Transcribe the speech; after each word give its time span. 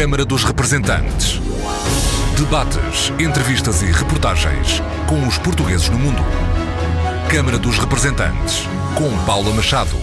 Câmara 0.00 0.24
dos 0.24 0.44
Representantes. 0.44 1.38
Debates, 2.34 3.12
entrevistas 3.20 3.82
e 3.82 3.92
reportagens 3.92 4.80
com 5.06 5.28
os 5.28 5.36
portugueses 5.36 5.90
no 5.90 5.98
mundo. 5.98 6.22
Câmara 7.30 7.58
dos 7.58 7.76
Representantes, 7.76 8.62
com 8.96 9.26
Paula 9.26 9.52
Machado. 9.52 9.94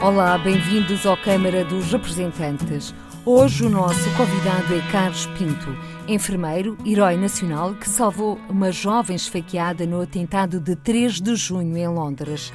Olá, 0.00 0.38
bem-vindos 0.38 1.04
ao 1.04 1.16
Câmara 1.16 1.64
dos 1.64 1.90
Representantes. 1.90 2.94
Hoje 3.26 3.64
o 3.64 3.68
nosso 3.68 4.08
convidado 4.16 4.72
é 4.72 4.92
Carlos 4.92 5.26
Pinto, 5.36 5.76
enfermeiro, 6.06 6.78
herói 6.86 7.16
nacional 7.16 7.74
que 7.74 7.88
salvou 7.88 8.38
uma 8.48 8.70
jovem 8.70 9.16
esfaqueada 9.16 9.84
no 9.86 10.02
atentado 10.02 10.60
de 10.60 10.76
3 10.76 11.20
de 11.20 11.34
junho 11.34 11.76
em 11.76 11.88
Londres. 11.88 12.52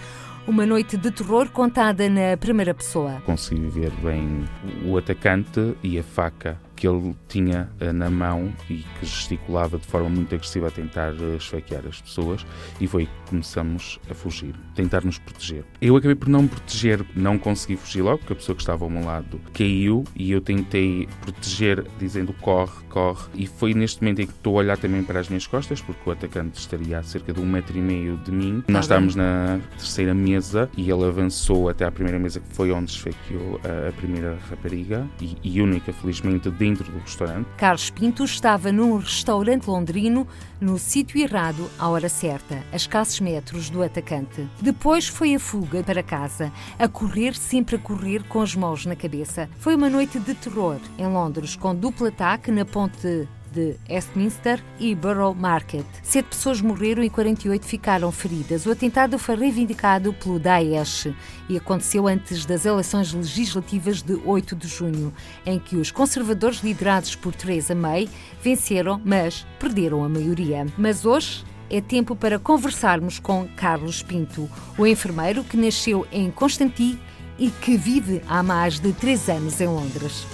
Uma 0.47 0.65
noite 0.65 0.95
de 0.95 1.11
terror 1.11 1.49
contada 1.49 2.09
na 2.09 2.37
primeira 2.37 2.73
pessoa. 2.73 3.21
Consegui 3.25 3.67
ver 3.67 3.91
bem 4.01 4.45
o 4.85 4.97
atacante 4.97 5.75
e 5.83 5.99
a 5.99 6.03
faca 6.03 6.57
que 6.77 6.87
ele 6.87 7.15
tinha 7.27 7.67
uh, 7.81 7.91
na 7.91 8.09
mão 8.09 8.53
e 8.69 8.85
que 8.99 9.05
gesticulava 9.05 9.77
de 9.77 9.85
forma 9.87 10.09
muito 10.09 10.33
agressiva 10.33 10.67
a 10.67 10.71
tentar 10.71 11.13
uh, 11.13 11.35
esfaquear 11.35 11.81
as 11.87 11.99
pessoas 11.99 12.45
e 12.79 12.87
foi 12.87 13.07
que 13.07 13.29
começamos 13.29 13.99
a 14.09 14.13
fugir, 14.13 14.53
tentar 14.75 15.03
nos 15.03 15.17
proteger. 15.17 15.65
Eu 15.81 15.95
acabei 15.97 16.15
por 16.15 16.29
não 16.29 16.43
me 16.43 16.47
proteger, 16.47 17.03
não 17.15 17.37
consegui 17.37 17.75
fugir 17.75 18.03
logo, 18.03 18.19
porque 18.19 18.33
a 18.33 18.35
pessoa 18.35 18.55
que 18.55 18.61
estava 18.61 18.85
ao 18.85 18.89
meu 18.89 19.03
lado 19.03 19.41
caiu 19.53 20.03
e 20.15 20.31
eu 20.31 20.39
tentei 20.39 21.09
proteger 21.21 21.83
dizendo 21.99 22.31
corre, 22.33 22.83
corre 22.89 23.27
e 23.33 23.47
foi 23.47 23.73
neste 23.73 24.01
momento 24.01 24.21
em 24.21 24.27
que 24.27 24.33
estou 24.33 24.55
a 24.55 24.59
olhar 24.59 24.77
também 24.77 25.03
para 25.03 25.19
as 25.19 25.27
minhas 25.27 25.47
costas 25.47 25.81
porque 25.81 26.07
o 26.07 26.13
atacante 26.13 26.59
estaria 26.59 26.99
a 26.99 27.03
cerca 27.03 27.33
de 27.33 27.41
um 27.41 27.45
metro 27.45 27.75
e 27.75 27.81
meio 27.81 28.17
de 28.17 28.31
mim. 28.31 28.63
Nós 28.67 28.85
estávamos 28.85 29.15
na 29.15 29.59
terceira 29.77 30.13
mesa 30.13 30.69
e 30.77 30.89
ele 30.89 31.05
avançou 31.05 31.69
até 31.69 31.85
à 31.85 31.91
primeira 31.91 32.19
mesa 32.19 32.39
que 32.39 32.53
foi 32.53 32.71
onde 32.71 32.91
esfaqueou 32.91 33.59
a, 33.63 33.89
a 33.89 33.91
primeira 33.93 34.37
rapariga 34.49 35.07
e, 35.19 35.37
e 35.43 35.61
única, 35.61 35.91
felizmente, 35.91 36.51
de 36.51 36.66
do 36.73 36.99
restaurante. 36.99 37.47
Carlos 37.57 37.89
Pinto 37.89 38.23
estava 38.23 38.71
num 38.71 38.97
restaurante 38.97 39.67
londrino, 39.67 40.27
no 40.59 40.77
sítio 40.77 41.19
errado, 41.19 41.69
à 41.77 41.87
hora 41.89 42.09
certa, 42.09 42.63
a 42.71 42.75
escassos 42.75 43.19
metros 43.19 43.69
do 43.69 43.83
atacante. 43.83 44.47
Depois 44.59 45.07
foi 45.07 45.35
a 45.35 45.39
fuga 45.39 45.83
para 45.83 46.01
casa, 46.01 46.51
a 46.79 46.87
correr, 46.87 47.35
sempre 47.35 47.75
a 47.75 47.79
correr, 47.79 48.23
com 48.23 48.41
as 48.41 48.55
mãos 48.55 48.85
na 48.85 48.95
cabeça. 48.95 49.49
Foi 49.59 49.75
uma 49.75 49.89
noite 49.89 50.19
de 50.19 50.33
terror 50.33 50.79
em 50.97 51.07
Londres, 51.07 51.55
com 51.55 51.75
duplo 51.75 52.07
ataque 52.07 52.51
na 52.51 52.65
ponte 52.65 53.27
de 53.57 53.75
Westminster 53.89 54.63
e 54.79 54.93
Borough 54.93 55.33
Market. 55.33 55.83
Sete 56.03 56.25
pessoas 56.25 56.61
morreram 56.61 57.03
e 57.03 57.09
48 57.09 57.65
ficaram 57.65 58.11
feridas. 58.11 58.67
O 58.67 58.71
atentado 58.71 59.17
foi 59.17 59.35
reivindicado 59.35 60.13
pelo 60.13 60.39
Daesh 60.39 61.07
e 61.49 61.57
aconteceu 61.57 62.07
antes 62.07 62.45
das 62.45 62.65
eleições 62.65 63.11
legislativas 63.13 64.03
de 64.03 64.13
8 64.13 64.55
de 64.55 64.67
junho, 64.67 65.11
em 65.43 65.57
que 65.57 65.75
os 65.75 65.89
conservadores 65.89 66.59
liderados 66.59 67.15
por 67.15 67.33
Theresa 67.33 67.73
May 67.73 68.07
venceram, 68.43 69.01
mas 69.03 69.43
perderam 69.59 70.03
a 70.03 70.09
maioria. 70.09 70.67
Mas 70.77 71.03
hoje 71.03 71.43
é 71.67 71.81
tempo 71.81 72.15
para 72.15 72.37
conversarmos 72.37 73.17
com 73.17 73.47
Carlos 73.55 74.03
Pinto, 74.03 74.47
o 74.77 74.85
enfermeiro 74.85 75.43
que 75.43 75.57
nasceu 75.57 76.05
em 76.11 76.29
Constantin 76.29 76.99
e 77.39 77.49
que 77.49 77.75
vive 77.75 78.21
há 78.27 78.43
mais 78.43 78.79
de 78.79 78.93
três 78.93 79.27
anos 79.27 79.59
em 79.59 79.67
Londres. 79.67 80.27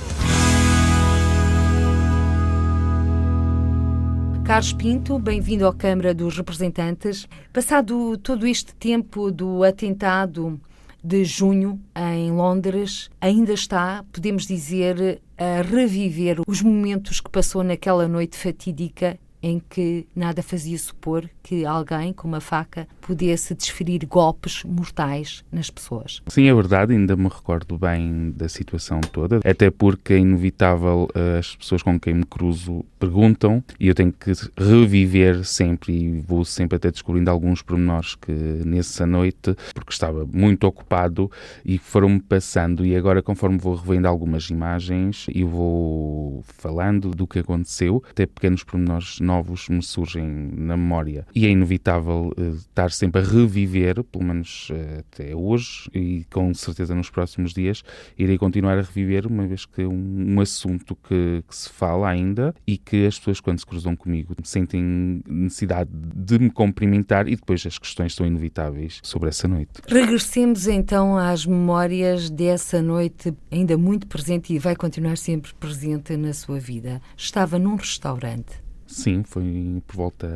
Carlos 4.45 4.73
Pinto, 4.73 5.17
bem-vindo 5.17 5.65
à 5.65 5.73
Câmara 5.73 6.13
dos 6.13 6.35
Representantes. 6.35 7.27
Passado 7.53 8.17
todo 8.17 8.45
este 8.45 8.75
tempo 8.75 9.31
do 9.31 9.63
atentado 9.63 10.59
de 11.01 11.23
junho 11.23 11.79
em 11.95 12.29
Londres, 12.29 13.09
ainda 13.21 13.53
está, 13.53 14.03
podemos 14.11 14.45
dizer, 14.45 15.21
a 15.37 15.61
reviver 15.61 16.41
os 16.45 16.61
momentos 16.61 17.21
que 17.21 17.29
passou 17.29 17.63
naquela 17.63 18.07
noite 18.07 18.35
fatídica 18.37 19.17
em 19.43 19.61
que 19.69 20.07
nada 20.15 20.41
fazia 20.41 20.77
supor 20.79 21.29
que 21.43 21.65
alguém 21.65 22.13
com 22.13 22.29
uma 22.29 22.39
faca 22.39 22.87
pudesse 23.01 23.53
desferir 23.53 24.05
golpes 24.05 24.63
mortais 24.63 25.43
nas 25.51 25.69
pessoas. 25.69 26.21
Sim, 26.27 26.47
é 26.47 26.53
verdade, 26.53 26.93
ainda 26.93 27.17
me 27.17 27.27
recordo 27.27 27.77
bem 27.77 28.31
da 28.31 28.47
situação 28.47 29.01
toda, 29.01 29.41
até 29.43 29.69
porque 29.69 30.13
é 30.13 30.17
inevitável 30.19 31.09
eh, 31.13 31.39
as 31.39 31.57
pessoas 31.57 31.83
com 31.83 31.99
quem 31.99 32.13
me 32.13 32.23
cruzo 32.23 32.85
perguntam 32.97 33.61
e 33.77 33.89
eu 33.89 33.93
tenho 33.95 34.13
que 34.13 34.31
reviver 34.57 35.43
sempre 35.43 35.91
e 35.93 36.21
vou 36.21 36.45
sempre 36.45 36.77
até 36.77 36.89
descobrindo 36.89 37.29
alguns 37.29 37.61
pormenores 37.61 38.15
que 38.15 38.31
nessa 38.31 39.05
noite, 39.05 39.55
porque 39.73 39.91
estava 39.91 40.25
muito 40.25 40.65
ocupado 40.65 41.29
e 41.65 41.77
foram-me 41.77 42.21
passando 42.21 42.85
e 42.85 42.95
agora 42.95 43.21
conforme 43.21 43.57
vou 43.57 43.75
revendo 43.75 44.07
algumas 44.07 44.49
imagens 44.49 45.25
e 45.27 45.43
vou 45.43 46.41
falando 46.45 47.11
do 47.11 47.27
que 47.27 47.39
aconteceu, 47.39 48.01
até 48.09 48.25
pequenos 48.25 48.63
pormenores 48.63 49.19
novos 49.19 49.32
me 49.69 49.81
surgem 49.81 50.23
na 50.27 50.75
memória. 50.75 51.25
E 51.33 51.45
é 51.45 51.49
inevitável 51.49 52.33
uh, 52.37 52.55
estar 52.55 52.91
sempre 52.91 53.21
a 53.21 53.23
reviver, 53.23 54.03
pelo 54.03 54.25
menos 54.25 54.69
uh, 54.69 54.99
até 54.99 55.35
hoje, 55.35 55.89
e 55.93 56.25
com 56.31 56.53
certeza 56.53 56.93
nos 56.93 57.09
próximos 57.09 57.53
dias, 57.53 57.83
irei 58.17 58.37
continuar 58.37 58.77
a 58.77 58.81
reviver, 58.81 59.25
uma 59.25 59.47
vez 59.47 59.65
que 59.65 59.81
é 59.81 59.87
um, 59.87 60.35
um 60.35 60.41
assunto 60.41 60.95
que, 60.95 61.43
que, 61.47 61.55
se 61.55 61.69
fala 61.69 62.09
ainda 62.09 62.53
e 62.67 62.77
que 62.77 63.05
as 63.05 63.17
pessoas, 63.17 63.39
quando 63.39 63.59
se 63.59 63.65
cruzam 63.65 63.95
comigo, 63.95 64.35
sentem 64.43 65.21
necessidade 65.27 65.89
de 65.93 66.39
me 66.39 66.49
cumprimentar 66.49 67.27
e 67.27 67.35
depois 67.35 67.65
as 67.65 67.77
questões 67.77 68.13
são 68.13 68.25
inevitáveis 68.25 68.99
sobre 69.03 69.29
essa 69.29 69.47
noite. 69.47 69.71
Regressemos 69.87 70.67
então 70.67 71.17
às 71.17 71.45
memórias 71.45 72.29
dessa 72.29 72.81
noite, 72.81 73.33
ainda 73.51 73.77
muito 73.77 74.07
presente 74.07 74.53
e 74.53 74.59
vai 74.59 74.75
continuar 74.75 75.17
sempre 75.17 75.53
presente 75.53 76.17
na 76.17 76.33
sua 76.33 76.59
vida. 76.59 77.01
Estava 77.15 77.57
num 77.57 77.75
restaurante. 77.75 78.63
Sim, 78.93 79.23
foi 79.23 79.81
por 79.87 79.95
volta 79.95 80.27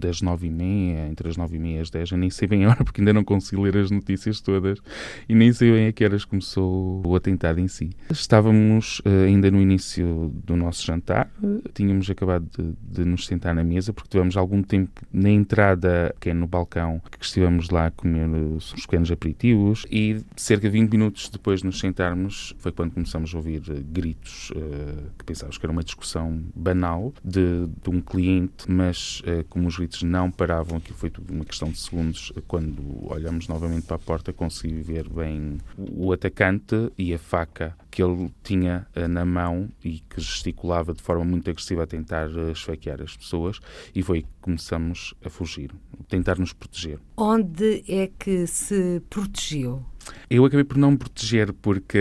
das 0.00 0.20
nove 0.20 0.46
e 0.46 0.50
meia, 0.50 1.08
entre 1.08 1.28
as 1.28 1.36
nove 1.36 1.56
e 1.56 1.58
meia 1.58 1.78
e 1.78 1.80
as 1.80 1.90
dez, 1.90 2.10
eu 2.10 2.18
nem 2.18 2.30
sei 2.30 2.48
bem 2.48 2.64
a 2.64 2.70
hora 2.70 2.84
porque 2.84 3.00
ainda 3.00 3.12
não 3.12 3.24
consigo 3.24 3.62
ler 3.62 3.76
as 3.76 3.90
notícias 3.90 4.40
todas 4.40 4.78
e 5.28 5.34
nem 5.34 5.52
sei 5.52 5.70
bem 5.70 5.86
a 5.88 5.92
que 5.92 6.04
horas 6.04 6.24
começou 6.24 7.02
o 7.06 7.14
atentado 7.14 7.60
em 7.60 7.68
si. 7.68 7.90
Estávamos 8.10 9.00
uh, 9.00 9.24
ainda 9.26 9.50
no 9.50 9.60
início 9.60 10.32
do 10.44 10.56
nosso 10.56 10.84
jantar, 10.84 11.30
uh, 11.42 11.62
tínhamos 11.72 12.08
acabado 12.10 12.46
de, 12.56 12.74
de, 12.82 13.04
nos 13.04 13.26
sentar 13.26 13.54
na 13.54 13.64
mesa 13.64 13.92
porque 13.92 14.10
tivemos 14.10 14.36
algum 14.36 14.62
tempo 14.62 15.02
na 15.12 15.30
entrada, 15.30 16.14
que 16.20 16.30
é 16.30 16.34
no 16.34 16.46
balcão, 16.46 17.00
que 17.10 17.24
estivemos 17.24 17.70
lá 17.70 17.86
a 17.86 17.90
comer 17.90 18.28
os 18.28 18.72
pequenos 18.72 19.10
aperitivos 19.10 19.86
e 19.90 20.20
cerca 20.36 20.68
de 20.68 20.72
20 20.72 20.90
minutos 20.90 21.28
depois 21.28 21.60
de 21.60 21.66
nos 21.66 21.78
sentarmos 21.78 22.54
foi 22.58 22.72
quando 22.72 22.92
começamos 22.92 23.34
a 23.34 23.36
ouvir 23.36 23.62
uh, 23.68 23.84
gritos 23.92 24.52
que 25.18 25.24
pensávamos 25.24 25.58
que 25.58 25.66
era 25.66 25.72
uma 25.72 25.82
discussão 25.82 26.42
banal 26.54 27.12
de, 27.24 27.66
de 27.82 27.90
um 27.90 28.00
cliente, 28.00 28.70
mas 28.70 29.22
como 29.48 29.68
os 29.68 29.78
gritos 29.84 30.02
não 30.02 30.30
paravam, 30.30 30.78
aquilo 30.78 30.96
foi 30.96 31.10
tudo 31.10 31.32
uma 31.32 31.44
questão 31.44 31.68
de 31.68 31.78
segundos. 31.78 32.32
Quando 32.48 32.82
olhamos 33.12 33.46
novamente 33.48 33.86
para 33.86 33.96
a 33.96 33.98
porta, 33.98 34.32
consegui 34.32 34.80
ver 34.82 35.08
bem 35.08 35.58
o 35.76 36.12
atacante 36.12 36.90
e 36.96 37.12
a 37.12 37.18
faca 37.18 37.76
que 37.90 38.02
ele 38.02 38.32
tinha 38.42 38.86
uh, 38.96 39.06
na 39.06 39.24
mão 39.24 39.68
e 39.84 40.00
que 40.00 40.20
gesticulava 40.20 40.94
de 40.94 41.02
forma 41.02 41.24
muito 41.24 41.48
agressiva 41.48 41.84
a 41.84 41.86
tentar 41.86 42.28
uh, 42.28 42.50
esfaquear 42.50 43.02
as 43.02 43.16
pessoas 43.16 43.60
e 43.94 44.02
foi 44.02 44.22
que 44.22 44.28
começamos 44.40 45.14
a 45.24 45.28
fugir, 45.28 45.70
tentar 46.08 46.38
nos 46.38 46.52
proteger. 46.52 46.98
Onde 47.16 47.84
é 47.86 48.10
que 48.18 48.46
se 48.46 49.00
protegeu? 49.10 49.84
Eu 50.28 50.44
acabei 50.44 50.64
por 50.64 50.76
não 50.76 50.92
me 50.92 50.96
proteger 50.96 51.52
porque 51.52 51.98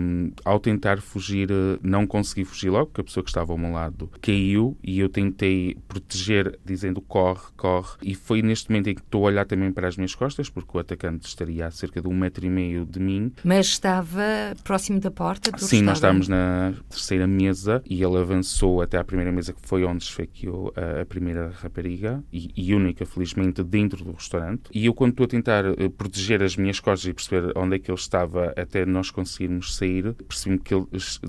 hum, 0.00 0.32
ao 0.44 0.58
tentar 0.58 1.00
fugir 1.00 1.48
não 1.82 2.06
consegui 2.06 2.44
fugir 2.44 2.70
logo, 2.70 2.86
porque 2.86 3.00
a 3.00 3.04
pessoa 3.04 3.22
que 3.24 3.30
estava 3.30 3.52
ao 3.52 3.58
meu 3.58 3.72
lado 3.72 4.10
caiu 4.20 4.76
e 4.82 4.98
eu 4.98 5.08
tentei 5.08 5.76
proteger 5.88 6.58
dizendo 6.64 7.00
corre, 7.00 7.42
corre 7.56 7.96
e 8.02 8.14
foi 8.14 8.42
neste 8.42 8.70
momento 8.70 8.88
em 8.88 8.94
que 8.94 9.00
estou 9.00 9.24
a 9.24 9.26
olhar 9.26 9.46
também 9.46 9.72
para 9.72 9.88
as 9.88 9.96
minhas 9.96 10.14
costas 10.14 10.48
porque 10.48 10.76
o 10.76 10.80
atacante 10.80 11.26
estaria 11.26 11.66
a 11.66 11.70
cerca 11.70 12.00
de 12.00 12.08
um 12.08 12.14
metro 12.14 12.44
e 12.46 12.50
meio 12.50 12.84
de 12.84 13.00
mim. 13.00 13.32
Mas 13.44 13.66
estava 13.66 14.22
próximo 14.64 15.00
da 15.00 15.10
porta? 15.10 15.56
Sim, 15.58 15.82
nós 15.82 15.98
estávamos 15.98 16.28
na 16.28 16.74
terceira 16.88 17.26
mesa 17.26 17.82
e 17.88 18.02
ele 18.02 18.16
avançou 18.16 18.82
até 18.82 18.98
à 18.98 19.04
primeira 19.04 19.32
mesa 19.32 19.52
que 19.52 19.60
foi 19.62 19.84
onde 19.84 20.04
esfaqueou 20.04 20.72
a, 20.76 21.04
primeira 21.04 21.52
rapariga 21.60 22.22
e, 22.32 22.50
e, 22.56 22.74
única, 22.74 23.04
felizmente, 23.06 23.62
dentro 23.62 24.04
do 24.04 24.12
restaurante 24.12 24.62
e 24.72 24.86
eu 24.86 24.94
quando 24.94 25.12
estou 25.12 25.24
a 25.24 25.28
tentar 25.28 25.64
uh, 25.66 25.90
proteger 25.90 26.42
as 26.42 26.56
minhas 26.56 26.80
costas 26.80 27.05
e 27.06 27.14
perceber 27.14 27.52
onde 27.56 27.76
é 27.76 27.78
que 27.78 27.90
ele 27.90 27.98
estava 27.98 28.52
até 28.56 28.84
nós 28.84 29.10
conseguirmos 29.10 29.76
sair, 29.76 30.14
percebi 30.28 30.58
que 30.58 30.74
ele 30.74 30.86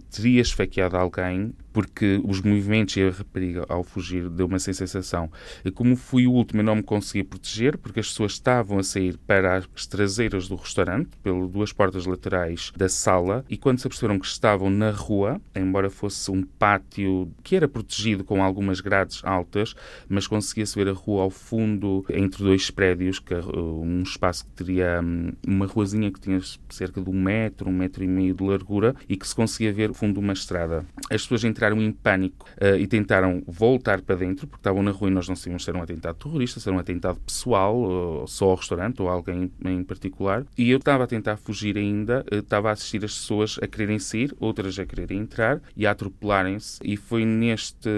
teria 0.10 0.42
esfaqueado 0.42 0.98
alguém 0.98 1.54
porque 1.78 2.20
os 2.24 2.42
movimentos 2.42 2.98
e 2.98 3.04
a 3.04 3.12
rapariga 3.12 3.64
ao 3.70 3.84
fugir 3.84 4.28
deu 4.30 4.48
uma 4.48 4.58
sensação. 4.58 5.32
E 5.64 5.70
como 5.70 5.96
fui 5.96 6.26
o 6.26 6.32
último, 6.32 6.62
eu 6.62 6.66
não 6.66 6.78
me 6.78 6.82
conseguia 6.82 7.24
proteger 7.24 7.78
porque 7.78 8.00
as 8.00 8.08
pessoas 8.08 8.32
estavam 8.32 8.80
a 8.80 8.84
sair 8.84 9.16
para 9.28 9.58
as 9.58 9.86
traseiras 9.86 10.48
do 10.48 10.56
restaurante, 10.56 11.12
pelas 11.22 11.48
duas 11.52 11.72
portas 11.72 12.08
laterais 12.08 12.74
da 12.76 12.90
sala, 12.90 13.46
e 13.48 13.56
quando 13.58 13.78
se 13.78 13.86
aperceberam 13.86 14.18
que 14.18 14.26
estavam 14.26 14.72
na 14.72 14.90
rua, 14.90 15.40
embora 15.56 15.88
fosse 15.92 16.32
um 16.32 16.42
pátio 16.42 17.32
que 17.44 17.56
era 17.56 17.68
protegido 17.68 18.24
com 18.24 18.44
algumas 18.44 18.82
grades 18.82 19.22
altas, 19.24 19.76
mas 20.10 20.26
conseguia-se 20.26 20.74
ver 20.74 20.90
a 20.90 20.94
rua 20.94 21.22
ao 21.22 21.30
fundo, 21.30 22.04
entre 22.10 22.44
dois 22.44 22.72
prédios, 22.72 23.20
que, 23.20 23.36
um 23.36 24.02
espaço 24.02 24.46
que 24.46 24.52
teria 24.64 25.00
hum, 25.04 25.32
uma 25.46 25.67
ruazinha 25.68 26.12
que 26.12 26.20
tinha 26.20 26.40
cerca 26.70 27.02
de 27.02 27.10
um 27.10 27.22
metro, 27.22 27.70
um 27.70 27.74
metro 27.74 28.04
e 28.04 28.08
meio 28.08 28.34
de 28.34 28.44
largura 28.44 28.96
e 29.08 29.16
que 29.16 29.28
se 29.28 29.36
conseguia 29.36 29.72
ver 29.72 29.92
o 29.92 29.94
fundo 29.94 30.14
de 30.14 30.20
uma 30.20 30.34
estrada. 30.34 30.86
As 31.10 31.22
pessoas 31.22 31.44
entraram 31.44 31.82
em 31.82 31.92
pânico 31.92 32.46
uh, 32.62 32.78
e 32.78 32.88
tentaram 32.88 33.44
voltar 33.48 34.02
para 34.02 34.16
dentro, 34.16 34.48
porque 34.48 34.62
estavam 34.62 34.82
na 34.84 34.92
rua 34.92 35.10
e 35.10 35.14
nós 35.14 35.28
não 35.28 35.36
sabíamos 35.36 35.64
se 35.64 35.70
era 35.70 35.78
um 35.78 35.82
atentado 35.82 36.16
terrorista, 36.16 36.60
se 36.60 36.68
era 36.68 36.76
um 36.76 36.80
atentado 36.80 37.20
pessoal, 37.20 37.76
ou 37.76 38.28
só 38.28 38.46
ao 38.46 38.56
restaurante, 38.56 39.02
ou 39.02 39.10
alguém 39.10 39.52
em 39.66 39.84
particular. 39.84 40.46
E 40.58 40.70
eu 40.70 40.78
estava 40.78 41.04
a 41.04 41.08
tentar 41.08 41.38
fugir 41.38 41.78
ainda, 41.78 42.26
uh, 42.32 42.38
estava 42.38 42.70
a 42.70 42.72
assistir 42.72 43.04
as 43.04 43.14
pessoas 43.14 43.60
a 43.62 43.68
quererem 43.68 44.00
sair, 44.00 44.34
outras 44.40 44.78
a 44.80 44.86
quererem 44.86 45.20
entrar 45.20 45.62
e 45.76 45.86
a 45.86 45.92
atropelarem-se. 45.92 46.80
E 46.84 46.98
foi 46.98 47.26
neste 47.26 47.90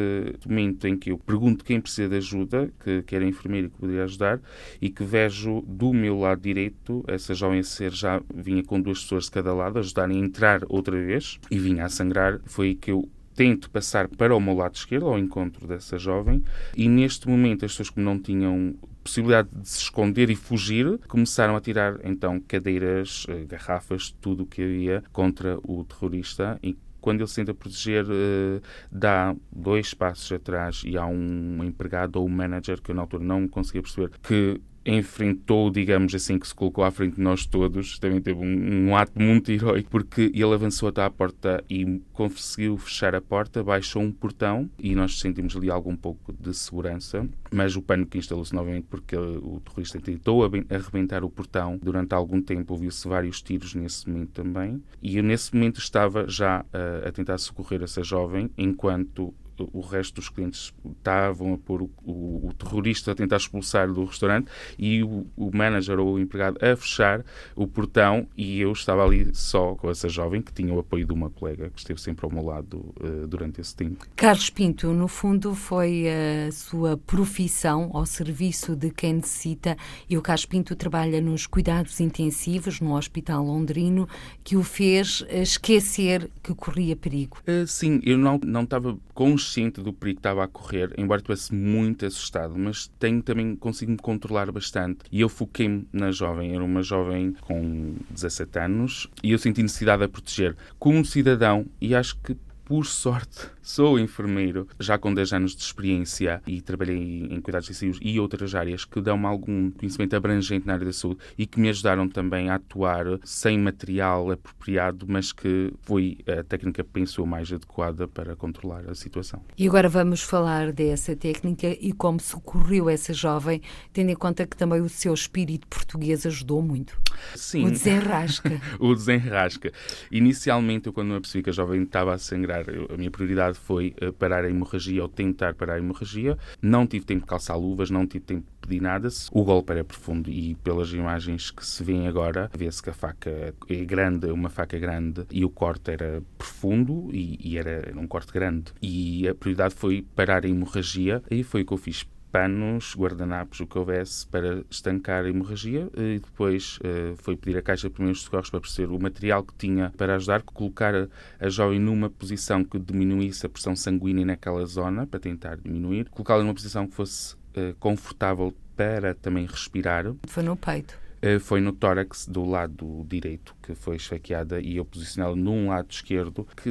momento 0.47 0.87
em 0.87 0.97
que 0.97 1.11
eu 1.11 1.17
pergunto 1.17 1.63
quem 1.63 1.79
precisa 1.79 2.09
de 2.09 2.17
ajuda, 2.17 2.71
que, 2.83 3.01
que 3.03 3.15
era 3.15 3.25
enfermeiro 3.25 3.67
e 3.67 3.69
que 3.69 3.77
poderia 3.77 4.03
ajudar, 4.03 4.39
e 4.81 4.89
que 4.89 5.03
vejo 5.03 5.61
do 5.67 5.93
meu 5.93 6.19
lado 6.19 6.41
direito 6.41 7.03
essa 7.07 7.33
jovem 7.33 7.58
ser 7.63 7.91
já 7.91 8.21
vinha 8.33 8.63
com 8.63 8.81
duas 8.81 9.01
pessoas 9.01 9.25
de 9.25 9.31
cada 9.31 9.53
lado, 9.53 9.79
ajudarem 9.79 10.21
a 10.21 10.25
entrar 10.25 10.61
outra 10.67 10.95
vez 10.95 11.39
e 11.49 11.57
vinha 11.57 11.85
a 11.85 11.89
sangrar. 11.89 12.39
Foi 12.45 12.75
que 12.75 12.91
eu 12.91 13.09
tento 13.35 13.69
passar 13.69 14.09
para 14.09 14.35
o 14.35 14.39
meu 14.39 14.53
lado 14.53 14.75
esquerdo, 14.75 15.05
ao 15.05 15.17
encontro 15.17 15.65
dessa 15.65 15.97
jovem, 15.97 16.43
e 16.75 16.89
neste 16.89 17.27
momento 17.27 17.63
as 17.63 17.71
pessoas 17.71 17.89
que 17.89 18.01
não 18.01 18.19
tinham 18.19 18.75
possibilidade 19.01 19.47
de 19.53 19.69
se 19.69 19.79
esconder 19.79 20.29
e 20.29 20.35
fugir, 20.35 20.99
começaram 21.07 21.55
a 21.55 21.61
tirar 21.61 21.99
então 22.03 22.39
cadeiras, 22.41 23.25
eh, 23.29 23.45
garrafas, 23.45 24.13
tudo 24.19 24.43
o 24.43 24.45
que 24.45 24.61
havia 24.61 25.03
contra 25.13 25.57
o 25.63 25.85
terrorista 25.85 26.59
e 26.61 26.77
quando 27.01 27.21
ele 27.21 27.27
se 27.27 27.35
tenta 27.35 27.53
proteger, 27.53 28.05
uh, 28.05 28.61
dá 28.91 29.35
dois 29.51 29.93
passos 29.93 30.31
atrás 30.31 30.83
e 30.85 30.97
há 30.97 31.05
um 31.05 31.63
empregado 31.63 32.17
ou 32.17 32.25
um 32.25 32.29
manager 32.29 32.81
que 32.81 32.91
eu 32.91 32.95
na 32.95 33.01
altura 33.01 33.23
não 33.23 33.47
conseguia 33.47 33.81
perceber 33.81 34.11
que 34.21 34.59
enfrentou, 34.89 35.69
digamos 35.69 36.13
assim, 36.15 36.37
que 36.37 36.47
se 36.47 36.55
colocou 36.55 36.83
à 36.83 36.91
frente 36.91 37.15
de 37.15 37.21
nós 37.21 37.45
todos, 37.45 37.99
também 37.99 38.21
teve 38.21 38.39
um, 38.39 38.89
um, 38.89 38.95
ato 38.95 39.21
muito 39.21 39.51
heroico, 39.51 39.89
porque 39.89 40.31
ele 40.33 40.53
avançou 40.53 40.89
até 40.89 41.03
à 41.03 41.09
porta 41.09 41.63
e 41.69 42.01
conseguiu 42.13 42.77
fechar 42.77 43.15
a 43.15 43.21
porta, 43.21 43.63
baixou 43.63 44.01
um 44.01 44.11
portão 44.11 44.69
e 44.79 44.95
nós 44.95 45.19
sentimos 45.19 45.55
ali 45.55 45.69
algum 45.69 45.95
pouco 45.95 46.33
de 46.33 46.53
segurança, 46.53 47.27
mas 47.51 47.75
o 47.75 47.81
pânico 47.81 48.17
instalou-se 48.17 48.53
novamente 48.53 48.87
porque 48.89 49.15
o 49.15 49.61
terrorista 49.63 49.99
tentou 49.99 50.43
arrebentar 50.43 51.23
o 51.23 51.29
portão. 51.29 51.79
Durante 51.81 52.13
algum 52.13 52.41
tempo 52.41 52.73
ouviu-se 52.73 53.07
vários 53.07 53.41
tiros 53.41 53.75
nesse 53.75 54.09
momento 54.09 54.31
também, 54.31 54.81
e 55.01 55.17
eu 55.17 55.23
nesse 55.23 55.53
momento 55.53 55.79
estava 55.79 56.27
já 56.27 56.61
uh, 56.61 57.07
a 57.07 57.11
tentar 57.11 57.37
socorrer 57.37 57.83
essa 57.83 58.03
jovem, 58.03 58.49
enquanto 58.57 59.33
o 59.73 59.81
resto 59.81 60.15
dos 60.15 60.29
clientes 60.29 60.73
estavam 60.97 61.53
a 61.53 61.57
pôr 61.57 61.81
o, 61.81 61.89
o, 62.03 62.47
o 62.47 62.53
terrorista 62.53 63.11
a 63.11 63.15
tentar 63.15 63.37
expulsar 63.37 63.91
do 63.91 64.05
restaurante 64.05 64.49
e 64.77 65.03
o, 65.03 65.25
o, 65.35 65.55
manager 65.55 65.99
ou 65.99 66.13
o 66.13 66.19
empregado 66.19 66.57
a 66.63 66.75
fechar 66.75 67.23
o 67.55 67.67
portão 67.67 68.27
e 68.37 68.59
eu 68.59 68.71
estava 68.71 69.03
ali 69.03 69.29
só 69.33 69.75
com 69.75 69.89
essa 69.89 70.07
jovem 70.07 70.41
que 70.41 70.53
tinha 70.53 70.73
o 70.73 70.79
apoio 70.79 71.05
de 71.05 71.13
uma 71.13 71.29
colega 71.29 71.69
que 71.69 71.79
esteve 71.79 71.99
sempre 71.99 72.25
ao 72.25 72.31
meu 72.31 72.45
lado 72.45 72.93
uh, 72.99 73.27
durante 73.27 73.59
esse 73.59 73.75
tempo. 73.75 74.05
Carlos 74.15 74.49
Pinto, 74.49 74.93
no 74.93 75.07
fundo 75.07 75.53
foi 75.53 76.05
a 76.07 76.51
sua 76.51 76.97
profissão 76.97 77.89
ao 77.93 78.05
serviço 78.05 78.75
de 78.75 78.89
quem 78.91 79.15
necessita 79.15 79.77
e 80.09 80.17
o 80.17 80.21
Carlos 80.21 80.45
Pinto 80.45 80.75
trabalha 80.75 81.21
nos 81.21 81.45
cuidados 81.45 81.99
intensivos 81.99 82.79
no 82.79 82.95
Hospital 82.95 83.43
Londrino 83.43 84.07
que 84.43 84.55
o 84.55 84.63
fez 84.63 85.25
esquecer 85.29 86.29
que 86.41 86.53
corria 86.53 86.95
perigo. 86.95 87.37
Uh, 87.47 87.67
sim, 87.67 87.99
eu 88.03 88.17
não, 88.17 88.39
não 88.43 88.63
estava 88.63 88.97
consciente 89.13 89.48
consciente 89.49 89.81
do 89.81 89.91
perigo 89.91 90.17
que 90.17 90.19
estava 90.19 90.43
a 90.43 90.47
correr, 90.47 90.93
embora 90.97 91.19
estivesse 91.19 91.53
muito 91.53 92.05
assustado, 92.05 92.55
mas 92.55 92.87
tenho 92.99 93.23
também 93.23 93.55
consigo 93.55 93.91
me 93.91 93.97
controlar 93.97 94.51
bastante. 94.51 94.99
E 95.11 95.21
eu 95.21 95.29
foquei-me 95.29 95.87
na 95.91 96.11
jovem, 96.11 96.53
era 96.53 96.63
uma 96.63 96.83
jovem 96.83 97.35
com 97.41 97.95
17 98.11 98.59
anos, 98.59 99.07
e 99.23 99.31
eu 99.31 99.39
senti 99.39 99.63
necessidade 99.63 99.99
de 99.99 100.05
a 100.05 100.09
proteger 100.09 100.55
como 100.77 101.03
cidadão, 101.03 101.65
e 101.81 101.95
acho 101.95 102.15
que 102.17 102.37
por 102.63 102.85
sorte, 102.85 103.47
sou 103.69 103.99
enfermeiro, 103.99 104.67
já 104.79 104.97
com 104.97 105.13
10 105.13 105.31
anos 105.33 105.55
de 105.55 105.61
experiência 105.61 106.41
e 106.47 106.59
trabalhei 106.59 107.27
em 107.29 107.39
cuidados 107.39 107.69
intensivos 107.69 107.99
e 108.01 108.19
outras 108.19 108.55
áreas 108.55 108.83
que 108.83 108.99
dão-me 108.99 109.27
algum 109.27 109.69
conhecimento 109.69 110.15
abrangente 110.15 110.65
na 110.65 110.73
área 110.73 110.87
da 110.87 110.91
saúde 110.91 111.19
e 111.37 111.45
que 111.45 111.59
me 111.59 111.69
ajudaram 111.69 112.09
também 112.09 112.49
a 112.49 112.55
atuar 112.55 113.05
sem 113.23 113.59
material 113.59 114.31
apropriado, 114.31 115.05
mas 115.07 115.31
que 115.31 115.71
foi 115.83 116.17
a 116.27 116.43
técnica 116.43 116.83
que 116.83 116.89
pensou 116.89 117.27
mais 117.27 117.53
adequada 117.53 118.07
para 118.07 118.35
controlar 118.35 118.89
a 118.89 118.95
situação. 118.95 119.39
E 119.55 119.67
agora 119.67 119.87
vamos 119.87 120.23
falar 120.23 120.73
dessa 120.73 121.15
técnica 121.15 121.67
e 121.79 121.93
como 121.93 122.19
socorreu 122.19 122.89
essa 122.89 123.13
jovem, 123.13 123.61
tendo 123.93 124.09
em 124.09 124.15
conta 124.15 124.47
que 124.47 124.57
também 124.57 124.81
o 124.81 124.89
seu 124.89 125.13
espírito 125.13 125.67
português 125.67 126.25
ajudou 126.25 126.63
muito. 126.63 126.99
Sim. 127.35 127.67
O 127.67 127.69
desenrasca. 127.69 128.59
o 128.79 128.95
desenrasca. 128.95 129.71
Inicialmente, 130.11 130.87
eu, 130.87 130.93
quando 130.93 131.09
me 131.09 131.17
apercebi 131.17 131.43
que 131.43 131.51
a 131.51 131.53
jovem 131.53 131.83
estava 131.83 132.15
a 132.15 132.17
sangrar, 132.17 132.65
a 132.89 132.97
minha 132.97 133.11
prioridade 133.11 133.58
foi 133.59 133.93
eh, 133.99 134.11
parar 134.11 134.43
a 134.43 134.49
hemorragia 134.49 135.01
ou 135.01 135.09
tentar 135.09 135.53
parar 135.53 135.75
a 135.75 135.77
hemorragia. 135.79 136.37
Não 136.61 136.87
tive 136.87 137.05
tempo 137.05 137.21
de 137.21 137.27
calçar 137.27 137.55
luvas, 137.55 137.89
não 137.89 138.07
tive 138.07 138.25
tempo 138.25 138.41
de 138.41 138.67
pedir 138.67 138.81
nada. 138.81 139.09
O 139.31 139.43
golpe 139.43 139.71
era 139.71 139.83
profundo 139.83 140.29
e 140.29 140.55
pelas 140.55 140.91
imagens 140.91 141.51
que 141.51 141.65
se 141.65 141.83
vêem 141.83 142.07
agora, 142.07 142.49
vê-se 142.55 142.81
que 142.81 142.89
a 142.89 142.93
faca 142.93 143.53
é 143.67 143.85
grande, 143.85 144.27
uma 144.27 144.49
faca 144.49 144.77
grande 144.77 145.25
e 145.31 145.43
o 145.43 145.49
corte 145.49 145.91
era 145.91 146.21
profundo 146.37 147.09
e, 147.13 147.39
e 147.41 147.57
era 147.57 147.93
um 147.95 148.07
corte 148.07 148.31
grande. 148.31 148.71
E 148.81 149.27
a 149.27 149.35
prioridade 149.35 149.75
foi 149.75 150.05
parar 150.15 150.45
a 150.45 150.49
hemorragia 150.49 151.21
e 151.29 151.43
foi 151.43 151.61
o 151.61 151.65
que 151.65 151.73
eu 151.73 151.77
fiz 151.77 152.05
panos, 152.31 152.95
guardanapos, 152.95 153.59
o 153.59 153.67
que 153.67 153.77
houvesse 153.77 154.25
para 154.27 154.63
estancar 154.69 155.25
a 155.25 155.29
hemorragia 155.29 155.89
e 155.95 156.19
depois 156.19 156.77
uh, 156.77 157.15
foi 157.17 157.35
pedir 157.35 157.57
a 157.57 157.61
caixa 157.61 157.87
de 157.87 157.93
primeiros 157.93 158.21
socorros 158.21 158.49
para 158.49 158.59
perceber 158.59 158.93
o 158.93 158.99
material 158.99 159.43
que 159.43 159.53
tinha 159.55 159.91
para 159.97 160.15
ajudar, 160.15 160.41
colocar 160.43 160.95
a, 160.95 161.07
a 161.39 161.49
jovem 161.49 161.79
numa 161.79 162.09
posição 162.09 162.63
que 162.63 162.77
diminuísse 162.79 163.45
a 163.45 163.49
pressão 163.49 163.75
sanguínea 163.75 164.25
naquela 164.25 164.65
zona 164.65 165.05
para 165.05 165.19
tentar 165.19 165.57
diminuir, 165.57 166.09
colocá-la 166.09 166.43
numa 166.43 166.53
posição 166.53 166.87
que 166.87 166.95
fosse 166.95 167.35
uh, 167.35 167.75
confortável 167.79 168.53
para 168.75 169.13
também 169.13 169.45
respirar. 169.45 170.05
Foi 170.27 170.43
no 170.43 170.55
peito. 170.55 171.08
Uh, 171.23 171.39
foi 171.39 171.61
no 171.61 171.71
tórax 171.71 172.27
do 172.27 172.45
lado 172.45 173.05
direito 173.07 173.55
que 173.61 173.75
foi 173.75 173.97
esfaqueada 173.97 174.59
e 174.61 174.77
eu 174.77 174.85
posicioná-la 174.85 175.35
num 175.35 175.69
lado 175.69 175.87
esquerdo 175.91 176.47
que 176.55 176.69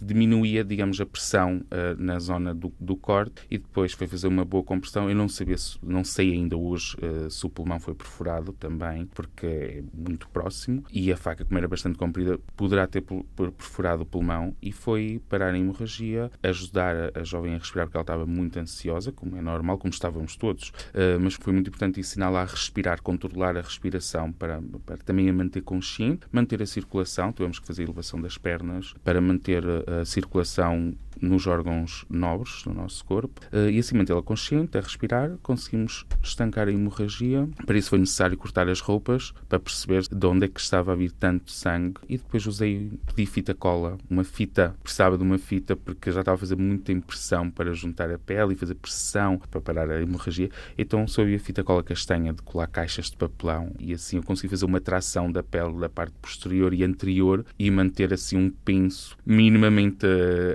que 0.00 0.04
diminuía, 0.06 0.64
digamos, 0.64 0.98
a 0.98 1.04
pressão 1.04 1.58
uh, 1.58 2.02
na 2.02 2.18
zona 2.18 2.54
do, 2.54 2.72
do, 2.80 2.96
corte 2.96 3.42
e 3.50 3.58
depois 3.58 3.92
foi 3.92 4.06
fazer 4.06 4.28
uma 4.28 4.46
boa 4.46 4.64
compressão. 4.64 5.10
Eu 5.10 5.14
não 5.14 5.28
sabia, 5.28 5.56
não 5.82 6.02
sei 6.02 6.32
ainda 6.32 6.56
hoje 6.56 6.96
uh, 6.96 7.30
se 7.30 7.44
o 7.44 7.50
pulmão 7.50 7.78
foi 7.78 7.94
perfurado 7.94 8.52
também, 8.54 9.06
porque 9.06 9.46
é 9.46 9.82
muito 9.92 10.26
próximo 10.30 10.84
e 10.90 11.12
a 11.12 11.16
faca, 11.16 11.44
como 11.44 11.58
era 11.58 11.68
bastante 11.68 11.98
comprida, 11.98 12.38
poderá 12.56 12.86
ter 12.86 13.02
perfurado 13.02 14.02
o 14.02 14.06
pulmão 14.06 14.56
e 14.62 14.72
foi 14.72 15.20
parar 15.28 15.52
a 15.52 15.58
hemorragia, 15.58 16.30
ajudar 16.42 16.96
a, 16.96 17.20
a 17.20 17.24
jovem 17.24 17.54
a 17.54 17.58
respirar 17.58 17.86
porque 17.86 17.98
ela 17.98 18.02
estava 18.02 18.26
muito 18.26 18.58
ansiosa, 18.58 19.12
como 19.12 19.36
é 19.36 19.42
normal, 19.42 19.76
como 19.76 19.92
estávamos 19.92 20.34
todos, 20.34 20.70
uh, 20.94 21.20
mas 21.20 21.34
foi 21.34 21.52
muito 21.52 21.68
importante 21.68 22.00
ensiná-la 22.00 22.42
a 22.42 22.46
respirar, 22.46 23.02
controlar 23.20 23.56
a 23.56 23.60
respiração 23.60 24.32
para, 24.32 24.60
para 24.86 24.96
também 24.98 25.28
a 25.28 25.32
manter 25.32 25.60
consciente, 25.60 26.26
manter 26.32 26.62
a 26.62 26.66
circulação, 26.66 27.32
tivemos 27.32 27.58
que 27.58 27.66
fazer 27.66 27.82
elevação 27.82 28.20
das 28.20 28.38
pernas 28.38 28.94
para 29.04 29.20
manter 29.20 29.62
a 30.00 30.04
circulação 30.04 30.94
nos 31.20 31.46
órgãos 31.46 32.04
nobres 32.08 32.62
do 32.64 32.72
nosso 32.72 33.04
corpo 33.04 33.40
eh, 33.52 33.70
e 33.70 33.78
assim 33.78 33.96
mantê-la 33.96 34.22
consciente, 34.22 34.76
a 34.78 34.80
respirar, 34.80 35.36
conseguimos 35.42 36.06
estancar 36.22 36.68
a 36.68 36.72
hemorragia. 36.72 37.48
Para 37.66 37.78
isso 37.78 37.90
foi 37.90 37.98
necessário 37.98 38.36
cortar 38.36 38.68
as 38.68 38.80
roupas 38.80 39.32
para 39.48 39.58
perceber 39.58 40.02
de 40.10 40.26
onde 40.26 40.46
é 40.46 40.48
que 40.48 40.60
estava 40.60 40.92
a 40.92 40.94
vir 40.94 41.12
tanto 41.12 41.50
sangue 41.50 42.00
e 42.08 42.16
depois 42.16 42.46
usei, 42.46 42.90
pedi 43.06 43.26
fita 43.26 43.54
cola, 43.54 43.98
uma 44.08 44.24
fita, 44.24 44.74
precisava 44.82 45.16
de 45.16 45.22
uma 45.22 45.38
fita 45.38 45.76
porque 45.76 46.10
já 46.10 46.20
estava 46.20 46.36
a 46.36 46.38
fazer 46.38 46.56
muita 46.56 46.92
impressão 46.92 47.50
para 47.50 47.72
juntar 47.72 48.10
a 48.10 48.18
pele 48.18 48.54
e 48.54 48.56
fazer 48.56 48.74
pressão 48.74 49.38
para 49.50 49.60
parar 49.60 49.90
a 49.90 50.00
hemorragia. 50.00 50.50
Então 50.76 51.06
soube 51.06 51.34
a 51.34 51.38
fita 51.38 51.62
cola 51.62 51.82
castanha 51.82 52.32
de 52.32 52.42
colar 52.42 52.66
caixas 52.66 53.10
de 53.10 53.16
papelão 53.16 53.72
e 53.78 53.92
assim 53.92 54.16
eu 54.16 54.22
consegui 54.22 54.48
fazer 54.48 54.64
uma 54.64 54.80
tração 54.80 55.30
da 55.30 55.42
pele 55.42 55.78
da 55.78 55.88
parte 55.88 56.14
posterior 56.20 56.72
e 56.72 56.82
anterior 56.84 57.44
e 57.58 57.70
manter 57.70 58.12
assim 58.12 58.36
um 58.36 58.50
penso 58.50 59.16
minimamente 59.26 60.06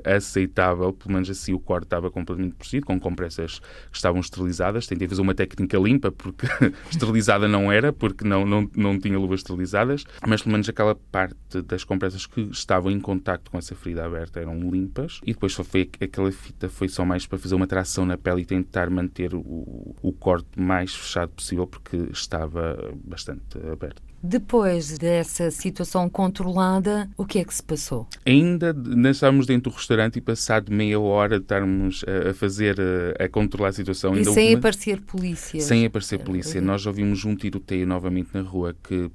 aceitável 0.03 0.54
aceitável, 0.55 0.93
pelo 0.93 1.13
menos 1.13 1.29
assim 1.29 1.53
o 1.53 1.59
corte 1.59 1.85
estava 1.85 2.09
completamente 2.09 2.55
protegido, 2.55 2.85
com 2.85 2.99
compressas 2.99 3.59
que 3.59 3.95
estavam 3.95 4.21
esterilizadas. 4.21 4.87
Tentei 4.87 5.07
fazer 5.07 5.21
uma 5.21 5.35
técnica 5.35 5.77
limpa, 5.77 6.11
porque 6.11 6.47
esterilizada 6.89 7.47
não 7.47 7.71
era, 7.71 7.91
porque 7.91 8.25
não, 8.25 8.45
não, 8.45 8.69
não 8.75 8.97
tinha 8.97 9.19
luvas 9.19 9.41
esterilizadas, 9.41 10.05
mas 10.25 10.41
pelo 10.41 10.53
menos 10.53 10.69
aquela 10.69 10.95
parte 10.95 11.61
das 11.63 11.83
compressas 11.83 12.25
que 12.25 12.41
estavam 12.51 12.91
em 12.91 12.99
contacto 12.99 13.51
com 13.51 13.57
essa 13.57 13.75
ferida 13.75 14.05
aberta 14.05 14.39
eram 14.39 14.57
limpas. 14.69 15.19
E 15.23 15.33
depois 15.33 15.53
só 15.53 15.63
foi 15.63 15.89
aquela 15.99 16.31
fita, 16.31 16.69
foi 16.69 16.87
só 16.87 17.03
mais 17.03 17.27
para 17.27 17.37
fazer 17.37 17.55
uma 17.55 17.67
tração 17.67 18.05
na 18.05 18.17
pele 18.17 18.41
e 18.41 18.45
tentar 18.45 18.89
manter 18.89 19.33
o, 19.35 19.95
o 20.01 20.13
corte 20.13 20.59
mais 20.59 20.95
fechado 20.95 21.31
possível, 21.31 21.67
porque 21.67 21.97
estava 22.11 22.93
bastante 23.03 23.57
aberto. 23.71 24.01
Depois 24.27 24.97
dessa 24.97 25.51
situação 25.51 26.09
controlada, 26.09 27.07
o 27.15 27.25
que 27.25 27.37
é 27.37 27.43
que 27.43 27.53
se 27.53 27.61
passou? 27.61 28.07
Ainda 28.25 28.75
estávamos 29.11 29.45
dentro 29.45 29.69
do 29.69 29.75
restaurante 29.75 30.15
e 30.15 30.21
passado 30.21 30.71
meia 30.71 30.99
hora 30.99 31.37
de 31.37 31.43
estarmos 31.43 32.03
a, 32.07 32.33
fazer, 32.33 32.75
a, 33.19 33.25
a, 33.25 33.29
controlar 33.29 33.69
a 33.69 33.73
situação. 33.73 34.15
E 34.15 34.19
ainda 34.19 34.31
sem 34.31 34.55
aparecer 34.55 34.99
polícia? 35.01 35.61
Sem 35.61 35.85
aparecer 35.85 36.17
polícia. 36.17 36.59
Nós 36.59 36.87
ouvimos 36.87 37.23
um 37.23 37.35
tiroteio 37.35 37.85
novamente 37.85 38.29
na 38.33 38.41
rua 38.41 38.75
que 38.83 39.11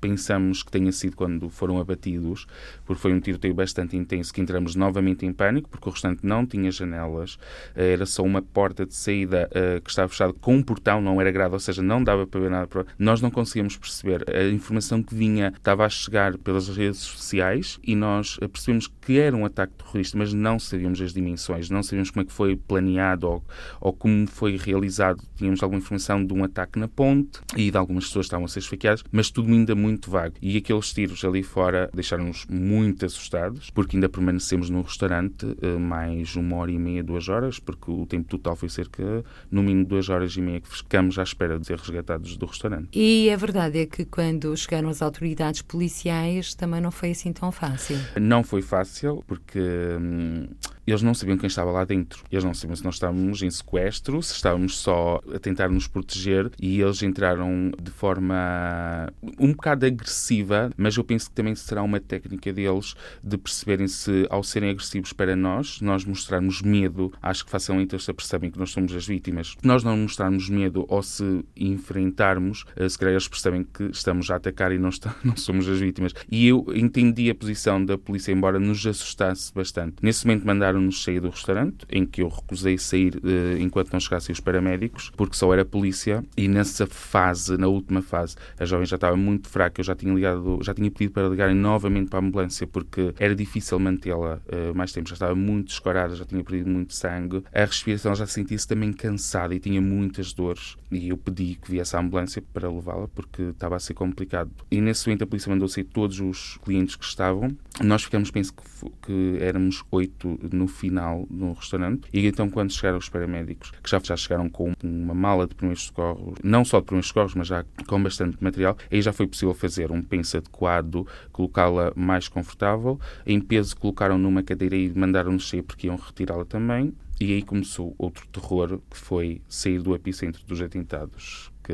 pensamos 0.00 0.64
que 0.64 0.72
tenha 0.72 0.90
sido 0.90 1.14
quando 1.14 1.48
foram 1.48 1.78
abatidos, 1.78 2.46
porque 2.84 3.00
foi 3.00 3.12
um 3.12 3.20
tiroteio 3.20 3.54
bastante 3.54 3.96
intenso 3.96 4.34
que 4.34 4.40
entramos 4.40 4.74
novamente 4.74 5.24
em 5.24 5.32
pânico, 5.32 5.68
porque 5.68 5.88
o 5.88 5.92
restaurante 5.92 6.26
não 6.26 6.44
tinha 6.44 6.70
janelas, 6.72 7.38
eh, 7.76 7.92
era 7.92 8.06
só 8.06 8.24
uma 8.24 8.42
porta 8.42 8.84
de 8.84 8.94
saída 8.94 9.48
que 9.84 9.90
estava 9.90 10.08
fechada 10.08 10.32
com 10.32 10.56
um 10.56 10.62
portão, 10.62 11.00
não 11.00 11.20
era 11.20 11.30
grade, 11.30 11.52
ou 11.52 11.60
seja, 11.60 11.80
não 11.80 12.02
dava 12.02 12.26
para 12.26 12.40
ver 12.40 12.50
nada. 12.50 12.68
Nós 12.98 13.20
não 13.20 13.30
conseguíamos 13.30 13.76
perceber. 13.76 14.31
A 14.32 14.48
informação 14.48 15.02
que 15.02 15.14
vinha 15.14 15.52
estava 15.54 15.84
a 15.84 15.88
chegar 15.88 16.38
pelas 16.38 16.68
redes 16.68 17.00
sociais 17.00 17.78
e 17.82 17.94
nós 17.94 18.38
percebemos 18.38 18.90
que 19.00 19.18
era 19.18 19.36
um 19.36 19.44
ataque 19.44 19.74
terrorista, 19.74 20.16
mas 20.16 20.32
não 20.32 20.58
sabíamos 20.58 21.00
as 21.00 21.12
dimensões, 21.12 21.68
não 21.68 21.82
sabíamos 21.82 22.10
como 22.10 22.22
é 22.22 22.24
que 22.24 22.32
foi 22.32 22.56
planeado 22.56 23.28
ou, 23.28 23.44
ou 23.80 23.92
como 23.92 24.26
foi 24.26 24.56
realizado. 24.56 25.22
Tínhamos 25.36 25.62
alguma 25.62 25.80
informação 25.80 26.24
de 26.24 26.32
um 26.32 26.44
ataque 26.44 26.78
na 26.78 26.88
ponte 26.88 27.40
e 27.56 27.70
de 27.70 27.76
algumas 27.76 28.06
pessoas 28.06 28.24
que 28.24 28.28
estavam 28.28 28.46
a 28.46 28.48
ser 28.48 28.60
esfaqueadas, 28.60 29.04
mas 29.12 29.30
tudo 29.30 29.52
ainda 29.52 29.74
muito 29.74 30.10
vago. 30.10 30.34
E 30.40 30.56
aqueles 30.56 30.92
tiros 30.92 31.24
ali 31.24 31.42
fora 31.42 31.90
deixaram-nos 31.92 32.46
muito 32.48 33.04
assustados, 33.04 33.70
porque 33.70 33.96
ainda 33.96 34.08
permanecemos 34.08 34.70
no 34.70 34.82
restaurante 34.82 35.44
uh, 35.44 35.78
mais 35.78 36.36
uma 36.36 36.56
hora 36.56 36.70
e 36.70 36.78
meia, 36.78 37.02
duas 37.02 37.28
horas, 37.28 37.58
porque 37.58 37.90
o 37.90 38.06
tempo 38.06 38.28
total 38.28 38.56
foi 38.56 38.68
cerca, 38.68 39.24
no 39.50 39.62
mínimo, 39.62 39.84
duas 39.84 40.08
horas 40.08 40.36
e 40.36 40.40
meia 40.40 40.60
que 40.60 40.68
ficamos 40.68 41.18
à 41.18 41.22
espera 41.22 41.58
de 41.58 41.66
ser 41.66 41.78
resgatados 41.78 42.36
do 42.36 42.46
restaurante. 42.46 42.88
E 42.94 43.30
a 43.30 43.36
verdade 43.36 43.80
é 43.80 43.86
que 43.86 44.04
quando 44.04 44.21
chegaram 44.56 44.88
as 44.88 45.02
autoridades 45.02 45.62
policiais 45.62 46.54
também 46.54 46.80
não 46.80 46.90
foi 46.90 47.10
assim 47.12 47.32
tão 47.32 47.50
fácil. 47.50 47.98
Não 48.20 48.42
foi 48.44 48.62
fácil, 48.62 49.22
porque 49.26 49.60
hum, 50.00 50.48
eles 50.86 51.02
não 51.02 51.14
sabiam 51.14 51.38
quem 51.38 51.46
estava 51.46 51.70
lá 51.70 51.84
dentro. 51.84 52.24
Eles 52.30 52.44
não 52.44 52.54
sabiam 52.54 52.76
se 52.76 52.84
nós 52.84 52.94
estávamos 52.94 53.42
em 53.42 53.50
sequestro, 53.50 54.22
se 54.22 54.34
estávamos 54.34 54.78
só 54.78 55.20
a 55.34 55.38
tentar 55.38 55.68
nos 55.68 55.86
proteger 55.86 56.50
e 56.60 56.80
eles 56.80 57.02
entraram 57.02 57.72
de 57.80 57.90
forma 57.90 59.08
um 59.38 59.52
bocado 59.52 59.86
agressiva, 59.86 60.70
mas 60.76 60.96
eu 60.96 61.04
penso 61.04 61.28
que 61.28 61.34
também 61.34 61.54
será 61.54 61.82
uma 61.82 62.00
técnica 62.00 62.52
deles 62.52 62.94
de 63.22 63.38
perceberem 63.38 63.88
se, 63.88 64.26
ao 64.30 64.42
serem 64.42 64.70
agressivos 64.70 65.12
para 65.12 65.36
nós, 65.36 65.80
nós 65.80 66.04
mostrarmos 66.04 66.62
medo, 66.62 67.12
acho 67.22 67.44
que 67.44 67.50
facilmente 67.50 67.94
eles 67.94 68.06
percebem 68.06 68.50
que 68.50 68.58
nós 68.58 68.70
somos 68.70 68.94
as 68.94 69.06
vítimas. 69.06 69.56
Se 69.60 69.66
nós 69.66 69.84
não 69.84 69.96
mostrarmos 69.96 70.48
medo 70.48 70.84
ou 70.88 71.02
se 71.02 71.44
enfrentarmos, 71.56 72.64
eh, 72.76 72.88
se 72.88 72.98
calhar 72.98 73.12
eles 73.12 73.28
percebem 73.28 73.64
que 73.64 73.84
estamos 73.84 74.30
a 74.30 74.36
atacar 74.36 74.72
e 74.72 74.78
não, 74.78 74.88
está, 74.88 75.14
não 75.24 75.36
somos 75.36 75.68
as 75.68 75.78
vítimas. 75.78 76.12
E 76.30 76.46
eu 76.46 76.66
entendi 76.74 77.30
a 77.30 77.34
posição 77.34 77.84
da 77.84 77.96
polícia, 77.96 78.32
embora 78.32 78.58
nos 78.58 78.86
assustasse 78.86 79.52
bastante. 79.54 79.96
Nesse 80.02 80.26
momento 80.26 80.46
mandaram 80.46 80.71
mandaram-nos 80.72 81.02
sair 81.02 81.20
do 81.20 81.28
restaurante, 81.28 81.86
em 81.90 82.06
que 82.06 82.22
eu 82.22 82.28
recusei 82.28 82.78
sair 82.78 83.16
uh, 83.16 83.58
enquanto 83.60 83.92
não 83.92 84.00
chegassem 84.00 84.32
os 84.32 84.40
paramédicos, 84.40 85.10
porque 85.16 85.36
só 85.36 85.52
era 85.52 85.64
polícia. 85.64 86.24
E 86.36 86.48
nessa 86.48 86.86
fase, 86.86 87.56
na 87.56 87.68
última 87.68 88.02
fase, 88.02 88.36
a 88.58 88.64
jovem 88.64 88.86
já 88.86 88.96
estava 88.96 89.16
muito 89.16 89.48
fraca. 89.48 89.80
Eu 89.80 89.84
já 89.84 89.94
tinha 89.94 90.12
ligado, 90.12 90.58
já 90.62 90.74
tinha 90.74 90.90
pedido 90.90 91.12
para 91.12 91.28
ligarem 91.28 91.54
novamente 91.54 92.08
para 92.08 92.18
a 92.18 92.22
ambulância, 92.22 92.66
porque 92.66 93.14
era 93.18 93.34
difícil 93.34 93.78
mantê-la 93.78 94.40
uh, 94.46 94.74
mais 94.74 94.92
tempo. 94.92 95.08
Já 95.08 95.14
estava 95.14 95.34
muito 95.34 95.70
escorada, 95.70 96.14
já 96.14 96.24
tinha 96.24 96.42
perdido 96.42 96.70
muito 96.70 96.94
sangue. 96.94 97.42
A 97.52 97.64
respiração 97.64 98.14
já 98.14 98.26
sentia-se 98.26 98.66
também 98.66 98.92
cansada 98.92 99.54
e 99.54 99.60
tinha 99.60 99.80
muitas 99.80 100.32
dores. 100.32 100.76
E 100.90 101.08
eu 101.08 101.16
pedi 101.16 101.58
que 101.60 101.70
viesse 101.70 101.94
a 101.96 102.00
ambulância 102.00 102.42
para 102.52 102.70
levá-la, 102.70 103.08
porque 103.08 103.42
estava 103.42 103.76
a 103.76 103.80
ser 103.80 103.94
complicado. 103.94 104.50
E 104.70 104.80
nesse 104.80 105.06
momento 105.06 105.24
a 105.24 105.26
polícia 105.26 105.50
mandou 105.50 105.68
sair 105.68 105.84
todos 105.84 106.20
os 106.20 106.58
clientes 106.64 106.96
que 106.96 107.04
estavam. 107.04 107.56
Nós 107.82 108.04
ficamos, 108.04 108.30
penso 108.30 108.52
que, 108.54 108.62
que 109.02 109.36
éramos 109.40 109.82
oito 109.90 110.38
no 110.52 110.61
final 110.66 111.26
no 111.30 111.52
restaurante. 111.52 112.08
E 112.12 112.26
então, 112.26 112.48
quando 112.48 112.72
chegaram 112.72 112.98
os 112.98 113.08
paramédicos, 113.08 113.70
que 113.82 113.90
já, 113.90 114.00
já 114.02 114.16
chegaram 114.16 114.48
com 114.48 114.72
uma 114.82 115.14
mala 115.14 115.46
de 115.46 115.54
primeiros 115.54 115.84
socorros, 115.84 116.38
não 116.42 116.64
só 116.64 116.80
de 116.80 116.86
primeiros 116.86 117.08
socorros, 117.08 117.34
mas 117.34 117.46
já 117.46 117.64
com 117.86 118.02
bastante 118.02 118.36
material, 118.42 118.76
aí 118.90 119.00
já 119.00 119.12
foi 119.12 119.26
possível 119.26 119.54
fazer 119.54 119.90
um 119.90 120.02
penso 120.02 120.36
adequado, 120.36 121.06
colocá-la 121.30 121.92
mais 121.94 122.28
confortável. 122.28 122.98
Em 123.26 123.40
peso, 123.40 123.76
colocaram 123.76 124.18
numa 124.18 124.42
cadeira 124.42 124.76
e 124.76 124.92
mandaram-nos 124.92 125.48
sair 125.48 125.62
porque 125.62 125.86
iam 125.86 125.96
retirá-la 125.96 126.44
também. 126.44 126.92
E 127.20 127.32
aí 127.32 127.42
começou 127.42 127.94
outro 127.98 128.26
terror, 128.28 128.80
que 128.90 128.96
foi 128.96 129.40
sair 129.48 129.80
do 129.80 129.94
epicentro 129.94 130.44
dos 130.44 130.60
atentados 130.60 131.51
que 131.62 131.72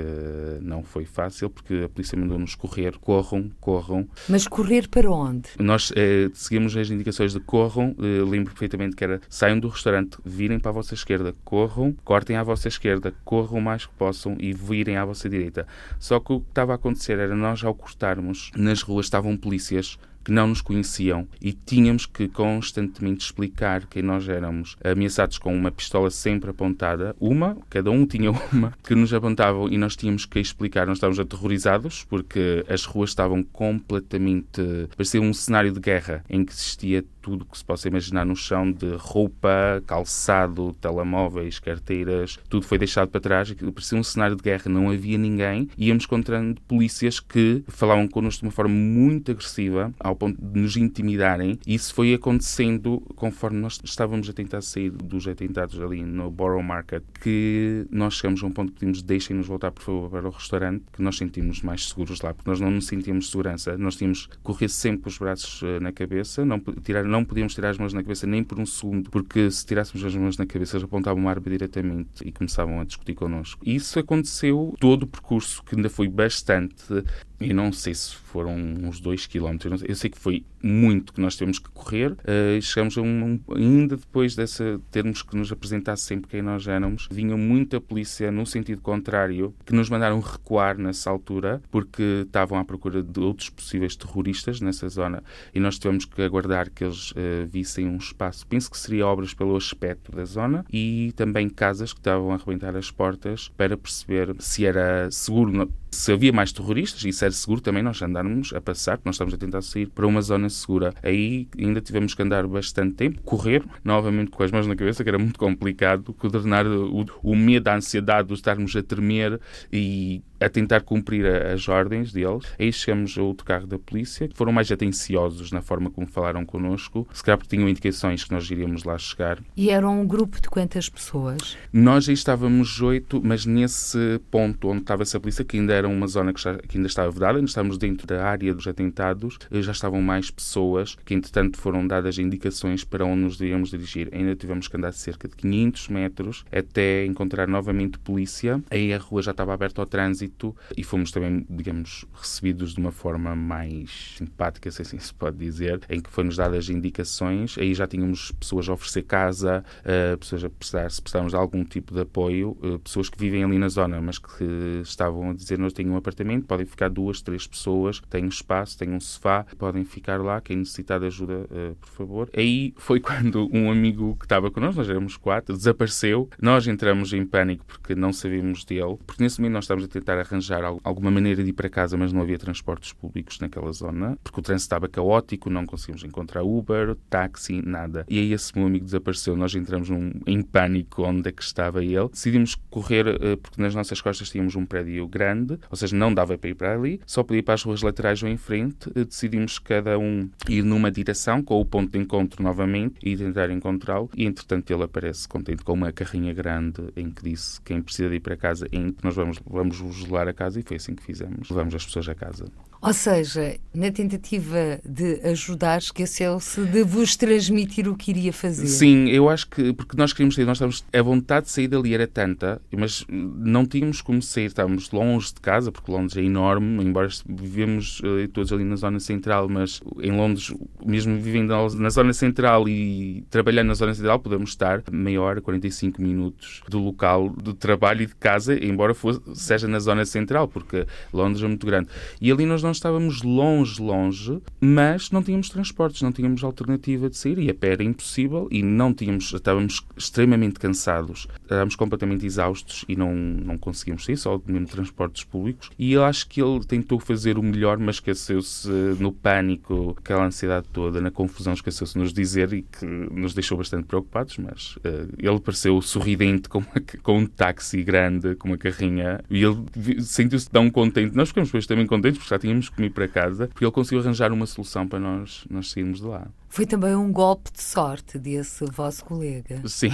não 0.61 0.83
foi 0.83 1.05
fácil, 1.05 1.51
porque 1.51 1.83
a 1.85 1.89
polícia 1.89 2.19
mandou-nos 2.19 2.55
correr, 2.55 2.99
corram, 2.99 3.51
corram. 3.61 4.09
Mas 4.29 4.47
correr 4.47 4.89
para 4.89 5.11
onde? 5.11 5.51
Nós 5.59 5.93
eh, 5.97 6.31
seguimos 6.35 6.77
as 6.77 6.91
indicações 6.91 7.33
de 7.33 7.41
corram, 7.41 7.95
eh, 7.99 8.23
lembro 8.29 8.53
perfeitamente 8.53 8.95
que 8.95 9.05
era 9.05 9.21
saiam 9.29 9.59
do 9.59 9.69
restaurante, 9.69 10.19
virem 10.25 10.59
para 10.59 10.71
a 10.71 10.75
vossa 10.75 10.95
esquerda, 10.95 11.35
corram, 11.45 11.95
cortem 12.05 12.37
à 12.37 12.43
vossa 12.43 12.69
esquerda, 12.69 13.15
corram 13.25 13.59
o 13.59 13.63
mais 13.63 13.87
que 13.87 13.95
possam 13.95 14.37
e 14.39 14.53
virem 14.53 14.97
à 14.97 15.05
vossa 15.05 15.29
direita. 15.29 15.67
Só 15.99 16.21
que 16.21 16.33
o 16.33 16.41
que 16.41 16.49
estava 16.49 16.73
a 16.73 16.77
acontecer 16.77 17.19
era 17.19 17.35
nós, 17.35 17.65
ao 17.65 17.75
cortarmos, 17.75 18.51
nas 18.57 18.83
ruas 18.83 19.07
estavam 19.07 19.37
polícias 19.37 19.99
que 20.29 20.33
não 20.33 20.49
nos 20.49 20.61
conheciam 20.61 21.27
e 21.41 21.55
tínhamos 21.55 22.05
que 22.05 22.29
constantemente 22.29 23.25
explicar 23.25 23.87
quem 23.87 24.03
nós 24.03 24.29
éramos, 24.29 24.77
ameaçados 24.85 25.39
com 25.39 25.57
uma 25.57 25.71
pistola 25.71 26.11
sempre 26.11 26.51
apontada, 26.51 27.17
uma, 27.19 27.57
cada 27.71 27.91
um 27.91 28.05
tinha 28.05 28.31
uma, 28.53 28.75
que 28.85 28.95
nos 28.95 29.15
apontavam 29.15 29.71
e 29.71 29.79
nós 29.79 29.97
tínhamos 29.97 30.27
que 30.27 30.39
explicar. 30.39 30.87
Nós 30.87 30.99
estávamos 30.99 31.19
aterrorizados 31.19 32.05
porque 32.05 32.63
as 32.69 32.85
ruas 32.85 33.09
estavam 33.09 33.43
completamente. 33.43 34.61
parecia 34.95 35.23
um 35.23 35.33
cenário 35.33 35.73
de 35.73 35.81
guerra 35.81 36.23
em 36.29 36.45
que 36.45 36.53
existia 36.53 37.03
tudo 37.21 37.45
que 37.45 37.57
se 37.57 37.65
possa 37.65 37.89
imaginar 37.89 38.25
no 38.25 38.37
chão 38.37 38.71
de 38.71 38.95
roupa, 38.97 39.83
calçado, 39.87 40.75
telemóveis, 40.81 41.59
carteiras, 41.59 42.39
tudo 42.49 42.67
foi 42.67 42.79
deixado 42.79 43.09
para 43.09 43.21
trás. 43.21 43.53
Parecia 43.53 43.99
um 43.99 44.03
cenário 44.03 44.37
de 44.37 44.43
guerra, 44.43 44.71
não 44.71 44.91
havia 44.91 45.19
ninguém. 45.19 45.69
Íamos 45.77 46.05
encontrando 46.05 46.61
polícias 46.63 47.21
que 47.21 47.63
falavam 47.69 48.09
connosco 48.09 48.41
de 48.41 48.47
uma 48.47 48.53
forma 48.53 48.75
muito 48.75 49.31
agressiva, 49.31 49.93
ao 49.99 50.17
ponto 50.17 50.41
de 50.41 50.61
nos 50.61 50.77
intimidarem. 50.77 51.59
Isso 51.67 51.95
foi 51.95 52.15
acontecendo 52.15 53.01
conforme 53.17 53.59
nós 53.59 53.79
estávamos 53.85 54.29
a 54.29 54.33
tentar 54.33 54.63
sair 54.63 54.91
dos 54.91 55.27
atentados 55.27 55.81
ali 55.81 56.03
no 56.03 56.31
Borough 56.31 56.63
Market, 56.63 57.03
que 57.21 57.87
nós 57.91 58.15
chegamos 58.15 58.43
a 58.43 58.47
um 58.47 58.53
ponto 58.53 58.73
que 58.73 58.81
pedimos 58.81 59.03
deixem-nos 59.03 59.47
voltar, 59.47 59.71
por 59.71 59.83
favor, 59.83 60.11
para 60.11 60.29
o 60.29 60.31
restaurante, 60.31 60.85
que 60.93 61.03
nós 61.03 61.17
sentimos 61.17 61.63
mais 61.63 61.89
seguros 61.89 62.21
lá, 62.21 62.33
porque 62.35 62.49
nós 62.49 62.61
não 62.61 62.71
nos 62.71 62.87
sentíamos 62.87 63.31
segurança. 63.31 63.77
Nós 63.77 63.97
tínhamos 63.97 64.27
que 64.27 64.39
correr 64.39 64.69
sempre 64.69 65.03
com 65.03 65.09
os 65.09 65.19
braços 65.19 65.63
eh, 65.63 65.81
na 65.81 65.93
cabeça, 65.93 66.45
não 66.45 66.61
tirar, 66.83 67.05
não 67.05 67.18
podíamos 67.25 67.55
tirar 67.55 67.71
as 67.71 67.79
mãos 67.79 67.93
na 67.93 68.03
cabeça 68.03 68.27
nem 68.27 68.43
por 68.43 68.59
um 68.59 68.67
segundo, 68.67 69.11
porque 69.11 69.51
se 69.51 69.65
tirássemos 69.65 70.05
as 70.05 70.15
mãos 70.15 70.37
na 70.37 70.47
cabeça, 70.47 70.77
eles 70.77 70.85
apontavam 70.85 71.23
uma 71.23 71.31
arma 71.31 71.49
diretamente 71.49 72.25
e 72.25 72.33
começavam 72.33 72.81
a 72.81 72.85
discutir 72.85 73.15
connosco. 73.15 73.61
Isso 73.65 73.99
aconteceu 73.99 74.75
todo 74.79 75.05
o 75.05 75.07
percurso, 75.07 75.63
que 75.65 75.77
ainda 75.77 75.89
foi 75.89 76.09
bastante 76.09 77.05
e 77.41 77.53
não 77.53 77.73
sei 77.73 77.95
se 77.95 78.15
foram 78.15 78.55
uns 78.57 79.01
2 79.01 79.27
km, 79.27 79.57
eu 79.87 79.95
sei 79.95 80.11
que 80.11 80.19
foi 80.19 80.45
muito 80.63 81.13
que 81.13 81.21
nós 81.21 81.37
temos 81.37 81.59
que 81.59 81.71
correr. 81.71 82.13
Uh, 82.13 82.61
chegamos 82.61 82.99
a 82.99 83.03
um, 83.03 83.39
ainda 83.55 83.97
depois 83.97 84.35
dessa 84.35 84.81
termos 84.91 85.23
que 85.23 85.37
nos 85.37 85.53
apresentar 85.53 85.97
sempre 85.97 86.31
quem 86.31 86.43
nós 86.43 86.67
éramos, 86.67 87.09
vinha 87.11 87.37
muita 87.37 87.81
polícia 87.81 88.31
no 88.33 88.45
sentido 88.45 88.83
contrário, 88.83 89.55
que 89.65 89.73
nos 89.73 89.89
mandaram 89.89 90.21
recuar 90.21 90.77
nessa 90.77 91.11
altura, 91.11 91.63
porque 91.71 92.25
estavam 92.27 92.59
à 92.59 92.65
procura 92.65 93.03
de 93.03 93.21
outros 93.21 93.51
possíveis 93.51 93.95
terroristas 93.95 94.61
nessa 94.61 94.89
zona 94.89 95.23
e 95.55 95.61
nós 95.61 95.79
tivemos 95.79 96.05
que 96.05 96.21
aguardar 96.23 96.71
que 96.71 96.85
eles 96.85 97.13
uh, 97.13 97.47
vissem 97.49 97.87
um 97.87 97.97
espaço. 97.97 98.47
Penso 98.47 98.71
que 98.71 98.79
seria 98.79 99.07
obras 99.07 99.33
pelo 99.33 99.57
aspecto 99.57 100.11
da 100.13 100.25
zona 100.25 100.65
e 100.73 101.13
também 101.17 101.49
casas 101.49 101.93
que 101.93 102.01
estavam 102.01 102.33
a 102.33 102.35
arrebentar 102.35 102.77
as 102.77 102.91
portas 102.91 103.49
para 103.57 103.77
perceber 103.77 104.35
se 104.39 104.67
era 104.67 105.11
seguro, 105.11 105.71
se 105.91 106.13
havia 106.13 106.33
mais 106.33 106.53
terroristas, 106.53 107.05
e 107.05 107.13
se 107.13 107.25
era 107.29 107.35
seguro 107.35 107.61
também 107.61 107.83
nós 107.83 108.01
andarmos 108.01 108.53
a 108.55 108.61
passar, 108.61 108.99
nós 109.05 109.15
estamos 109.15 109.35
a 109.35 109.37
tentar 109.37 109.63
sair 109.63 109.87
para 109.87 110.07
uma 110.07 110.21
zona 110.23 110.49
segura. 110.49 110.95
Aí 111.03 111.47
ainda 111.57 111.81
tivemos 111.81 112.15
que 112.15 112.23
andar 112.23 112.47
bastante 112.47 112.95
tempo, 112.95 113.21
correr, 113.23 113.63
novamente 113.85 114.31
com 114.31 114.43
as 114.43 114.51
mãos 114.51 114.67
na 114.67 114.75
cabeça, 114.75 115.03
que 115.03 115.09
era 115.09 115.19
muito 115.19 115.39
complicado, 115.39 116.13
coordenar 116.15 116.67
o, 116.67 117.07
o 117.23 117.37
medo, 117.37 117.69
a 117.69 117.77
ansiedade 117.77 118.29
de 118.29 118.35
estarmos 118.35 118.75
a 118.75 118.83
tremer 118.83 119.41
e 119.73 120.23
a 120.41 120.49
tentar 120.49 120.83
cumprir 120.83 121.27
as 121.27 121.69
ordens 121.69 122.13
deles. 122.13 122.45
Aí 122.59 122.73
chegamos 122.73 123.17
ao 123.19 123.27
outro 123.27 123.45
carro 123.45 123.67
da 123.67 123.79
polícia, 123.79 124.29
que 124.29 124.37
foram 124.37 124.53
mais 124.53 124.71
atenciosos 124.71 125.53
na 125.53 125.63
forma 125.63 125.91
como 125.91 126.07
falaram 126.07 126.45
connosco, 126.45 127.07
se 127.13 127.23
calhar 127.23 127.39
porque 127.39 127.57
tinham 127.57 127.69
indicações 127.69 128.25
que 128.25 128.33
nós 128.33 128.51
iríamos 128.51 128.85
lá 128.85 128.97
chegar. 128.99 129.39
E 129.57 129.71
eram 129.71 130.01
um 130.01 130.07
grupo 130.07 130.41
de 130.41 130.49
quantas 130.49 130.89
pessoas? 130.89 131.57
Nós 131.73 132.09
aí 132.09 132.15
estávamos 132.15 132.81
oito, 132.81 133.21
mas 133.25 133.45
nesse 133.47 134.21
ponto 134.31 134.69
onde 134.69 134.83
estava 134.83 135.03
essa 135.03 135.19
polícia, 135.19 135.45
que 135.45 135.59
ainda 135.59 135.73
era 135.73 135.89
uma 135.89 136.07
zona 136.07 136.33
que, 136.33 136.41
já, 136.41 136.57
que 136.57 136.77
ainda 136.77 136.89
estava 136.89 137.11
vedada, 137.11 137.39
ainda 137.39 137.49
estávamos 137.49 137.79
dentro 137.79 138.07
da 138.07 138.25
área 138.25 138.55
dos 138.55 138.67
atentados, 138.67 139.39
eh, 139.51 139.63
já 139.63 139.73
estavam 139.73 140.01
mais 140.01 140.31
pessoas 140.31 140.97
que, 141.05 141.15
entretanto, 141.15 141.59
foram 141.59 141.87
dadas 141.87 142.19
indicações 142.19 142.85
para 142.85 143.05
onde 143.05 143.23
nos 143.23 143.37
devíamos 143.37 143.71
dirigir. 143.71 144.09
Ainda 144.13 144.35
tivemos 144.37 144.69
que 144.69 144.77
andar 144.77 144.93
cerca 144.93 145.29
de 145.29 145.37
500 145.37 145.89
metros 145.89 146.45
até 146.53 147.05
encontrar 147.05 147.49
novamente 147.49 147.99
polícia. 147.99 148.63
Aí 148.71 148.93
a 148.93 148.99
rua 148.99 149.23
já 149.23 149.31
estava 149.31 149.55
aberta 149.55 149.81
ao 149.81 149.87
trânsito 149.87 150.28
e 150.77 150.85
fomos 150.85 151.11
também, 151.11 151.47
digamos, 151.49 152.05
recebidos 152.15 152.75
de 152.75 152.81
uma 152.81 152.93
forma 152.93 153.35
mais 153.35 154.15
simpática, 154.17 154.71
se 154.71 154.83
assim 154.83 154.99
se 154.99 155.13
pode 155.15 155.37
dizer, 155.37 155.81
em 155.89 156.01
que 156.01 156.11
foi-nos 156.11 156.37
dadas 156.37 156.69
indicações, 156.69 157.57
aí 157.59 157.75
já 157.75 157.87
tínhamos 157.87 158.33
pessoas 158.33 158.69
a 158.69 158.73
oferecer 158.73 159.03
casa, 159.03 159.65
uh, 159.81 160.19
pessoas 160.19 160.45
a 160.45 160.51
precisar, 160.51 160.91
se 160.91 161.01
precisávamos 161.01 161.33
de 161.33 161.39
algum 161.39 161.65
tipo 161.65 161.95
de 161.95 162.01
apoio, 162.01 162.57
uh, 162.63 162.79
pessoas 162.79 163.09
que 163.09 163.19
vivem 163.19 163.45
ali 163.45 163.59
na 163.59 163.69
zona, 163.69 164.01
mas 164.01 164.19
que 164.19 164.81
estavam 164.83 165.31
a 165.31 165.35
dizer, 165.35 165.59
nós 165.59 165.73
tenho 165.73 165.93
um 165.93 165.97
apartamento, 165.97 166.47
podem 166.47 166.67
ficar 166.67 166.89
duas, 166.89 167.21
três 167.23 167.47
pessoas, 167.47 168.01
têm 168.09 168.27
espaço, 168.27 168.79
têm 168.79 168.91
um 168.91 169.01
sofá, 169.01 169.45
podem 169.59 169.85
ficar 169.85 170.21
lá, 170.21 170.41
quem 170.41 170.57
necessitar 170.57 171.01
de 171.01 171.07
ajuda, 171.07 171.47
uh, 171.51 171.75
por 171.77 171.89
favor. 171.89 172.31
Aí 172.37 172.75
foi 172.77 173.01
quando 173.01 173.49
um 173.53 173.71
amigo 173.71 174.17
que 174.17 174.25
estava 174.25 174.51
connosco, 174.51 174.79
nós 174.79 174.89
éramos 174.89 175.17
quatro, 175.17 175.57
desapareceu, 175.57 176.29
nós 176.41 176.67
entramos 176.67 177.13
em 177.13 177.25
pânico 177.25 177.65
porque 177.67 177.95
não 177.95 178.13
sabíamos 178.13 178.65
dele, 178.65 178.97
porque 179.07 179.23
nesse 179.23 179.41
momento 179.41 179.55
nós 179.55 179.65
estávamos 179.65 179.89
a 179.89 179.93
tentar 179.93 180.18
arranjar 180.21 180.65
alguma 180.65 181.11
maneira 181.11 181.43
de 181.43 181.51
ir 181.51 181.53
para 181.53 181.69
casa, 181.69 181.97
mas 181.97 182.13
não 182.13 182.23
havia 182.23 182.39
transportes 182.39 182.93
públicos 182.93 183.39
naquela 183.41 183.73
zona, 183.73 184.19
porque 184.23 184.41
o 184.41 184.43
trânsito 184.43 184.67
estava 184.67 184.89
caótico, 184.89 185.51
não 185.51 185.67
conseguimos 185.67 186.05
encontrar 186.05 186.43
Uber, 186.43 186.97
táxi, 187.09 187.63
nada. 187.63 188.05
E 188.09 188.19
aí 188.19 188.33
esse 188.33 188.57
meu 188.57 188.67
amigo 188.67 188.85
desapareceu, 188.85 189.37
nós 189.37 189.55
entramos 189.55 189.89
em 190.27 190.43
pânico 190.43 191.03
onde 191.03 191.29
é 191.29 191.33
que 191.33 191.43
estava 191.43 191.85
ele. 191.85 192.09
Decidimos 192.09 192.55
correr, 192.71 193.07
uh, 193.09 193.37
porque 193.37 193.61
nas 193.61 193.75
nossas 193.75 194.01
costas 194.01 194.31
tínhamos 194.31 194.55
um 194.57 194.65
prédio 194.65 195.07
grande, 195.07 195.59
ou 195.71 195.77
seja, 195.77 195.97
não 195.97 196.13
dava 196.13 196.37
para 196.37 196.51
ir 196.51 196.55
para 196.55 196.75
ali, 196.75 197.01
só 197.07 197.23
podia 197.23 197.41
ir 197.41 197.43
para 197.43 197.55
as 197.55 197.63
ruas 197.63 197.83
laterais 197.83 198.23
ou 198.23 198.29
em 198.29 198.37
frente. 198.37 198.89
Uh, 198.91 199.05
decidimos 199.05 199.59
cada 199.59 199.99
um 199.99 200.29
ir 200.49 200.63
numa 200.63 200.91
direção, 200.91 201.43
com 201.43 201.61
o 201.61 201.65
ponto 201.65 201.93
de 201.93 201.99
encontro 201.99 202.43
novamente, 202.43 202.97
e 203.03 203.17
tentar 203.17 203.51
encontrá-lo. 203.51 204.11
E 204.15 204.25
entretanto 204.25 204.71
ele 204.73 204.83
aparece 204.83 205.29
contente 205.29 205.63
com 205.63 205.73
uma 205.73 205.93
carrinha 205.93 206.33
grande 206.33 206.83
em 206.97 207.11
que 207.11 207.23
disse 207.23 207.61
quem 207.63 207.83
precisa 207.83 208.09
de 208.09 208.17
ir 208.17 208.21
para 208.21 208.37
casa, 208.37 208.67
em 208.73 208.93
que 208.93 209.05
nós 209.05 209.15
vamos, 209.15 209.39
vamos 209.47 209.79
vos 209.79 210.05
levar 210.09 210.29
a 210.29 210.33
casa, 210.33 210.59
e 210.61 210.63
foi 210.63 210.77
assim 210.77 210.95
que 210.95 211.03
fizemos. 211.03 211.49
Levamos 211.51 211.75
as 211.75 211.85
pessoas 211.85 212.09
a 212.09 212.15
casa. 212.15 212.47
Ou 212.81 212.93
seja, 212.93 213.57
na 213.75 213.91
tentativa 213.91 214.81
de 214.85 215.21
ajudar, 215.25 215.79
esqueceu-se 215.79 216.65
de 216.65 216.83
vos 216.85 217.17
transmitir 217.17 217.89
o 217.89 217.97
que 217.97 218.11
iria 218.11 218.33
fazer. 218.33 218.67
Sim, 218.67 219.09
eu 219.09 219.29
acho 219.29 219.49
que, 219.49 219.73
porque 219.73 219.97
nós 219.97 220.13
queríamos 220.13 220.37
sair, 220.37 220.45
nós 220.45 220.57
estávamos, 220.57 220.85
a 220.93 221.03
vontade 221.03 221.47
de 221.47 221.53
sair 221.53 221.69
dali 221.69 221.93
era 221.93 222.07
tanta, 222.07 222.61
mas 222.71 223.05
não 223.09 223.67
tínhamos 223.67 224.01
como 224.01 224.23
sair, 224.23 224.47
estávamos 224.47 224.91
longe 224.91 225.35
de 225.35 225.41
casa, 225.41 225.73
porque 225.73 225.91
Londres 225.91 226.17
é 226.17 226.23
enorme, 226.23 226.85
embora 226.85 227.09
vivemos 227.29 228.01
uh, 228.01 228.29
todos 228.33 228.53
ali 228.53 228.65
na 228.65 228.77
zona 228.77 229.01
central, 229.01 229.49
mas 229.49 229.81
em 230.01 230.13
Londres, 230.13 230.53
mesmo 230.85 231.19
vivendo 231.19 231.53
na 231.77 231.91
zona 231.91 232.13
central 232.13 232.69
e 232.69 233.25
trabalhando 233.29 233.69
na 233.69 233.75
zona 233.75 233.95
central, 233.95 234.19
podemos 234.21 234.51
estar 234.51 234.83
meia 234.91 235.21
hora, 235.21 235.41
45 235.41 236.01
minutos 236.01 236.63
do 236.69 236.79
local 236.79 237.35
de 237.43 237.55
trabalho 237.55 238.03
e 238.03 238.07
de 238.07 238.15
casa, 238.15 238.57
embora 238.65 238.95
fosse, 238.95 239.21
seja 239.35 239.67
na 239.67 239.81
zona 239.81 240.05
central, 240.05 240.47
porque 240.47 240.87
Londres 241.13 241.43
é 241.43 241.49
muito 241.49 241.67
grande. 241.67 241.89
E 242.21 242.31
ali 242.31 242.47
nós 242.47 242.63
não 242.63 242.68
estávamos 242.77 243.23
longe, 243.23 243.81
longe, 243.81 244.41
mas 244.61 245.11
não 245.11 245.23
tínhamos 245.23 245.49
transportes, 245.49 246.03
não 246.03 246.13
tínhamos 246.13 246.43
alternativa 246.45 247.09
de 247.09 247.17
sair 247.17 247.39
e 247.39 247.51
a 247.51 247.55
pé 247.55 247.73
era 247.73 247.85
impossível 247.85 248.49
e 248.51 248.63
não 248.63 248.93
tínhamos, 248.93 249.33
estávamos 249.33 249.85
extremamente 249.97 250.59
cansados, 250.59 251.27
estávamos 251.43 251.77
completamente 251.77 252.27
exaustos 252.27 252.85
e 252.89 252.97
não, 252.97 253.15
não 253.15 253.59
conseguíamos 253.59 254.05
sair, 254.05 254.17
só 254.17 254.41
mesmo 254.47 254.67
transportes 254.67 255.25
públicos. 255.25 255.71
E 255.79 255.93
eu 255.93 256.05
acho 256.05 256.29
que 256.29 256.43
ele 256.43 256.65
tentou 256.65 256.99
fazer 256.99 257.39
o 257.39 257.43
melhor, 257.43 257.79
mas 257.79 257.97
esqueceu-se 257.97 258.69
no 258.99 259.13
pânico, 259.13 259.97
aquela 259.99 260.27
ansiedade 260.27 260.67
toda, 260.73 261.01
na 261.01 261.11
confusão, 261.11 261.53
esqueceu-se 261.53 261.95
de 261.95 261.99
nos 262.01 262.13
dizer 262.13 262.53
e 262.53 262.63
que 262.63 262.85
nos 262.85 263.35
deixou 263.35 263.59
bastante 263.59 263.87
preocupados, 263.87 264.39
mas 264.39 264.77
uh, 264.77 265.09
ele 265.19 265.41
pareceu 265.41 265.81
sorridente 265.81 266.49
com, 266.49 266.59
uma, 266.59 266.69
com 267.03 267.19
um 267.19 267.27
táxi 267.27 267.83
grande, 267.83 268.35
com 268.35 268.49
uma 268.49 268.59
carrinha, 268.59 269.21
e 269.31 269.43
ele 269.43 270.03
sentiu-se 270.03 270.49
tão 270.51 270.71
contente. 270.71 271.15
Nós 271.15 271.29
ficamos 271.29 271.49
depois 271.49 271.67
também 271.67 271.87
contentes 271.87 272.19
porque 272.19 272.35
já 272.35 272.39
tínhamos 272.39 272.58
que 272.67 272.83
ir 272.83 272.91
para 272.91 273.07
casa, 273.07 273.47
porque 273.49 273.65
ele 273.65 273.73
conseguiu 273.73 274.01
arranjar 274.01 274.33
uma 274.33 274.47
solução 274.47 274.89
para 274.89 274.99
nós, 274.99 275.45
nós 275.51 275.71
sairmos 275.71 276.01
de 276.01 276.07
lá. 276.07 276.27
Foi 276.49 276.67
também 276.67 276.95
um 276.95 277.13
golpe 277.13 277.53
de 277.53 277.63
sorte 277.63 278.19
desse 278.19 278.65
vosso 278.65 279.05
colega. 279.05 279.63
Sim, 279.67 279.91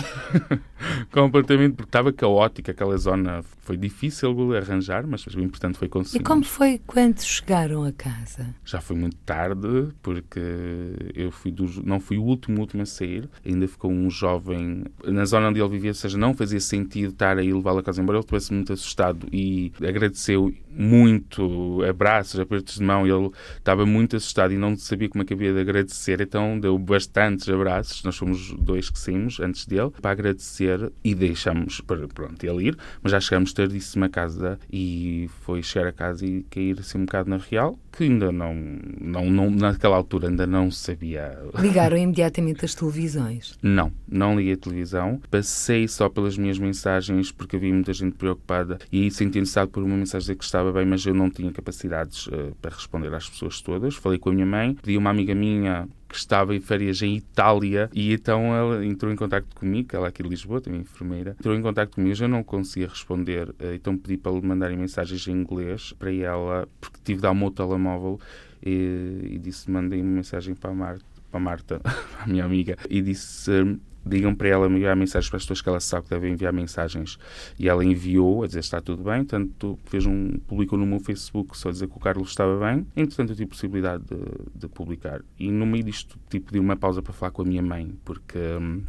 completamente, 1.11 1.75
porque 1.75 1.88
estava 1.88 2.12
caótica 2.12 2.73
aquela 2.73 2.96
zona. 2.96 3.42
Foi 3.62 3.76
difícil 3.76 4.54
arranjar, 4.54 5.06
mas 5.06 5.26
o 5.26 5.40
importante 5.40 5.78
foi 5.78 5.88
conseguir. 5.88 6.23
E 6.23 6.25
como 6.25 6.44
foi 6.44 6.80
quando 6.87 7.20
chegaram 7.20 7.84
a 7.84 7.92
casa? 7.92 8.54
Já 8.64 8.80
foi 8.80 8.96
muito 8.96 9.16
tarde, 9.18 9.88
porque 10.02 10.40
eu 11.14 11.30
fui 11.30 11.50
do, 11.50 11.66
não 11.84 11.99
fui 11.99 12.19
o 12.19 12.23
último, 12.23 12.60
último 12.60 12.82
a 12.82 12.86
sair. 12.86 13.28
Ainda 13.45 13.67
ficou 13.67 13.90
um 13.90 14.08
jovem 14.08 14.84
na 15.04 15.25
zona 15.25 15.49
onde 15.49 15.60
ele 15.60 15.71
vivia, 15.71 15.90
ou 15.90 15.95
seja, 15.95 16.17
não 16.17 16.34
fazia 16.34 16.60
sentido 16.60 17.10
estar 17.10 17.36
aí 17.38 17.52
levá-lo 17.52 17.78
a 17.78 17.82
casa, 17.82 18.00
embora 18.00 18.19
ele 18.19 18.25
estivesse 18.25 18.52
muito 18.52 18.73
assustado 18.73 19.26
e 19.32 19.73
agradeceu 19.82 20.54
muito 20.71 21.82
abraços, 21.88 22.38
apertos 22.38 22.76
de 22.76 22.82
mão. 22.84 23.06
Ele 23.06 23.30
estava 23.58 23.84
muito 23.84 24.17
assustado 24.17 24.52
e 24.52 24.58
não 24.58 24.76
sabia 24.76 25.08
como 25.08 25.23
é 25.23 25.26
que 25.26 25.34
havia 25.34 25.52
de 25.52 25.60
agradecer, 25.60 26.21
então 26.21 26.44
deu 26.59 26.78
bastantes 26.78 27.49
abraços. 27.49 28.02
Nós 28.04 28.17
fomos 28.17 28.52
dois 28.59 28.91
que 28.91 28.99
saímos 28.99 29.41
antes 29.41 29.67
dele 29.67 29.91
para 30.00 30.11
agradecer 30.11 30.93
e 31.02 31.15
deixamos 31.15 31.80
para 31.80 32.07
pronto, 32.09 32.45
ele 32.45 32.69
ir, 32.69 32.78
mas 33.02 33.13
já 33.13 33.21
chegamos 33.21 33.52
tardíssimo 33.52 34.04
a 34.04 34.09
casa 34.09 34.59
e 34.73 35.28
foi 35.43 35.63
chegar 35.63 35.89
a 35.89 35.93
casa 35.93 36.26
e 36.26 36.43
cair 36.45 36.78
assim 36.78 36.99
um 36.99 37.04
bocado 37.04 37.30
na 37.30 37.39
real, 37.39 37.78
que 37.93 38.04
ainda 38.04 38.33
não, 38.33 38.54
não, 39.00 39.30
não 39.30 39.50
naquela 39.50 39.97
altura 39.97 40.28
ainda 40.28 40.47
não 40.47 40.71
sabia. 40.71 41.39
Ligaram 41.59 41.97
imediatamente 41.97 42.65
as 42.65 42.75
televisões? 42.75 43.59
Não, 43.63 43.93
não 44.09 44.37
liguei 44.37 44.54
a 44.54 44.57
televisão. 44.57 45.21
Passei 45.30 45.87
só 45.89 46.09
pelas 46.09 46.37
minhas 46.37 46.59
mensagens 46.59 47.30
porque 47.30 47.57
havia 47.57 47.73
muita 47.73 47.93
gente 47.93 48.17
preocupada 48.17 48.78
e 48.91 49.11
senti 49.11 49.39
necessidade 49.39 49.71
por 49.71 49.83
uma 49.83 49.97
mensagem 49.97 50.37
que 50.37 50.45
estava 50.45 50.73
bem, 50.73 50.87
mas 50.87 51.04
eu 51.07 51.15
não 51.15 51.30
tinha 51.30 51.52
capacidades 51.52 52.26
uh, 52.26 52.54
para 52.61 52.75
responder 52.75 53.15
às 53.15 53.28
pessoas 53.28 53.61
todas. 53.61 53.95
Falei 53.95 54.19
com 54.19 54.30
a 54.30 54.33
minha 54.33 54.47
mãe, 54.47 54.75
pedi 54.75 54.97
uma 54.97 55.11
amiga 55.11 55.35
minha 55.35 55.89
que 56.14 56.20
estava 56.20 56.54
em 56.54 56.60
férias 56.60 57.02
em 57.02 57.16
Itália 57.16 57.90
e 57.92 58.12
então 58.12 58.54
ela 58.54 58.86
entrou 58.86 59.12
em 59.12 59.16
contato 59.16 59.46
comigo, 59.52 59.88
ela 59.92 60.06
aqui 60.06 60.22
de 60.22 60.28
Lisboa, 60.28 60.60
também 60.60 60.82
enfermeira, 60.82 61.32
entrou 61.32 61.56
em 61.56 61.60
contato 61.60 61.96
comigo, 61.96 62.22
eu 62.22 62.28
não 62.28 62.44
conseguia 62.44 62.86
responder, 62.86 63.52
eh, 63.58 63.74
então 63.74 63.98
pedi 63.98 64.16
para 64.16 64.30
lhe 64.30 64.40
mandarem 64.40 64.76
mensagens 64.76 65.26
em 65.26 65.32
inglês 65.32 65.92
para 65.98 66.12
ela, 66.12 66.68
porque 66.80 66.98
tive 67.02 67.16
de 67.16 67.22
dar 67.22 67.32
o 67.32 67.34
meu 67.34 67.50
telemóvel 67.50 68.20
e, 68.64 69.30
e 69.32 69.38
disse, 69.38 69.68
mandei 69.68 70.00
uma 70.00 70.12
mensagem 70.12 70.54
para 70.54 70.70
a 70.70 70.74
Marta, 70.74 71.04
para 71.32 71.40
a 71.40 71.42
Marta, 71.42 71.80
a 72.22 72.26
minha 72.28 72.44
amiga, 72.44 72.76
e 72.88 73.02
disse 73.02 73.50
digam 74.06 74.34
para 74.34 74.49
ela 74.49 74.67
enviar 74.67 74.97
mensagens 74.97 75.28
para 75.28 75.36
as 75.36 75.45
pessoas 75.45 75.60
que 75.60 75.69
ela 75.69 75.80
sabe 75.80 76.04
que 76.04 76.10
devem 76.10 76.32
enviar 76.32 76.52
mensagens. 76.52 77.19
E 77.58 77.69
ela 77.69 77.84
enviou 77.84 78.43
a 78.43 78.47
dizer 78.47 78.60
está 78.60 78.80
tudo 78.80 79.02
bem, 79.02 79.25
tanto 79.25 79.78
fez 79.86 80.06
um, 80.06 80.32
publicou 80.47 80.78
no 80.78 80.86
meu 80.86 81.00
Facebook 81.00 81.56
só 81.56 81.69
a 81.69 81.73
dizer 81.73 81.88
que 81.88 81.97
o 81.97 82.00
Carlos 82.00 82.30
estava 82.30 82.58
bem. 82.58 82.86
Entretanto, 82.97 83.30
eu 83.30 83.36
tive 83.36 83.49
possibilidade 83.49 84.04
de, 84.04 84.58
de 84.60 84.69
publicar. 84.69 85.23
E 85.38 85.50
no 85.50 85.67
meio 85.67 85.84
disto, 85.84 86.19
tipo, 86.28 86.47
pedi 86.47 86.58
uma 86.58 86.76
pausa 86.76 87.02
para 87.02 87.12
falar 87.12 87.30
com 87.30 87.43
a 87.43 87.45
minha 87.45 87.62
mãe, 87.62 87.95
porque. 88.04 88.38
Hum, 88.38 88.82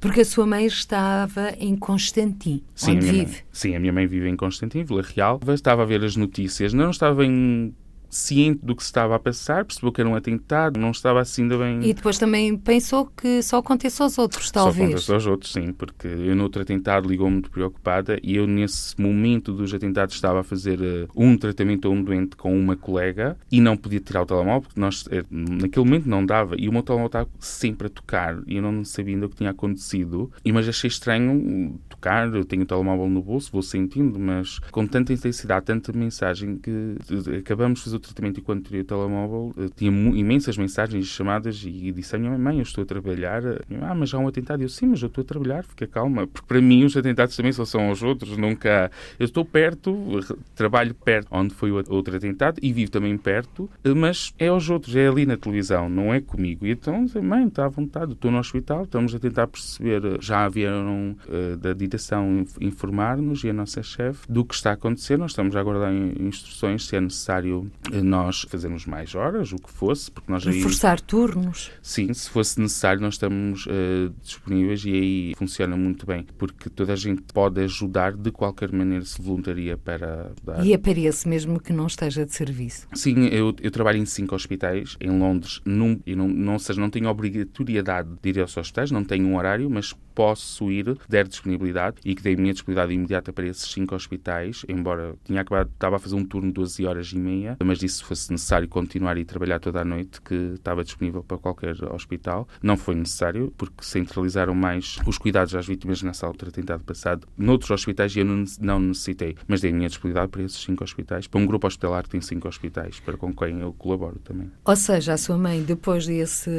porque 0.00 0.22
a 0.22 0.24
sua 0.24 0.46
mãe 0.46 0.66
estava 0.66 1.50
em 1.58 1.76
Constantin, 1.76 2.64
sim, 2.74 2.92
onde 2.92 3.06
vive. 3.06 3.32
Mãe, 3.32 3.42
sim, 3.52 3.76
a 3.76 3.80
minha 3.80 3.92
mãe 3.92 4.06
vive 4.06 4.28
em 4.28 4.34
Constantin, 4.34 4.82
Vila 4.82 5.02
Real. 5.02 5.38
Estava 5.48 5.82
a 5.82 5.84
ver 5.84 6.02
as 6.02 6.16
notícias, 6.16 6.72
não 6.72 6.90
estava 6.90 7.24
em 7.24 7.74
ciente 8.08 8.60
do 8.64 8.74
que 8.74 8.82
se 8.82 8.88
estava 8.88 9.16
a 9.16 9.18
passar, 9.18 9.64
percebeu 9.64 9.92
que 9.92 10.00
era 10.00 10.08
um 10.08 10.14
atentado, 10.14 10.78
não 10.78 10.90
estava 10.90 11.20
assim 11.20 11.42
ainda 11.42 11.58
bem. 11.58 11.80
E 11.82 11.92
depois 11.92 12.18
também 12.18 12.56
pensou 12.56 13.06
que 13.06 13.42
só 13.42 13.58
aconteceu 13.58 14.04
aos 14.04 14.18
outros, 14.18 14.50
talvez. 14.50 14.76
Só 14.76 14.84
aconteceu 14.84 15.14
aos 15.14 15.26
outros, 15.26 15.52
sim, 15.52 15.72
porque 15.72 16.08
eu 16.08 16.34
no 16.34 16.44
outro 16.44 16.62
atentado 16.62 17.08
ligou-me 17.08 17.34
muito 17.34 17.50
preocupada 17.50 18.18
e 18.22 18.36
eu 18.36 18.46
nesse 18.46 19.00
momento 19.00 19.52
dos 19.52 19.72
atentados 19.72 20.14
estava 20.14 20.40
a 20.40 20.44
fazer 20.44 20.80
uh, 20.80 21.08
um 21.14 21.36
tratamento 21.36 21.88
a 21.88 21.90
um 21.90 22.02
doente 22.02 22.36
com 22.36 22.58
uma 22.58 22.76
colega 22.76 23.36
e 23.50 23.60
não 23.60 23.76
podia 23.76 24.00
tirar 24.00 24.22
o 24.22 24.26
telemóvel 24.26 24.62
porque 24.62 24.80
nós, 24.80 25.02
uh, 25.06 25.26
naquele 25.30 25.84
momento 25.84 26.08
não 26.08 26.24
dava 26.24 26.54
e 26.58 26.68
o 26.68 26.72
meu 26.72 26.82
telemóvel 26.82 27.06
estava 27.06 27.28
sempre 27.38 27.86
a 27.86 27.90
tocar 27.90 28.38
e 28.46 28.56
eu 28.56 28.62
não 28.62 28.84
sabia 28.84 29.14
ainda 29.14 29.26
o 29.26 29.28
que 29.28 29.36
tinha 29.36 29.50
acontecido, 29.50 30.30
e, 30.44 30.52
mas 30.52 30.68
achei 30.68 30.88
estranho 30.88 31.78
tocar, 31.88 32.32
eu 32.34 32.44
tenho 32.44 32.62
o 32.62 32.66
telemóvel 32.66 33.08
no 33.08 33.22
bolso, 33.22 33.50
vou 33.52 33.62
sentindo, 33.62 34.18
mas 34.18 34.58
com 34.70 34.86
tanta 34.86 35.12
intensidade, 35.12 35.66
tanta 35.66 35.92
mensagem 35.92 36.56
que 36.56 36.70
uh, 36.70 37.38
acabamos 37.38 37.80
de 37.80 37.84
fazer 37.84 37.97
o 37.98 38.00
tratamento 38.00 38.40
enquanto 38.40 38.64
teria 38.68 38.82
o 38.82 38.84
telemóvel, 38.84 39.54
eh, 39.58 39.68
tinha 39.76 39.90
imensas 39.90 40.56
mensagens 40.56 41.06
chamadas 41.06 41.62
e 41.64 41.92
disse 41.92 42.16
à 42.16 42.18
minha 42.18 42.36
mãe, 42.38 42.56
eu 42.56 42.62
estou 42.62 42.82
a 42.82 42.86
trabalhar. 42.86 43.42
Ah, 43.82 43.94
mas 43.94 44.12
há 44.14 44.18
um 44.18 44.28
atentado. 44.28 44.62
Eu, 44.62 44.68
sim, 44.68 44.86
mas 44.86 45.02
eu 45.02 45.08
estou 45.08 45.22
a 45.22 45.24
trabalhar, 45.24 45.64
fica 45.64 45.86
calma. 45.86 46.26
Porque 46.26 46.46
para 46.46 46.60
mim 46.60 46.84
os 46.84 46.96
atentados 46.96 47.36
também 47.36 47.52
só 47.52 47.64
são 47.64 47.88
aos 47.88 48.02
outros, 48.02 48.36
nunca... 48.36 48.90
Eu 49.18 49.24
estou 49.24 49.44
perto, 49.44 50.20
trabalho 50.54 50.94
perto 50.94 51.28
onde 51.30 51.54
foi 51.54 51.70
o 51.70 51.82
outro 51.88 52.16
atentado 52.16 52.58
e 52.62 52.72
vivo 52.72 52.90
também 52.90 53.16
perto, 53.16 53.68
eh, 53.84 53.94
mas 53.94 54.34
é 54.38 54.48
aos 54.48 54.68
outros, 54.70 54.94
é 54.96 55.06
ali 55.06 55.26
na 55.26 55.36
televisão, 55.36 55.88
não 55.88 56.12
é 56.12 56.20
comigo. 56.20 56.66
E 56.66 56.70
então, 56.70 57.06
mãe, 57.22 57.46
está 57.46 57.64
à 57.64 57.68
vontade, 57.68 58.12
estou 58.12 58.30
no 58.30 58.38
hospital, 58.38 58.84
estamos 58.84 59.14
a 59.14 59.18
tentar 59.18 59.46
perceber, 59.46 60.04
eh, 60.04 60.18
já 60.20 60.48
vieram 60.48 61.16
uh, 61.28 61.56
da 61.56 61.72
direção 61.72 62.44
informar-nos 62.60 63.44
e 63.44 63.50
a 63.50 63.52
nossa 63.52 63.82
chefe 63.82 64.30
do 64.30 64.44
que 64.44 64.54
está 64.54 64.70
a 64.70 64.74
acontecer. 64.74 65.18
Nós 65.18 65.32
estamos 65.32 65.54
a 65.56 65.60
aguardar 65.60 65.92
instruções 65.92 66.86
se 66.86 66.96
é 66.96 67.00
necessário 67.00 67.70
nós 68.02 68.42
fazemos 68.48 68.86
mais 68.86 69.14
horas, 69.14 69.52
o 69.52 69.56
que 69.56 69.70
fosse, 69.70 70.10
porque 70.10 70.30
nós 70.30 70.46
aí... 70.46 70.60
Forçar 70.62 71.00
turnos? 71.00 71.70
Sim, 71.82 72.12
se 72.12 72.28
fosse 72.30 72.60
necessário, 72.60 73.00
nós 73.00 73.14
estamos 73.14 73.66
uh, 73.66 74.12
disponíveis 74.22 74.84
e 74.84 74.92
aí 74.92 75.34
funciona 75.36 75.76
muito 75.76 76.06
bem, 76.06 76.26
porque 76.36 76.68
toda 76.68 76.92
a 76.92 76.96
gente 76.96 77.22
pode 77.32 77.60
ajudar 77.62 78.12
de 78.12 78.30
qualquer 78.30 78.72
maneira, 78.72 79.04
se 79.04 79.20
voluntaria 79.20 79.76
para. 79.76 80.32
E 80.62 80.74
aparece 80.74 81.28
mesmo 81.28 81.60
que 81.60 81.72
não 81.72 81.86
esteja 81.86 82.24
de 82.24 82.34
serviço? 82.34 82.86
Sim, 82.94 83.26
eu, 83.26 83.54
eu 83.60 83.70
trabalho 83.70 83.98
em 83.98 84.06
cinco 84.06 84.34
hospitais, 84.34 84.96
em 85.00 85.10
Londres, 85.10 85.60
num, 85.64 86.00
não, 86.06 86.28
não, 86.28 86.58
seja, 86.58 86.80
não 86.80 86.90
tenho 86.90 87.08
obrigatoriedade 87.08 88.08
de 88.22 88.28
ir 88.30 88.40
aos 88.40 88.56
hospitais, 88.56 88.90
não 88.90 89.04
tenho 89.04 89.26
um 89.26 89.36
horário, 89.36 89.68
mas 89.70 89.94
posso 90.14 90.70
ir, 90.72 90.98
der 91.08 91.28
disponibilidade, 91.28 91.98
e 92.04 92.14
que 92.14 92.22
dei 92.22 92.34
a 92.34 92.36
minha 92.36 92.52
disponibilidade 92.52 92.92
imediata 92.92 93.32
para 93.32 93.46
esses 93.46 93.70
cinco 93.70 93.94
hospitais, 93.94 94.64
embora 94.68 95.14
tinha 95.24 95.40
acabado, 95.40 95.70
estava 95.72 95.96
a 95.96 95.98
fazer 95.98 96.16
um 96.16 96.24
turno 96.24 96.48
de 96.48 96.54
12 96.54 96.84
horas 96.84 97.12
e 97.12 97.18
meia, 97.18 97.56
mas 97.62 97.77
disse 97.78 97.96
se 97.96 98.04
fosse 98.04 98.30
necessário 98.30 98.68
continuar 98.68 99.16
e 99.16 99.24
trabalhar 99.24 99.58
toda 99.58 99.80
a 99.80 99.84
noite, 99.84 100.20
que 100.20 100.34
estava 100.54 100.84
disponível 100.84 101.22
para 101.22 101.38
qualquer 101.38 101.76
hospital. 101.92 102.48
Não 102.62 102.76
foi 102.76 102.94
necessário, 102.94 103.52
porque 103.56 103.84
centralizaram 103.84 104.54
mais 104.54 104.98
os 105.06 105.18
cuidados 105.18 105.54
às 105.54 105.66
vítimas 105.66 106.02
nessa 106.02 106.26
altura 106.26 106.50
tentado 106.50 106.82
passado 106.84 107.26
noutros 107.36 107.70
hospitais 107.70 108.14
e 108.14 108.20
eu 108.20 108.24
não, 108.24 108.44
não 108.60 108.80
necessitei, 108.80 109.36
mas 109.46 109.60
dei 109.60 109.70
a 109.70 109.74
minha 109.74 109.88
disponibilidade 109.88 110.30
para 110.30 110.42
esses 110.42 110.62
cinco 110.62 110.84
hospitais, 110.84 111.26
para 111.26 111.40
um 111.40 111.46
grupo 111.46 111.66
hospitalar 111.66 112.02
que 112.04 112.10
tem 112.10 112.20
cinco 112.20 112.48
hospitais, 112.48 113.00
para 113.00 113.16
com 113.16 113.34
quem 113.34 113.60
eu 113.60 113.72
colaboro 113.72 114.18
também. 114.20 114.50
Ou 114.64 114.76
seja, 114.76 115.14
a 115.14 115.16
sua 115.16 115.38
mãe, 115.38 115.62
depois 115.62 116.06
desse 116.06 116.50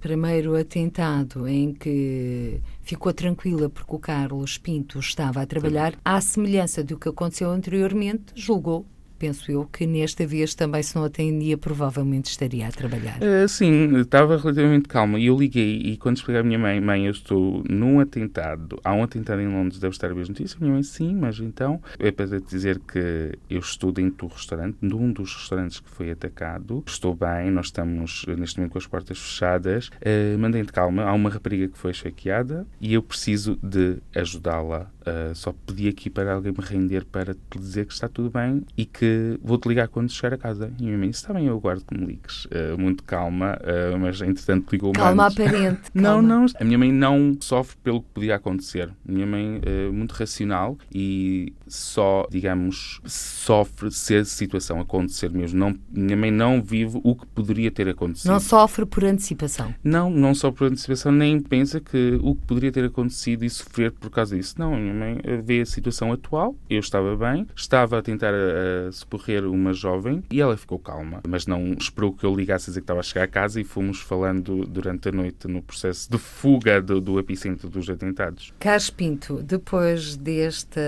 primeiro 0.00 0.56
atentado 0.56 1.48
em 1.48 1.72
que 1.72 2.60
ficou 2.82 3.12
tranquila 3.12 3.68
porque 3.68 3.94
o 3.94 3.98
Carlos 3.98 4.58
Pinto 4.58 4.98
estava 4.98 5.42
a 5.42 5.46
trabalhar, 5.46 5.94
à 6.04 6.20
semelhança 6.20 6.82
do 6.82 6.98
que 6.98 7.08
aconteceu 7.08 7.50
anteriormente, 7.50 8.32
julgou 8.34 8.86
penso 9.22 9.52
eu, 9.52 9.64
que 9.64 9.86
nesta 9.86 10.26
vez 10.26 10.52
também, 10.52 10.82
se 10.82 10.96
não 10.96 11.04
atendia, 11.04 11.56
provavelmente 11.56 12.28
estaria 12.28 12.66
a 12.66 12.72
trabalhar. 12.72 13.20
Uh, 13.22 13.46
sim, 13.46 14.00
estava 14.00 14.36
relativamente 14.36 14.88
calma. 14.88 15.16
E 15.16 15.26
eu 15.26 15.38
liguei 15.38 15.76
e 15.76 15.96
quando 15.96 16.16
expliquei 16.16 16.40
à 16.40 16.42
minha 16.42 16.58
mãe, 16.58 16.80
mãe, 16.80 17.06
eu 17.06 17.12
estou 17.12 17.62
num 17.70 18.00
atentado, 18.00 18.80
há 18.82 18.92
um 18.92 19.04
atentado 19.04 19.40
em 19.40 19.46
Londres, 19.46 19.78
deve 19.78 19.94
estar 19.94 20.10
a 20.10 20.14
ver 20.14 20.22
as 20.22 20.28
notícias. 20.28 20.58
Minha 20.58 20.72
mãe, 20.72 20.82
sim, 20.82 21.14
mas 21.14 21.38
então 21.38 21.80
é 22.00 22.10
para 22.10 22.40
dizer 22.40 22.80
que 22.80 23.38
eu 23.48 23.60
estou 23.60 23.92
dentro 23.92 24.26
do 24.26 24.34
restaurante, 24.34 24.76
num 24.80 25.12
dos 25.12 25.32
restaurantes 25.36 25.78
que 25.78 25.88
foi 25.88 26.10
atacado. 26.10 26.82
Estou 26.84 27.14
bem, 27.14 27.48
nós 27.52 27.66
estamos 27.66 28.24
neste 28.26 28.58
momento 28.58 28.72
com 28.72 28.78
as 28.78 28.88
portas 28.88 29.20
fechadas. 29.20 29.86
Uh, 29.86 30.36
mandem 30.36 30.64
de 30.64 30.72
calma, 30.72 31.04
há 31.04 31.12
uma 31.12 31.30
rapariga 31.30 31.68
que 31.68 31.78
foi 31.78 31.92
esfaqueada 31.92 32.66
e 32.80 32.92
eu 32.94 33.02
preciso 33.04 33.56
de 33.62 33.98
ajudá-la. 34.16 34.90
Uh, 35.02 35.34
só 35.34 35.52
pedi 35.66 35.88
aqui 35.88 36.08
para 36.08 36.34
alguém 36.34 36.52
me 36.52 36.64
render 36.64 37.04
para 37.04 37.34
te 37.34 37.58
dizer 37.58 37.86
que 37.86 37.92
está 37.92 38.08
tudo 38.08 38.30
bem 38.30 38.64
e 38.76 38.84
que 38.84 39.38
vou-te 39.42 39.68
ligar 39.68 39.88
quando 39.88 40.10
chegar 40.10 40.34
a 40.34 40.38
casa. 40.38 40.72
E 40.78 40.84
minha 40.84 40.98
mãe 40.98 41.10
disse, 41.10 41.22
está 41.22 41.34
bem, 41.34 41.46
eu 41.46 41.56
aguardo 41.56 41.84
que 41.84 41.96
me 41.96 42.06
ligues. 42.06 42.44
Uh, 42.46 42.78
muito 42.78 43.02
calma, 43.04 43.58
uh, 43.62 43.98
mas 43.98 44.20
entretanto 44.20 44.70
ligou-me 44.70 44.96
Calma 44.96 45.26
aparente. 45.26 45.80
não, 45.94 46.02
calma. 46.02 46.22
não. 46.22 46.46
A 46.58 46.64
minha 46.64 46.78
mãe 46.78 46.92
não 46.92 47.36
sofre 47.40 47.76
pelo 47.82 48.02
que 48.02 48.08
podia 48.14 48.36
acontecer. 48.36 48.90
A 49.08 49.12
minha 49.12 49.26
mãe 49.26 49.60
é 49.62 49.90
muito 49.90 50.12
racional 50.12 50.78
e 50.94 51.52
só, 51.66 52.26
digamos, 52.30 53.00
sofre 53.04 53.90
se 53.90 54.16
a 54.16 54.24
situação 54.24 54.80
acontecer 54.80 55.30
mesmo. 55.30 55.58
Não, 55.58 55.74
minha 55.90 56.16
mãe 56.16 56.30
não 56.30 56.62
vive 56.62 57.00
o 57.02 57.16
que 57.16 57.26
poderia 57.26 57.70
ter 57.70 57.88
acontecido. 57.88 58.30
Não 58.30 58.40
sofre 58.40 58.84
por 58.84 59.04
antecipação? 59.04 59.74
Não, 59.82 60.10
não 60.10 60.34
só 60.34 60.50
por 60.50 60.66
antecipação, 60.66 61.10
nem 61.10 61.40
pensa 61.40 61.80
que 61.80 62.18
o 62.22 62.34
que 62.34 62.46
poderia 62.46 62.70
ter 62.70 62.84
acontecido 62.84 63.44
e 63.44 63.50
sofrer 63.50 63.92
por 63.92 64.10
causa 64.10 64.36
disso. 64.36 64.54
Não, 64.58 64.74
mãe 64.92 65.18
vê 65.42 65.60
a 65.60 65.66
situação 65.66 66.12
atual, 66.12 66.54
eu 66.68 66.80
estava 66.80 67.16
bem, 67.16 67.46
estava 67.56 67.98
a 67.98 68.02
tentar 68.02 68.32
uh, 68.32 68.92
socorrer 68.92 69.44
uma 69.44 69.72
jovem 69.72 70.22
e 70.30 70.40
ela 70.40 70.56
ficou 70.56 70.78
calma, 70.78 71.20
mas 71.26 71.46
não 71.46 71.72
esperou 71.72 72.12
que 72.12 72.24
eu 72.24 72.34
ligasse 72.34 72.66
a 72.66 72.70
dizer 72.70 72.80
que 72.80 72.84
estava 72.84 73.00
a 73.00 73.02
chegar 73.02 73.24
a 73.24 73.28
casa 73.28 73.60
e 73.60 73.64
fomos 73.64 74.00
falando 74.00 74.64
durante 74.66 75.08
a 75.08 75.12
noite 75.12 75.48
no 75.48 75.62
processo 75.62 76.10
de 76.10 76.18
fuga 76.18 76.80
do, 76.80 77.00
do 77.00 77.18
epicentro 77.18 77.68
dos 77.68 77.88
atentados. 77.88 78.52
Carlos 78.58 78.90
Pinto, 78.90 79.42
depois 79.42 80.16
desta 80.16 80.80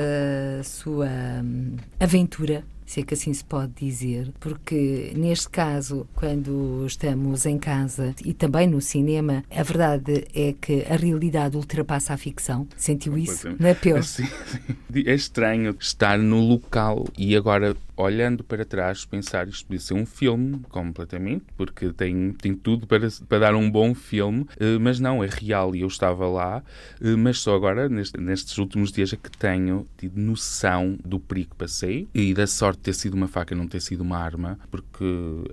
sua 0.63 1.09
hum, 1.43 1.77
aventura 1.99 2.65
se 2.95 3.01
é 3.01 3.03
que 3.03 3.15
assim 3.15 3.35
se 3.35 3.45
pode 3.45 3.73
dizer, 3.73 4.31
porque 4.39 5.13
neste 5.17 5.49
caso, 5.49 6.07
quando 6.15 6.85
estamos 6.87 7.45
em 7.45 7.59
casa 7.59 8.15
e 8.25 8.33
também 8.33 8.69
no 8.69 8.81
cinema, 8.81 9.43
a 9.51 9.63
verdade 9.65 10.25
é 10.33 10.55
que 10.61 10.87
a 10.89 10.95
realidade 10.95 11.57
ultrapassa 11.57 12.15
a 12.15 12.17
ficção. 12.17 12.69
Sentiu 12.77 13.19
isso? 13.19 13.49
Não 13.59 13.69
é 13.69 13.75
pior? 13.75 14.01
Sim, 14.05 14.27
sim. 14.47 15.03
É 15.07 15.13
estranho 15.13 15.77
estar 15.81 16.17
no 16.19 16.39
local 16.41 17.05
e 17.19 17.35
agora 17.35 17.77
olhando 17.97 18.43
para 18.43 18.65
trás, 18.65 19.05
pensar 19.05 19.49
isto 19.49 19.67
podia 19.67 19.81
ser 19.81 19.95
um 19.95 20.07
filme 20.07 20.61
completamente, 20.69 21.45
porque 21.57 21.93
tem, 21.93 22.33
tem 22.33 22.55
tudo 22.55 22.87
para, 22.87 23.09
para 23.29 23.39
dar 23.39 23.55
um 23.55 23.71
bom 23.71 23.95
filme, 23.95 24.47
eh, 24.59 24.79
mas 24.79 25.01
não, 25.01 25.23
é 25.23 25.29
real 25.29 25.75
e 25.75 25.81
eu 25.83 25.89
estava 25.89 26.27
lá, 26.27 26.63
eh, 27.01 27.17
mas 27.17 27.41
só 27.41 27.55
agora, 27.55 27.89
neste, 27.89 28.19
nestes 28.21 28.59
últimos 28.59 28.93
dias, 28.93 29.13
é 29.13 29.17
que 29.17 29.31
tenho 29.31 29.87
tido 29.97 30.19
noção 30.21 30.99
do 31.05 31.21
perigo 31.21 31.51
que 31.51 31.57
passei 31.57 32.09
e 32.15 32.35
da 32.35 32.47
sorte 32.47 32.79
de 32.79 32.85
ter 32.85 32.95
sido 32.95 33.15
uma 33.15 33.29
faca, 33.29 33.55
não 33.55 33.67
ter 33.67 33.81
sido 33.81 34.01
uma 34.01 34.19
arma, 34.19 34.59
porque 34.71 35.05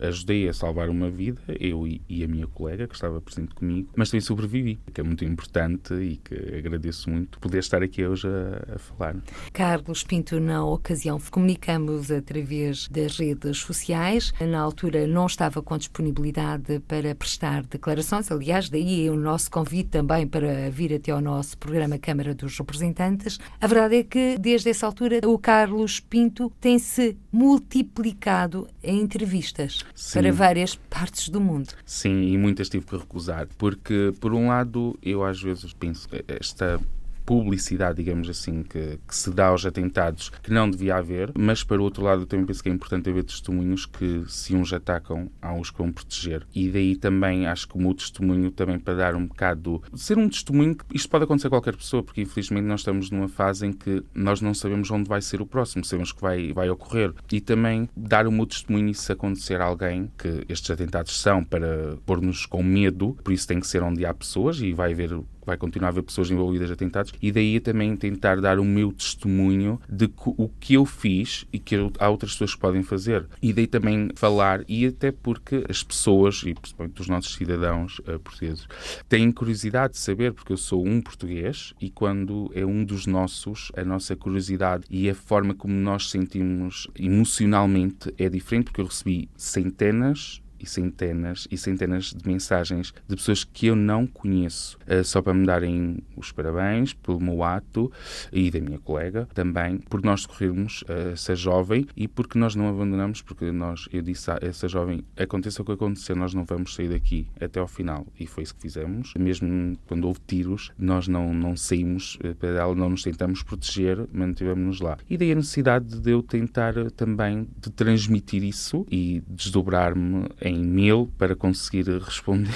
ajudei 0.02 0.50
a 0.50 0.54
salvar 0.54 0.90
uma 0.90 1.10
vida, 1.10 1.42
eu 1.60 1.88
e, 1.88 2.02
e 2.10 2.24
a 2.24 2.28
minha 2.28 2.48
colega 2.48 2.88
que 2.88 2.96
estava 2.96 3.22
presente 3.22 3.54
comigo, 3.54 3.90
mas 3.96 4.10
também 4.10 4.22
sobrevivi, 4.22 4.80
que 4.94 5.02
é 5.02 5.04
muito 5.04 5.24
importante 5.26 5.94
e 5.94 6.18
que 6.18 6.36
agradeço 6.58 7.10
muito 7.10 7.40
poder 7.40 7.60
estar 7.60 7.84
aqui 7.84 8.06
hoje 8.06 8.28
a, 8.28 8.76
a 8.76 8.80
falar. 8.80 9.16
Carlos 9.54 10.04
Pinto, 10.04 10.40
na 10.40 10.66
ocasião, 10.66 11.20
comunicamos 11.30 12.12
a 12.12 12.22
através 12.32 12.88
das 12.88 13.18
redes 13.18 13.58
sociais. 13.58 14.34
Na 14.40 14.60
altura 14.62 15.06
não 15.06 15.26
estava 15.26 15.62
com 15.62 15.78
disponibilidade 15.78 16.80
para 16.88 17.14
prestar 17.14 17.64
declarações, 17.64 18.32
aliás, 18.32 18.70
daí 18.70 19.10
o 19.10 19.16
nosso 19.16 19.52
convite 19.52 19.90
também 19.90 20.26
para 20.26 20.70
vir 20.70 20.94
até 20.94 21.12
ao 21.12 21.20
nosso 21.20 21.58
programa 21.58 22.00
Câmara 22.00 22.34
dos 22.34 22.58
Representantes. 22.58 23.38
A 23.60 23.68
verdade 23.68 23.98
é 23.98 24.04
que, 24.04 24.38
desde 24.40 24.70
essa 24.70 24.86
altura, 24.86 25.20
o 25.26 25.38
Carlos 25.38 26.00
Pinto 26.00 26.52
tem-se 26.62 27.18
multiplicado 27.32 28.68
em 28.82 29.02
entrevistas 29.02 29.84
Sim. 29.94 30.20
para 30.20 30.32
várias 30.32 30.76
partes 30.76 31.28
do 31.28 31.42
mundo. 31.42 31.74
Sim, 31.86 32.32
e 32.32 32.38
muitas 32.38 32.70
tive 32.70 32.86
que 32.86 32.96
recusar, 32.96 33.48
porque, 33.58 34.14
por 34.22 34.34
um 34.34 34.48
lado, 34.48 34.98
eu 35.04 35.24
às 35.24 35.42
vezes 35.42 35.74
penso 35.74 36.08
esta 36.28 36.80
publicidade, 37.26 37.98
digamos 37.98 38.30
assim, 38.30 38.64
que, 38.64 39.00
que, 39.08 39.16
se 39.16 39.30
dá 39.32 39.48
aos 39.48 39.66
atentados 39.66 40.30
que 40.42 40.52
não 40.52 40.70
devia 40.70 40.96
haver, 40.96 41.32
mas 41.38 41.64
para 41.64 41.80
o 41.80 41.84
outro 41.84 42.04
lado 42.04 42.24
eu 42.24 42.26
também 42.26 42.46
penso 42.46 42.64
que 42.64 42.70
é 42.70 42.72
importante 42.72 43.10
haver 43.10 43.24
testemunhos 43.24 43.86
que 43.86 44.24
se 44.28 44.56
uns 44.56 44.74
atacam, 44.74 45.30
há 45.42 45.54
uns 45.54 45.70
que 45.70 45.78
vão 45.78 45.92
proteger. 45.92 46.46
E 46.54 46.70
daí 46.70 46.96
também 46.96 47.48
acho 47.48 47.68
que 47.68 47.76
o 47.76 47.80
meu 47.82 47.94
testemunho 47.94 48.52
também 48.52 48.80
para 48.80 48.96
dar 48.96 49.16
um 49.16 49.26
bocado 49.26 49.82
ser 49.94 50.18
um 50.18 50.28
testemunho 50.28 50.76
isto 50.94 51.10
pode 51.10 51.24
acontecer 51.24 51.48
a 51.48 51.52
qualquer 51.52 51.76
pessoa, 51.76 52.04
porque 52.04 52.22
infelizmente 52.22 52.66
nós 52.66 52.82
estamos 52.82 53.10
numa 53.12 53.28
fase 53.28 53.66
em 53.66 53.74
que 53.74 54.04
nós 54.14 54.42
não 54.42 54.54
sabemos 54.54 54.90
onde 54.92 55.08
vai 55.08 55.22
ser 55.22 55.42
o 55.42 55.46
próximo, 55.46 55.84
sabemos 55.86 56.12
que 56.12 56.22
vai, 56.22 56.54
vai 56.54 56.70
ocorrer. 56.70 57.14
E 57.32 57.40
também 57.40 57.90
dar 57.96 58.28
o 58.28 58.32
meu 58.32 58.46
testemunho 58.46 58.94
se 58.94 59.12
acontecer 59.12 59.62
a 59.62 59.66
alguém, 59.66 60.12
que 60.18 60.46
estes 60.50 60.70
atentados 60.70 61.20
são 61.20 61.44
para 61.44 61.98
pôr-nos 62.06 62.46
com 62.46 62.64
medo, 62.64 63.18
por 63.24 63.34
isso 63.34 63.48
tem 63.48 63.60
que 63.60 63.68
ser 63.68 63.84
onde 63.84 64.06
há 64.06 64.14
pessoas 64.14 64.60
e 64.62 64.74
vai 64.74 64.94
haver 64.94 65.20
vai 65.46 65.58
continuar 65.58 65.90
a 65.90 65.92
haver 65.92 66.04
pessoas 66.04 66.30
envolvidas 66.30 66.70
em 66.70 66.74
atentados, 66.74 67.14
e 67.22 67.32
daí 67.32 67.60
também 67.60 67.96
tentar 67.96 68.40
dar 68.40 68.60
o 68.60 68.66
meu 68.66 68.92
testemunho 68.92 69.80
de 69.90 70.08
que, 70.08 70.34
o 70.38 70.50
que 70.60 70.74
eu 70.74 70.86
fiz 70.86 71.46
e 71.52 71.60
que 71.60 71.76
há 72.00 72.10
outras 72.10 72.34
pessoas 72.34 72.56
que 72.56 72.62
podem 72.62 72.84
fazer. 72.84 73.26
E 73.42 73.54
daí 73.54 73.68
também 73.68 74.10
falar, 74.16 74.64
e 74.68 74.86
até 74.86 75.12
porque 75.12 75.64
as 75.70 75.84
pessoas, 75.84 76.44
e 76.46 76.54
principalmente 76.54 77.02
os 77.02 77.08
nossos 77.08 77.36
cidadãos 77.36 78.00
uh, 78.00 78.20
portugueses, 78.20 78.68
têm 79.08 79.32
curiosidade 79.32 79.94
de 79.94 80.00
saber, 80.00 80.34
porque 80.34 80.54
eu 80.54 80.58
sou 80.58 80.86
um 80.86 81.02
português 81.02 81.74
e 81.80 81.90
quando 81.90 82.52
é 82.54 82.66
um 82.66 82.84
dos 82.84 83.06
nossos, 83.06 83.72
a 83.76 83.84
nossa 83.84 84.16
curiosidade 84.16 84.86
e 84.90 85.10
a 85.10 85.16
forma 85.16 85.54
como 85.54 85.74
nós 85.74 86.10
sentimos 86.10 86.88
emocionalmente 86.98 88.14
é 88.18 88.30
diferente, 88.30 88.66
porque 88.66 88.82
eu 88.82 88.86
recebi 88.86 89.30
centenas 89.36 90.42
e 90.62 90.66
centenas 90.66 91.48
e 91.50 91.58
centenas 91.58 92.14
de 92.14 92.28
mensagens 92.28 92.94
de 93.08 93.16
pessoas 93.16 93.44
que 93.44 93.68
eu 93.68 93.76
não 93.76 94.06
conheço, 94.06 94.78
uh, 94.88 95.04
só 95.04 95.22
para 95.22 95.34
me 95.34 95.46
darem 95.46 96.00
os 96.16 96.32
parabéns 96.32 96.94
pelo 96.94 97.20
meu 97.20 97.44
ato 97.44 97.92
e 98.32 98.52
da 98.52 98.60
minha 98.60 98.80
colega 98.80 99.28
também, 99.34 99.78
por 99.78 100.04
nós 100.04 100.22
socorrermos 100.22 100.84
uh, 100.84 101.12
essa 101.14 101.36
jovem 101.36 101.88
e 101.96 102.08
porque 102.08 102.38
nós 102.38 102.56
não 102.56 102.68
abandonamos, 102.68 103.22
porque 103.22 103.52
nós, 103.52 103.88
eu 103.92 104.02
disse 104.02 104.30
a 104.30 104.40
essa 104.42 104.68
jovem, 104.68 105.04
aconteça 105.18 105.62
o 105.62 105.66
que 105.66 105.72
acontecer, 105.72 106.16
nós 106.16 106.34
não 106.34 106.46
vamos 106.46 106.76
sair 106.76 106.90
daqui 106.90 107.28
até 107.40 107.60
ao 107.60 107.68
final. 107.68 108.06
E 108.20 108.28
foi 108.28 108.44
isso 108.44 108.56
que 108.56 108.62
fizemos. 108.62 109.14
Mesmo 109.18 109.78
quando 109.88 110.06
houve 110.06 110.20
tiros, 110.26 110.72
nós 110.78 111.08
não, 111.08 111.34
não 111.34 111.56
saímos 111.56 112.18
para 112.40 112.50
ela, 112.50 112.76
não 112.76 112.90
nos 112.90 113.04
tentamos 113.04 113.44
proteger, 113.44 114.08
mantivemos-nos 114.12 114.82
lá. 114.82 114.98
E 115.10 115.18
daí 115.18 115.32
a 115.32 115.36
necessidade 115.36 116.00
de 116.00 116.12
eu 116.12 116.22
tentar 116.22 116.74
também 116.92 117.48
de 117.62 117.70
transmitir 117.72 118.44
isso 118.44 118.86
e 118.90 119.24
desdobrar-me 119.28 120.28
em 120.52 120.64
mil 120.64 121.12
para 121.18 121.36
conseguir 121.36 121.90
responder 122.00 122.54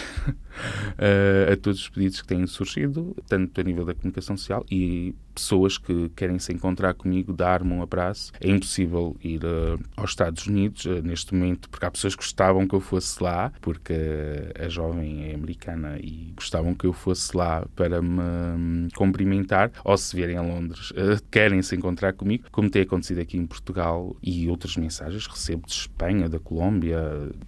uh, 0.55 1.53
a 1.53 1.57
todos 1.57 1.81
os 1.81 1.89
pedidos 1.89 2.21
que 2.21 2.27
têm 2.27 2.45
surgido, 2.47 3.15
tanto 3.27 3.59
a 3.59 3.63
nível 3.63 3.85
da 3.85 3.93
comunicação 3.93 4.37
social 4.37 4.65
e 4.69 5.15
pessoas 5.35 5.77
que 5.77 6.09
querem 6.15 6.39
se 6.39 6.53
encontrar 6.53 6.93
comigo, 6.93 7.33
dar-me 7.33 7.73
um 7.73 7.81
abraço. 7.81 8.31
É 8.39 8.49
impossível 8.49 9.15
ir 9.21 9.43
uh, 9.43 9.77
aos 9.97 10.11
Estados 10.11 10.47
Unidos 10.47 10.85
uh, 10.85 11.01
neste 11.03 11.35
momento, 11.35 11.69
porque 11.69 11.85
há 11.85 11.91
pessoas 11.91 12.15
que 12.15 12.23
gostavam 12.23 12.65
que 12.67 12.73
eu 12.73 12.79
fosse 12.79 13.21
lá, 13.21 13.51
porque 13.61 13.93
a 14.57 14.69
jovem 14.69 15.29
é 15.29 15.35
americana 15.35 15.97
e 15.99 16.33
gostavam 16.35 16.73
que 16.73 16.85
eu 16.85 16.93
fosse 16.93 17.35
lá 17.35 17.67
para 17.75 18.01
me 18.01 18.21
um, 18.21 18.87
cumprimentar, 18.95 19.71
ou 19.83 19.97
se 19.97 20.15
vierem 20.15 20.37
a 20.37 20.41
Londres, 20.41 20.91
uh, 20.91 21.21
querem 21.29 21.61
se 21.61 21.75
encontrar 21.75 22.13
comigo, 22.13 22.45
como 22.51 22.69
tem 22.69 22.83
acontecido 22.83 23.19
aqui 23.19 23.37
em 23.37 23.45
Portugal 23.45 24.15
e 24.23 24.49
outras 24.49 24.77
mensagens 24.77 25.27
recebo 25.27 25.67
de 25.67 25.73
Espanha, 25.73 26.29
da 26.29 26.39
Colômbia, 26.39 26.97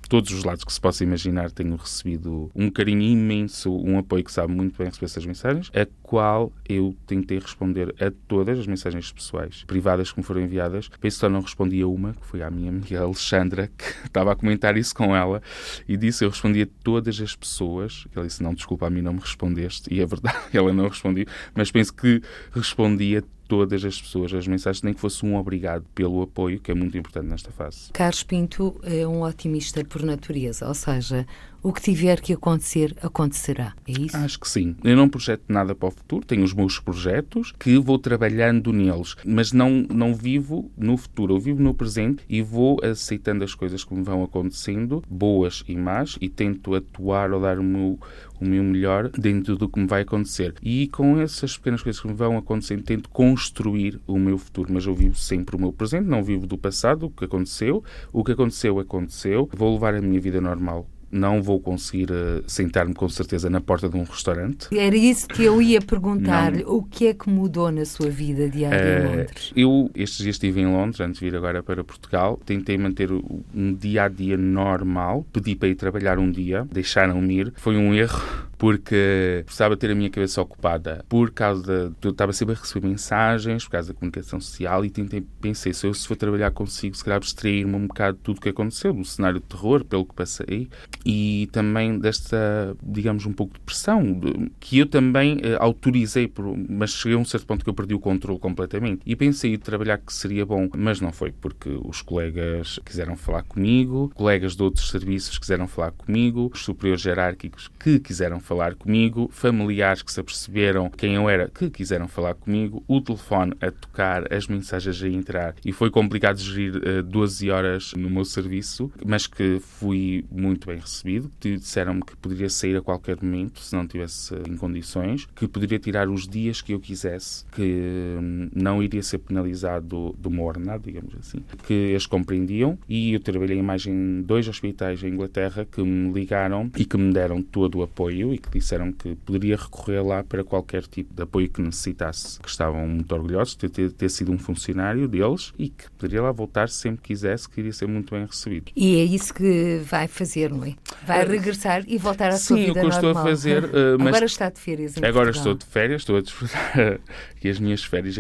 todos 0.10 0.32
os 0.32 0.44
lados 0.44 0.66
que 0.66 0.74
se 0.74 0.82
possa 0.82 1.04
imaginar, 1.04 1.52
tenho 1.52 1.76
recebido 1.78 2.52
um 2.54 2.70
carinho 2.70 2.97
imenso, 3.02 3.76
um 3.76 3.98
apoio 3.98 4.24
que 4.24 4.32
sabe 4.32 4.54
muito 4.54 4.78
bem 4.78 4.88
receber 4.88 5.06
essas 5.06 5.26
mensagens, 5.26 5.72
a 5.74 5.86
qual 6.04 6.52
eu 6.68 6.96
tentei 7.06 7.40
responder 7.40 7.94
a 8.00 8.12
todas 8.28 8.60
as 8.60 8.68
mensagens 8.68 9.12
pessoais, 9.12 9.64
privadas 9.66 10.12
que 10.12 10.20
me 10.20 10.24
foram 10.24 10.42
enviadas. 10.42 10.90
Penso 11.00 11.20
só 11.20 11.30
não 11.30 11.42
respondi 11.42 11.82
a 11.82 11.88
uma, 11.88 12.14
que 12.14 12.26
foi 12.26 12.42
à 12.42 12.50
minha 12.50 12.70
amiga 12.70 13.02
Alexandra, 13.02 13.70
que 13.78 14.08
estava 14.08 14.32
a 14.32 14.36
comentar 14.36 14.78
isso 14.78 14.96
com 14.96 15.16
ela, 15.16 15.42
e 15.88 15.98
disse: 15.98 16.24
Eu 16.24 16.30
respondi 16.30 16.62
a 16.62 16.68
todas 16.84 17.20
as 17.20 17.36
pessoas. 17.36 18.08
Ela 18.16 18.26
disse: 18.26 18.44
Não, 18.44 18.54
desculpa, 18.54 18.88
a 18.88 18.90
mim 18.90 19.02
não 19.02 19.14
me 19.14 19.20
respondeste, 19.20 19.94
e 19.94 20.02
é 20.02 20.06
verdade, 20.06 20.38
ela 20.54 20.74
não 20.74 20.88
respondeu, 20.88 21.26
mas 21.54 21.72
penso 21.72 21.94
que 21.94 22.22
respondi 22.54 23.18
a 23.18 23.24
todas 23.48 23.84
as 23.84 24.00
pessoas 24.00 24.34
as 24.34 24.48
mensagens, 24.48 24.84
nem 24.84 24.94
que 24.94 25.00
fosse 25.00 25.26
um 25.26 25.36
obrigado 25.36 25.86
pelo 25.96 26.22
apoio, 26.22 26.60
que 26.60 26.70
é 26.70 26.74
muito 26.74 26.98
importante 26.98 27.28
nesta 27.28 27.52
fase. 27.52 27.92
Carlos 27.94 28.24
Pinto 28.24 28.80
é 28.84 29.08
um 29.08 29.24
otimista 29.24 29.84
por 29.86 30.04
natureza, 30.04 30.68
ou 30.68 30.74
seja, 30.74 31.26
o 31.68 31.74
que 31.74 31.82
tiver 31.82 32.22
que 32.22 32.32
acontecer, 32.32 32.96
acontecerá. 33.02 33.74
É 33.86 33.92
isso? 33.92 34.16
Acho 34.16 34.40
que 34.40 34.50
sim. 34.50 34.74
Eu 34.86 34.96
não 34.96 35.10
projeto 35.10 35.44
nada 35.50 35.76
para 35.76 35.90
o 35.90 35.92
futuro, 35.92 36.26
tenho 36.26 36.46
os 36.46 36.54
meus 36.54 36.80
projetos 36.80 37.54
que 37.60 37.78
vou 37.78 38.00
trabalhando 38.00 38.72
neles, 38.72 39.18
mas 39.26 39.52
não, 39.52 39.86
não 39.90 40.16
vivo 40.16 40.72
no 40.78 40.96
futuro, 40.96 41.36
eu 41.36 41.40
vivo 41.42 41.62
no 41.62 41.74
presente 41.74 42.24
e 42.30 42.42
vou 42.42 42.80
aceitando 42.82 43.44
as 43.44 43.54
coisas 43.54 43.84
que 43.84 43.94
me 43.94 44.02
vão 44.02 44.24
acontecendo, 44.24 45.04
boas 45.10 45.62
e 45.68 45.76
más, 45.76 46.18
e 46.22 46.30
tento 46.30 46.74
atuar 46.74 47.34
ou 47.34 47.42
dar 47.42 47.60
o 47.60 47.64
meu, 47.64 48.00
o 48.40 48.46
meu 48.46 48.64
melhor 48.64 49.10
dentro 49.10 49.58
do 49.58 49.68
que 49.68 49.78
me 49.78 49.88
vai 49.88 50.04
acontecer. 50.04 50.54
E 50.64 50.88
com 50.88 51.20
essas 51.20 51.58
pequenas 51.58 51.84
coisas 51.84 52.02
que 52.02 52.08
me 52.08 52.14
vão 52.14 52.38
acontecendo, 52.38 52.84
tento 52.84 53.10
construir 53.10 54.00
o 54.08 54.18
meu 54.18 54.38
futuro, 54.38 54.72
mas 54.72 54.86
eu 54.86 54.96
vivo 54.96 55.18
sempre 55.18 55.58
o 55.58 55.60
meu 55.60 55.74
presente, 55.74 56.08
não 56.08 56.24
vivo 56.24 56.48
do 56.48 56.58
passado, 56.58 57.08
o 57.08 57.10
que 57.10 57.26
aconteceu, 57.26 57.84
o 58.14 58.24
que 58.24 58.32
aconteceu, 58.32 58.80
aconteceu, 58.80 59.50
vou 59.54 59.74
levar 59.74 59.94
a 59.94 60.02
minha 60.02 60.22
vida 60.22 60.40
normal 60.40 60.88
não 61.12 61.42
vou 61.42 61.60
conseguir 61.60 62.12
uh, 62.12 62.44
sentar-me 62.48 62.94
com 62.94 63.08
certeza 63.08 63.50
na 63.50 63.62
porta 63.62 63.90
de 63.90 63.96
um 63.98 64.04
restaurante. 64.04 64.68
Era 64.78 64.96
isso 64.96 65.28
que 65.28 65.44
eu 65.44 65.62
ia 65.62 65.82
perguntar-lhe. 65.82 66.64
O 66.66 66.84
que 66.84 67.08
é 67.08 67.14
que 67.14 67.30
mudou 67.30 67.72
na 67.72 67.86
sua 67.86 68.10
vida 68.10 68.50
diária 68.50 68.78
uh, 68.78 68.84
em 68.84 69.14
eh, 69.14 69.18
Londres? 69.18 69.54
Eu 69.56 69.92
estes 69.96 70.20
dias 70.20 70.36
estive 70.36 70.62
em 70.62 70.68
Londres, 70.68 71.00
antes 71.00 71.20
de 71.20 71.26
vir 71.26 71.36
agora 71.36 71.64
para 71.64 71.84
Portugal. 71.84 72.40
Tentei 72.46 72.78
manter 72.78 73.12
um 73.12 73.74
dia 73.74 74.04
a 74.04 74.08
dia 74.08 74.38
normal. 74.38 75.26
Pedi 75.32 75.56
para 75.56 75.70
ir 75.70 75.76
trabalhar 75.76 76.20
um 76.20 76.30
dia, 76.30 76.68
deixaram-me 76.72 77.40
ir. 77.40 77.54
Foi 77.56 77.76
um 77.76 77.94
erro 77.94 78.48
porque 78.58 79.44
precisava 79.46 79.78
ter 79.78 79.92
a 79.92 79.96
minha 79.96 80.10
cabeça 80.10 80.42
ocupada. 80.42 81.06
Por 81.08 81.32
causa 81.32 81.90
de, 81.90 82.08
eu 82.08 82.12
estava 82.12 82.34
sempre 82.34 82.56
a 82.56 82.58
receber 82.58 82.88
mensagens 82.88 83.66
por 83.66 83.72
causa 83.72 83.94
da 83.94 84.00
comunicação 84.00 84.40
social 84.40 84.84
e 84.84 84.90
tentei 84.90 85.24
pensei 85.40 85.74
se 85.74 85.86
eu 85.86 85.94
se 85.94 86.08
for 86.08 86.16
trabalhar 86.16 86.52
consigo 86.52 86.96
se 86.96 87.04
calhar 87.04 87.18
abstrair-me 87.18 87.76
um 87.76 87.88
bocado 87.88 88.18
de 88.18 88.24
tudo 88.24 88.38
o 88.38 88.42
que 88.42 88.50
aconteceu 88.50 88.94
do 88.94 89.06
cenário 89.06 89.40
de 89.40 89.46
terror 89.46 89.84
pelo 89.86 90.06
que 90.06 90.14
passei. 90.14 90.68
E 91.06 91.48
também 91.52 92.00
desta 92.00 92.76
digamos 92.82 93.26
um 93.26 93.34
pouco 93.34 93.54
de 93.54 93.60
pressão 93.60 94.02
de, 94.14 94.52
que 94.60 94.80
eu 94.80 94.86
também 94.86 95.40
eh, 95.44 95.58
autorizei 95.60 96.28
por, 96.28 96.56
mas 96.70 96.92
cheguei 96.92 97.18
a 97.18 97.20
um 97.20 97.26
certo 97.26 97.46
ponto 97.46 97.64
que 97.64 97.70
eu 97.70 97.74
perdi 97.74 97.94
o 97.94 98.00
controle 98.00 98.40
completamente. 98.40 99.02
E 99.06 99.16
pensei 99.16 99.54
em 99.54 99.58
trabalhar 99.58 99.98
que 99.98 100.14
seria 100.14 100.46
bom? 100.46 100.70
Mas 100.76 101.00
não 101.00 101.12
foi 101.12 101.32
porque 101.32 101.70
os 101.84 102.02
colegas 102.02 102.80
quiseram 102.84 103.16
falar 103.16 103.44
comigo 103.44 104.12
colegas 104.16 104.56
de 104.56 104.64
outros 104.64 104.90
serviços 104.90 105.38
quiseram 105.38 105.68
falar 105.68 105.92
comigo 105.92 106.50
os 106.54 106.64
superiores 106.64 107.02
jerárquicos 107.02 107.70
que 107.80 108.00
quiseram 108.00 108.40
falar 108.48 108.76
comigo, 108.76 109.30
familiares 109.32 110.02
que 110.02 110.12
se 110.12 110.20
aperceberam 110.22 110.90
quem 110.90 111.16
eu 111.16 111.30
era, 111.30 111.50
que 111.50 111.70
quiseram 111.70 112.08
falar 112.08 112.34
comigo, 112.34 112.82
o 112.88 113.02
telefone 113.02 113.54
a 113.60 113.70
tocar, 113.70 114.34
as 114.34 114.48
mensagens 114.48 115.04
a 115.04 115.08
entrar. 115.08 115.56
E 115.66 115.74
foi 115.74 115.92
complicado 115.92 116.40
gerir 116.40 116.78
uh, 116.78 117.00
eh, 117.00 117.02
12 117.02 117.52
horas 117.52 117.94
no 117.94 118.10
meu 118.10 118.24
serviço, 118.24 118.90
mas 119.06 119.28
que 119.28 119.60
fui 119.60 120.26
muito 120.32 120.68
bem 120.68 120.80
recebido. 120.80 121.30
Disseram-me 121.40 122.02
que 122.02 122.16
poderia 122.16 122.50
sair 122.50 122.78
a 122.78 122.82
qualquer 122.82 123.18
momento, 123.22 123.60
se 123.60 123.76
não 123.76 123.86
tivesse 123.86 124.34
em 124.48 124.56
condições, 124.56 125.28
que 125.36 125.48
poderia 125.48 125.78
tirar 125.78 126.08
os 126.08 126.28
dias 126.28 126.62
que 126.62 126.74
eu 126.74 126.80
quisesse, 126.80 127.46
que 127.52 128.16
hum, 128.20 128.50
não 128.54 128.82
iria 128.82 129.04
ser 129.04 129.18
penalizado 129.18 129.86
do, 129.88 130.16
do 130.18 130.30
meu 130.30 130.48
digamos 130.82 131.14
assim, 131.20 131.44
que 131.66 131.74
eles 131.74 132.06
compreendiam. 132.06 132.78
E 132.88 133.14
eu 133.14 133.20
trabalhei 133.20 133.62
mais 133.62 133.86
em 133.86 134.22
dois 134.22 134.48
hospitais 134.48 135.04
em 135.04 135.10
Inglaterra 135.10 135.68
que 135.70 135.82
me 135.82 136.14
ligaram 136.14 136.72
e 136.78 136.86
que 136.86 136.98
me 136.98 137.12
deram 137.12 137.42
todo 137.42 137.80
o 137.80 137.84
apoio 137.84 138.37
e 138.38 138.40
que 138.40 138.50
disseram 138.50 138.92
que 138.92 139.16
poderia 139.16 139.56
recorrer 139.56 140.06
lá 140.06 140.24
para 140.24 140.44
qualquer 140.44 140.84
tipo 140.86 141.14
de 141.14 141.24
apoio 141.24 141.50
que 141.50 141.62
necessitasse, 141.62 142.40
que 142.40 142.48
estavam 142.48 142.88
muito 142.88 143.12
orgulhosos 143.14 143.56
de 143.56 143.68
ter, 143.68 143.92
ter 143.92 144.10
sido 144.10 144.32
um 144.32 144.38
funcionário 144.38 145.08
deles 145.08 145.54
e 145.58 145.70
que 145.70 145.90
poderia 145.92 146.22
lá 146.22 146.32
voltar 146.32 146.70
sempre 146.70 147.02
que 147.02 147.08
quisesse, 147.08 147.50
que 147.50 147.60
iria 147.60 147.74
ser 147.74 147.88
muito 147.88 148.14
bem 148.14 148.26
recebido. 148.26 148.72
E 148.76 149.00
é 149.00 149.04
isso 149.04 149.34
que 149.34 149.82
vai 149.84 150.08
fazer, 150.08 150.52
não 150.52 150.64
é? 150.64 150.76
Vai 151.06 151.26
uh, 151.26 151.30
regressar 151.30 151.84
e 151.88 151.98
voltar 151.98 152.30
à 152.30 152.38
sim, 152.38 152.48
sua 152.48 152.58
vida 152.58 152.84
normal. 152.84 152.92
Sim, 152.92 152.98
o 152.98 153.02
que 153.02 153.06
eu 153.06 153.10
estou 153.10 153.22
a 153.22 153.24
fazer... 153.24 153.64
Uh, 153.66 153.98
mas 153.98 154.08
agora 154.08 154.26
está 154.26 154.50
de 154.50 154.60
férias 154.60 154.98
Agora 154.98 155.12
Portugal. 155.14 155.32
estou 155.32 155.54
de 155.56 155.66
férias, 155.66 156.02
estou 156.02 156.18
a 156.18 156.22
desfrutar 156.22 157.00
que 157.40 157.50
as 157.50 157.60
minhas 157.60 157.84
férias, 157.84 158.16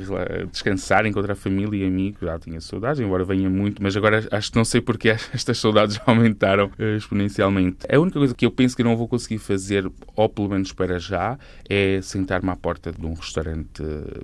descansar, 0.52 1.06
encontrar 1.06 1.36
família 1.36 1.84
e 1.84 1.88
amigos, 1.88 2.22
já 2.22 2.40
tinha 2.40 2.60
saudades, 2.60 3.00
embora 3.00 3.24
venha 3.24 3.50
muito, 3.50 3.82
mas 3.82 3.96
agora 3.96 4.28
acho 4.32 4.52
que 4.52 4.58
não 4.58 4.66
sei 4.66 4.82
porque 4.82 5.10
estas 5.34 5.58
saudades 5.58 6.00
aumentaram 6.06 6.72
uh, 6.80 6.98
exponencialmente. 6.98 7.86
A 7.90 8.00
única 8.00 8.18
coisa 8.18 8.34
que 8.34 8.46
eu 8.46 8.52
penso 8.52 8.76
que 8.76 8.84
não 8.84 8.96
vou 8.96 9.08
conseguir 9.08 9.38
fazer 9.38 9.90
ou 10.16 10.28
pelo 10.30 10.50
menos 10.50 10.74
para 10.74 11.00
já, 11.00 11.38
é 11.70 12.00
sentar-me 12.02 12.50
à 12.50 12.56
porta 12.56 12.92
de 12.92 13.06
um 13.06 13.14
restaurante, 13.14 13.84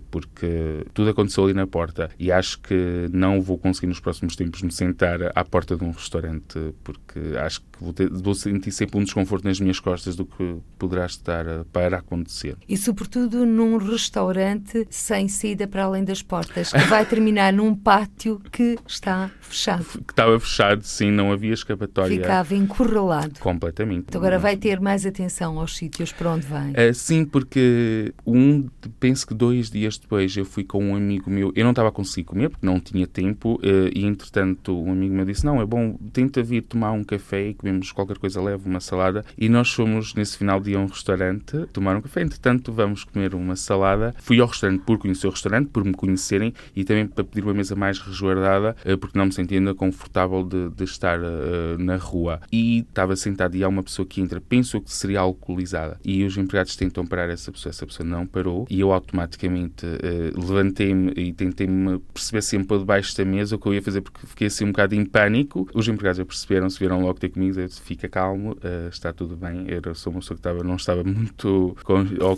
porque 0.10 0.86
tudo 0.94 1.10
aconteceu 1.10 1.44
ali 1.46 1.54
na 1.54 1.68
porta 1.68 2.10
e 2.18 2.32
acho 2.32 2.60
que 2.60 3.08
não 3.12 3.42
vou 3.42 3.58
conseguir 3.58 3.88
nos 3.88 4.00
próximos 4.00 4.36
tempos 4.36 4.62
me 4.62 4.72
sentar 4.72 5.20
à 5.36 5.44
porta 5.44 5.76
de 5.76 5.84
um 5.84 5.92
restaurante, 5.92 6.74
porque 6.84 7.20
acho 7.38 7.62
que 7.62 7.68
vou, 7.80 7.94
ter, 7.94 8.10
vou 8.10 8.36
sentir 8.36 8.72
sempre 8.72 9.00
um 9.00 9.04
desconforto 9.04 9.46
nas 9.46 9.60
minhas 9.60 9.80
costas 9.80 10.16
do 10.16 10.26
que 10.26 10.58
poderá 10.80 11.06
estar 11.06 11.46
para 11.72 11.98
acontecer. 11.98 12.56
E, 12.68 12.78
sobretudo, 12.78 13.46
num 13.46 13.78
restaurante 13.78 14.88
sem 14.90 15.28
saída 15.28 15.68
para 15.68 15.84
além 15.84 16.04
das 16.04 16.22
portas, 16.22 16.72
que 16.72 16.80
vai 16.86 17.06
terminar 17.06 17.54
num 17.54 17.76
pátio 17.76 18.42
que 18.52 18.78
está 18.88 19.30
fechado. 19.42 19.86
Que 19.86 20.14
estava 20.14 20.40
fechado, 20.40 20.84
sim, 20.84 21.12
não 21.12 21.32
havia 21.32 21.54
escapatória. 21.54 22.18
Ficava 22.18 22.56
encurralado. 22.56 23.40
Completamente. 23.40 24.06
Então 24.10 24.20
agora 24.20 24.40
vai 24.40 24.58
ter 24.58 24.80
mais 24.80 25.06
atenção 25.06 25.60
aos 25.60 25.73
sítios 25.76 26.12
para 26.12 26.32
onde 26.32 26.46
vai. 26.46 26.72
Uh, 26.72 26.94
sim, 26.94 27.26
porque 27.26 28.14
um, 28.26 28.68
penso 29.00 29.28
que 29.28 29.34
dois 29.34 29.70
dias 29.70 29.98
depois 29.98 30.36
eu 30.36 30.46
fui 30.46 30.64
com 30.64 30.84
um 30.84 30.96
amigo 30.96 31.30
meu, 31.30 31.52
eu 31.56 31.64
não 31.64 31.72
estava 31.72 31.90
a 31.90 31.92
conseguir 31.92 32.26
comer 32.26 32.50
porque 32.50 32.66
não 32.66 32.80
tinha 32.80 33.08
tempo, 33.08 33.56
uh, 33.56 33.90
e 33.94 34.06
entretanto 34.06 34.80
um 34.80 34.92
amigo 34.92 35.14
meu 35.14 35.26
disse: 35.26 35.46
Não, 35.46 35.62
é 35.62 35.66
bom, 35.66 35.98
tenta 36.12 36.42
vir 36.44 36.62
tomar 36.64 36.92
um 36.92 37.04
café 37.04 37.50
e 37.50 37.54
comemos 37.54 37.92
qualquer 37.92 38.18
coisa 38.18 38.42
leve, 38.42 38.68
uma 38.68 38.80
salada. 38.80 39.26
E 39.38 39.50
nós 39.50 39.72
fomos 39.72 40.14
nesse 40.14 40.38
final 40.38 40.60
de 40.60 40.72
dia 40.72 40.78
a 40.78 40.82
um 40.82 40.86
restaurante 40.86 41.66
tomar 41.74 41.96
um 41.96 42.02
café. 42.02 42.22
Entretanto, 42.22 42.72
vamos 42.72 43.04
comer 43.04 43.34
uma 43.36 43.56
salada. 43.56 44.14
Fui 44.20 44.40
ao 44.40 44.48
restaurante 44.48 44.82
por 44.82 44.98
conhecer 44.98 45.28
o 45.28 45.32
restaurante, 45.32 45.68
por 45.68 45.84
me 45.84 45.94
conhecerem 45.94 46.54
e 46.76 46.84
também 46.84 47.08
para 47.08 47.24
pedir 47.24 47.44
uma 47.44 47.54
mesa 47.54 47.76
mais 47.76 48.00
resguardada, 48.00 48.76
uh, 48.86 48.98
porque 48.98 49.18
não 49.18 49.26
me 49.26 49.34
sentia 49.34 49.58
ainda 49.58 49.74
confortável 49.74 50.44
de, 50.44 50.70
de 50.70 50.84
estar 50.84 51.20
na 51.78 51.98
rua. 51.98 52.42
E 52.52 52.80
estava 52.80 53.16
sentado 53.16 53.56
e 53.56 53.64
há 53.64 53.68
uma 53.68 53.84
pessoa 53.84 54.06
que 54.06 54.22
entra, 54.22 54.42
penso 54.42 54.80
que 54.82 54.92
seria 54.92 55.22
e 56.04 56.24
os 56.24 56.38
empregados 56.38 56.76
tentam 56.76 57.06
parar 57.06 57.30
essa 57.30 57.52
pessoa, 57.52 57.72
essa 57.72 57.86
pessoa 57.86 58.08
não 58.08 58.26
parou 58.26 58.66
e 58.70 58.80
eu 58.80 58.92
automaticamente 58.92 59.86
uh, 59.86 60.40
levantei-me 60.40 61.12
e 61.16 61.34
tentei-me 61.34 62.00
perceber 62.14 62.42
sempre 62.42 62.78
debaixo 62.78 63.16
da 63.18 63.26
mesa 63.26 63.56
o 63.56 63.60
que 63.60 63.68
eu 63.68 63.74
ia 63.74 63.82
fazer 63.82 64.02
porque 64.02 64.26
fiquei 64.26 64.48
assim 64.48 64.66
um 64.66 64.72
bocado 64.72 64.96
em 64.96 65.06
pânico. 65.06 65.68
Os 65.74 65.88
empregados 65.88 66.24
perceberam, 66.24 66.70
se 66.70 66.80
viram 66.80 67.02
logo 67.02 67.20
ter 67.20 67.30
comigo, 67.30 67.54
disse, 67.54 67.82
fica 67.82 68.08
calmo, 68.10 68.52
uh, 68.54 68.90
está 68.90 69.14
tudo 69.14 69.36
bem. 69.36 69.66
Eu 69.68 69.96
sou 69.96 70.12
uma 70.12 70.20
pessoa 70.20 70.36
que 70.36 70.40
estava, 70.40 70.64
não 70.64 70.76
estava 70.76 71.04
muito 71.04 71.78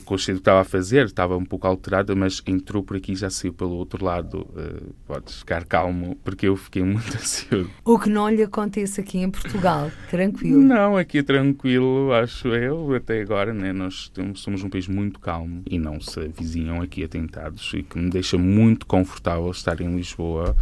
consciente 0.06 0.40
do 0.40 0.42
que 0.42 0.42
estava 0.42 0.62
a 0.62 0.66
fazer, 0.66 1.06
estava 1.06 1.38
um 1.38 1.46
pouco 1.46 1.68
alterada, 1.68 2.16
mas 2.16 2.42
entrou 2.46 2.84
por 2.84 2.98
aqui 2.98 3.14
e 3.14 3.16
já 3.16 3.30
saiu 3.30 3.54
pelo 3.54 3.72
outro 3.72 4.04
lado. 4.04 4.42
Uh, 4.42 4.94
podes 5.08 5.40
ficar 5.40 5.66
calmo, 5.66 6.18
porque 6.24 6.48
eu 6.48 6.56
fiquei 6.56 6.84
muito 6.84 7.16
ansioso. 7.16 7.70
O 7.84 7.98
que 8.00 8.10
não 8.10 8.30
lhe 8.30 8.44
acontece 8.44 9.02
aqui 9.02 9.20
em 9.20 9.30
Portugal, 9.30 9.92
tranquilo? 10.10 10.62
Não, 10.62 10.98
aqui 10.98 11.20
é 11.20 11.24
tranquilo, 11.24 12.12
acho 12.14 12.50
eu. 12.50 12.94
Até 12.94 13.15
agora, 13.22 13.54
né, 13.54 13.74
nós 13.74 14.10
temos, 14.10 14.42
somos 14.42 14.64
um 14.64 14.70
país 14.70 14.88
muito 14.88 15.20
calmo 15.20 15.64
e 15.66 15.78
não 15.78 16.00
se 16.00 16.20
avizinham 16.20 16.82
aqui 16.82 17.04
atentados 17.04 17.72
e 17.74 17.84
que 17.84 17.98
me 17.98 18.10
deixa 18.10 18.38
muito 18.38 18.86
confortável 18.86 19.50
estar 19.52 19.80
em 19.82 19.96
Lisboa, 19.96 20.56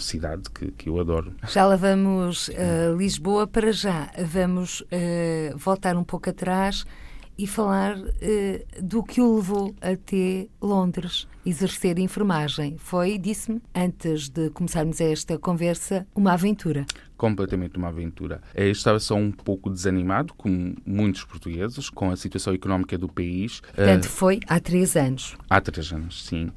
cidade 0.00 0.50
que, 0.50 0.70
que 0.72 0.88
eu 0.88 1.00
adoro. 1.00 1.32
Já 1.48 1.66
lá 1.66 1.76
vamos 1.76 2.48
uh, 2.48 2.96
Lisboa 2.96 3.46
para 3.46 3.72
já. 3.72 4.10
Vamos 4.18 4.80
uh, 4.80 5.56
voltar 5.56 5.96
um 5.96 6.04
pouco 6.04 6.30
atrás 6.30 6.84
e 7.38 7.46
falar 7.46 7.96
uh, 7.98 8.82
do 8.82 9.02
que 9.02 9.20
o 9.20 9.36
levou 9.36 9.74
até 9.80 10.48
Londres 10.60 11.28
exercer 11.44 11.98
enfermagem. 11.98 12.76
Foi, 12.78 13.18
disse-me, 13.18 13.62
antes 13.74 14.28
de 14.28 14.50
começarmos 14.50 15.00
esta 15.00 15.38
conversa, 15.38 16.06
uma 16.14 16.32
aventura. 16.32 16.84
Completamente 17.16 17.78
uma 17.78 17.88
aventura. 17.88 18.42
Eu 18.54 18.70
estava 18.70 18.98
só 18.98 19.14
um 19.14 19.30
pouco 19.30 19.70
desanimado, 19.70 20.34
como 20.34 20.74
muitos 20.84 21.24
portugueses, 21.24 21.88
com 21.88 22.10
a 22.10 22.16
situação 22.16 22.52
económica 22.52 22.98
do 22.98 23.08
país. 23.08 23.60
Portanto, 23.60 24.08
foi 24.08 24.40
há 24.48 24.58
três 24.58 24.96
anos. 24.96 25.36
Há 25.48 25.60
três 25.60 25.92
anos, 25.92 26.24
sim 26.24 26.50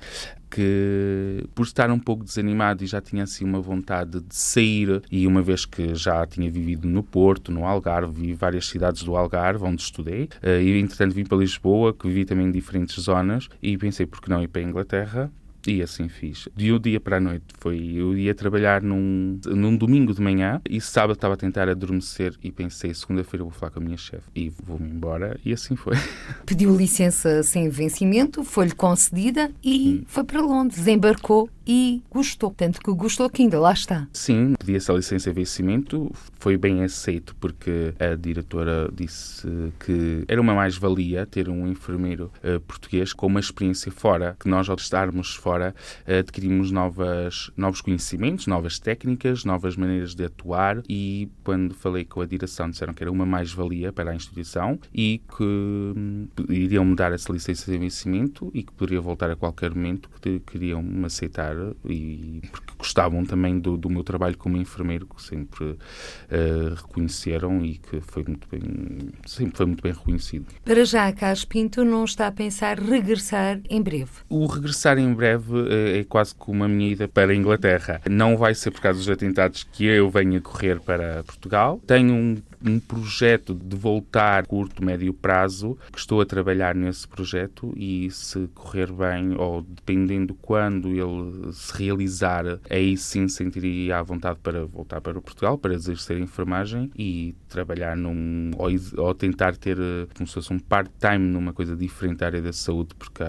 que 0.49 1.45
por 1.53 1.63
estar 1.63 1.91
um 1.91 1.99
pouco 1.99 2.23
desanimado 2.23 2.83
e 2.83 2.87
já 2.87 2.99
tinha 3.01 3.23
assim 3.23 3.45
uma 3.45 3.61
vontade 3.61 4.19
de 4.19 4.35
sair 4.35 5.01
e 5.11 5.27
uma 5.27 5.41
vez 5.41 5.65
que 5.65 5.93
já 5.95 6.25
tinha 6.25 6.49
vivido 6.49 6.87
no 6.87 7.03
Porto, 7.03 7.51
no 7.51 7.65
Algarve, 7.65 8.11
vi 8.11 8.33
várias 8.33 8.67
cidades 8.67 9.03
do 9.03 9.15
Algarve 9.15 9.63
onde 9.63 9.81
estudei 9.81 10.29
eh, 10.41 10.61
e 10.61 10.79
entretanto 10.79 11.13
vim 11.13 11.25
para 11.25 11.37
Lisboa, 11.37 11.93
que 11.93 12.07
vivi 12.07 12.25
também 12.25 12.47
em 12.47 12.51
diferentes 12.51 13.01
zonas 13.01 13.47
e 13.61 13.77
pensei 13.77 14.05
por 14.05 14.21
que 14.21 14.29
não 14.29 14.41
ir 14.41 14.47
para 14.47 14.61
a 14.61 14.65
Inglaterra 14.65 15.31
e 15.67 15.81
assim 15.81 16.07
fiz. 16.07 16.47
De 16.55 16.71
um 16.71 16.79
dia 16.79 16.99
para 16.99 17.17
a 17.17 17.19
noite. 17.19 17.45
Foi, 17.57 17.77
eu 17.95 18.17
ia 18.17 18.33
trabalhar 18.33 18.81
num, 18.81 19.39
num 19.45 19.75
domingo 19.75 20.13
de 20.13 20.21
manhã 20.21 20.61
e 20.69 20.79
sábado 20.79 21.13
estava 21.13 21.33
a 21.33 21.37
tentar 21.37 21.69
adormecer 21.69 22.33
e 22.43 22.51
pensei, 22.51 22.93
segunda-feira 22.93 23.43
vou 23.43 23.51
falar 23.51 23.71
com 23.71 23.79
a 23.79 23.83
minha 23.83 23.97
chefe 23.97 24.23
e 24.35 24.49
vou-me 24.49 24.89
embora 24.89 25.39
e 25.43 25.53
assim 25.53 25.75
foi. 25.75 25.95
Pediu 26.45 26.75
licença 26.75 27.43
sem 27.43 27.69
vencimento, 27.69 28.43
foi-lhe 28.43 28.73
concedida 28.73 29.51
e 29.63 30.01
hum. 30.01 30.03
foi 30.07 30.23
para 30.23 30.41
Londres, 30.41 30.87
embarcou 30.87 31.49
e 31.69 32.01
gostou. 32.09 32.51
Tanto 32.57 32.79
que 32.79 32.91
gostou 32.91 33.29
que 33.29 33.43
ainda 33.43 33.59
lá 33.59 33.71
está. 33.71 34.07
Sim, 34.11 34.55
pedi 34.57 34.75
essa 34.75 34.91
licença 34.91 35.29
de 35.29 35.35
vencimento, 35.35 36.11
foi 36.39 36.57
bem 36.57 36.83
aceito 36.83 37.35
porque 37.35 37.93
a 37.99 38.15
diretora 38.15 38.89
disse 38.91 39.47
que 39.79 40.25
era 40.27 40.41
uma 40.41 40.55
mais-valia 40.55 41.27
ter 41.27 41.47
um 41.47 41.67
enfermeiro 41.67 42.31
uh, 42.43 42.59
português 42.61 43.13
com 43.13 43.27
uma 43.27 43.39
experiência 43.39 43.91
fora, 43.91 44.35
que 44.39 44.49
nós 44.49 44.67
ao 44.67 44.77
estarmos 44.77 45.35
fora 45.35 45.75
uh, 46.07 46.19
adquirimos 46.19 46.71
novas, 46.71 47.51
novos 47.55 47.81
conhecimentos, 47.81 48.47
novas 48.47 48.79
técnicas, 48.79 49.45
novas 49.45 49.75
maneiras 49.75 50.15
de 50.15 50.25
atuar 50.25 50.81
e 50.89 51.29
quando 51.43 51.75
falei 51.75 52.03
com 52.03 52.21
a 52.21 52.25
direção 52.25 52.67
disseram 52.67 52.95
que 52.95 53.03
era 53.03 53.11
uma 53.11 53.27
mais-valia 53.27 53.93
para 53.93 54.09
a 54.09 54.15
instituição 54.15 54.79
e 54.91 55.21
que 55.37 55.43
um, 55.43 56.27
iriam 56.49 56.83
me 56.83 56.95
dar 56.95 57.13
essa 57.13 57.31
licença 57.31 57.71
de 57.71 57.77
vencimento 57.77 58.49
e 58.55 58.63
que 58.63 58.71
poderia 58.71 58.99
voltar 58.99 59.29
a 59.29 59.35
qualquer 59.35 59.69
momento 59.69 60.09
que 60.19 60.39
queriam 60.39 60.81
me 60.81 61.05
aceitar 61.05 61.58
e 61.85 62.41
porque 62.51 62.73
gostavam 62.77 63.23
também 63.25 63.59
do, 63.59 63.77
do 63.77 63.89
meu 63.89 64.03
trabalho 64.03 64.37
como 64.37 64.57
enfermeiro, 64.57 65.07
que 65.07 65.21
sempre 65.21 65.65
uh, 65.65 66.75
reconheceram 66.75 67.63
e 67.63 67.77
que 67.77 68.01
foi 68.01 68.23
muito 68.23 68.47
bem, 68.49 69.09
sempre 69.25 69.57
foi 69.57 69.65
muito 69.65 69.83
bem 69.83 69.91
reconhecido. 69.91 70.45
Para 70.63 70.83
já, 70.85 71.11
Carlos 71.11 71.45
Pinto 71.45 71.83
não 71.83 72.05
está 72.05 72.27
a 72.27 72.31
pensar 72.31 72.79
regressar 72.79 73.59
em 73.69 73.81
breve? 73.81 74.11
O 74.29 74.45
regressar 74.45 74.97
em 74.97 75.13
breve 75.13 75.53
uh, 75.53 75.97
é 75.99 76.03
quase 76.03 76.33
como 76.35 76.63
a 76.63 76.67
minha 76.67 76.91
ida 76.91 77.07
para 77.07 77.31
a 77.31 77.35
Inglaterra. 77.35 78.01
Não 78.09 78.37
vai 78.37 78.55
ser 78.55 78.71
por 78.71 78.81
causa 78.81 78.99
dos 78.99 79.09
atentados 79.09 79.63
que 79.63 79.85
eu 79.85 80.09
venha 80.09 80.41
correr 80.41 80.79
para 80.79 81.23
Portugal. 81.23 81.81
Tenho 81.85 82.13
um 82.13 82.35
um 82.65 82.79
projeto 82.79 83.53
de 83.53 83.75
voltar 83.75 84.45
curto, 84.45 84.83
médio 84.83 85.13
prazo, 85.13 85.77
que 85.91 85.99
estou 85.99 86.21
a 86.21 86.25
trabalhar 86.25 86.75
nesse 86.75 87.07
projeto 87.07 87.73
e 87.75 88.09
se 88.11 88.47
correr 88.53 88.91
bem, 88.91 89.35
ou 89.37 89.61
dependendo 89.61 90.33
quando 90.33 90.89
ele 90.89 91.53
se 91.53 91.75
realizar, 91.77 92.59
aí 92.69 92.97
sim 92.97 93.27
sentiria 93.27 93.99
à 93.99 94.03
vontade 94.03 94.39
para 94.41 94.65
voltar 94.65 95.01
para 95.01 95.19
Portugal, 95.21 95.57
para 95.57 95.73
exercer 95.73 96.17
a 96.17 96.19
enfermagem 96.19 96.91
e 96.97 97.35
trabalhar 97.47 97.95
num, 97.95 98.51
ou, 98.57 98.69
ou 98.97 99.13
tentar 99.13 99.55
ter 99.55 99.77
como 100.15 100.27
se 100.27 100.33
fosse 100.33 100.53
um 100.53 100.59
part-time 100.59 101.19
numa 101.19 101.53
coisa 101.53 101.75
diferente 101.75 102.19
da 102.19 102.25
área 102.25 102.41
da 102.41 102.53
saúde, 102.53 102.93
porque 102.95 103.23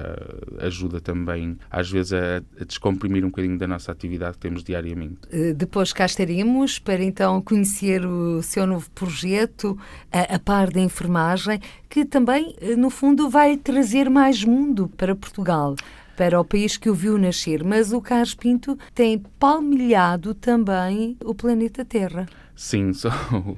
ajuda 0.59 1.01
também 1.01 1.57
às 1.71 1.91
vezes 1.91 2.13
a, 2.13 2.43
a 2.61 2.65
descomprimir 2.65 3.25
um 3.25 3.29
bocadinho 3.29 3.59
da 3.59 3.67
nossa 3.67 3.93
atividade 3.93 4.35
que 4.35 4.41
temos 4.41 4.65
diariamente. 4.65 5.19
Eh, 5.31 5.53
depois 5.53 5.93
cá 5.93 6.07
estaremos 6.07 6.79
para 6.79 7.03
então 7.03 7.41
conhecer 7.43 8.05
o 8.05 8.43
seu 8.43 8.67
novo 8.67 8.91
projeto 8.91 9.20
projeto 9.21 9.79
a, 10.11 10.37
a 10.37 10.39
par 10.39 10.71
da 10.71 10.81
enfermagem, 10.81 11.61
que 11.89 12.05
também, 12.05 12.55
eh, 12.61 12.75
no 12.75 12.89
fundo, 12.89 13.29
vai 13.29 13.57
trazer 13.57 14.09
mais 14.09 14.45
mundo 14.45 14.91
para 14.97 15.15
Portugal 15.15 15.77
para 16.17 16.39
o 16.39 16.45
país 16.45 16.77
que 16.77 16.91
o 16.91 16.95
viu 16.95 17.17
nascer, 17.17 17.65
mas 17.65 17.95
o 17.95 18.01
Carlos 18.01 18.35
Pinto 18.35 18.79
tem 18.95 19.23
palmilhado 19.39 20.35
também 20.35 21.17
o 21.25 21.35
planeta 21.35 21.83
Terra. 21.83 22.27
Sim, 22.61 22.93
sou, 22.93 23.11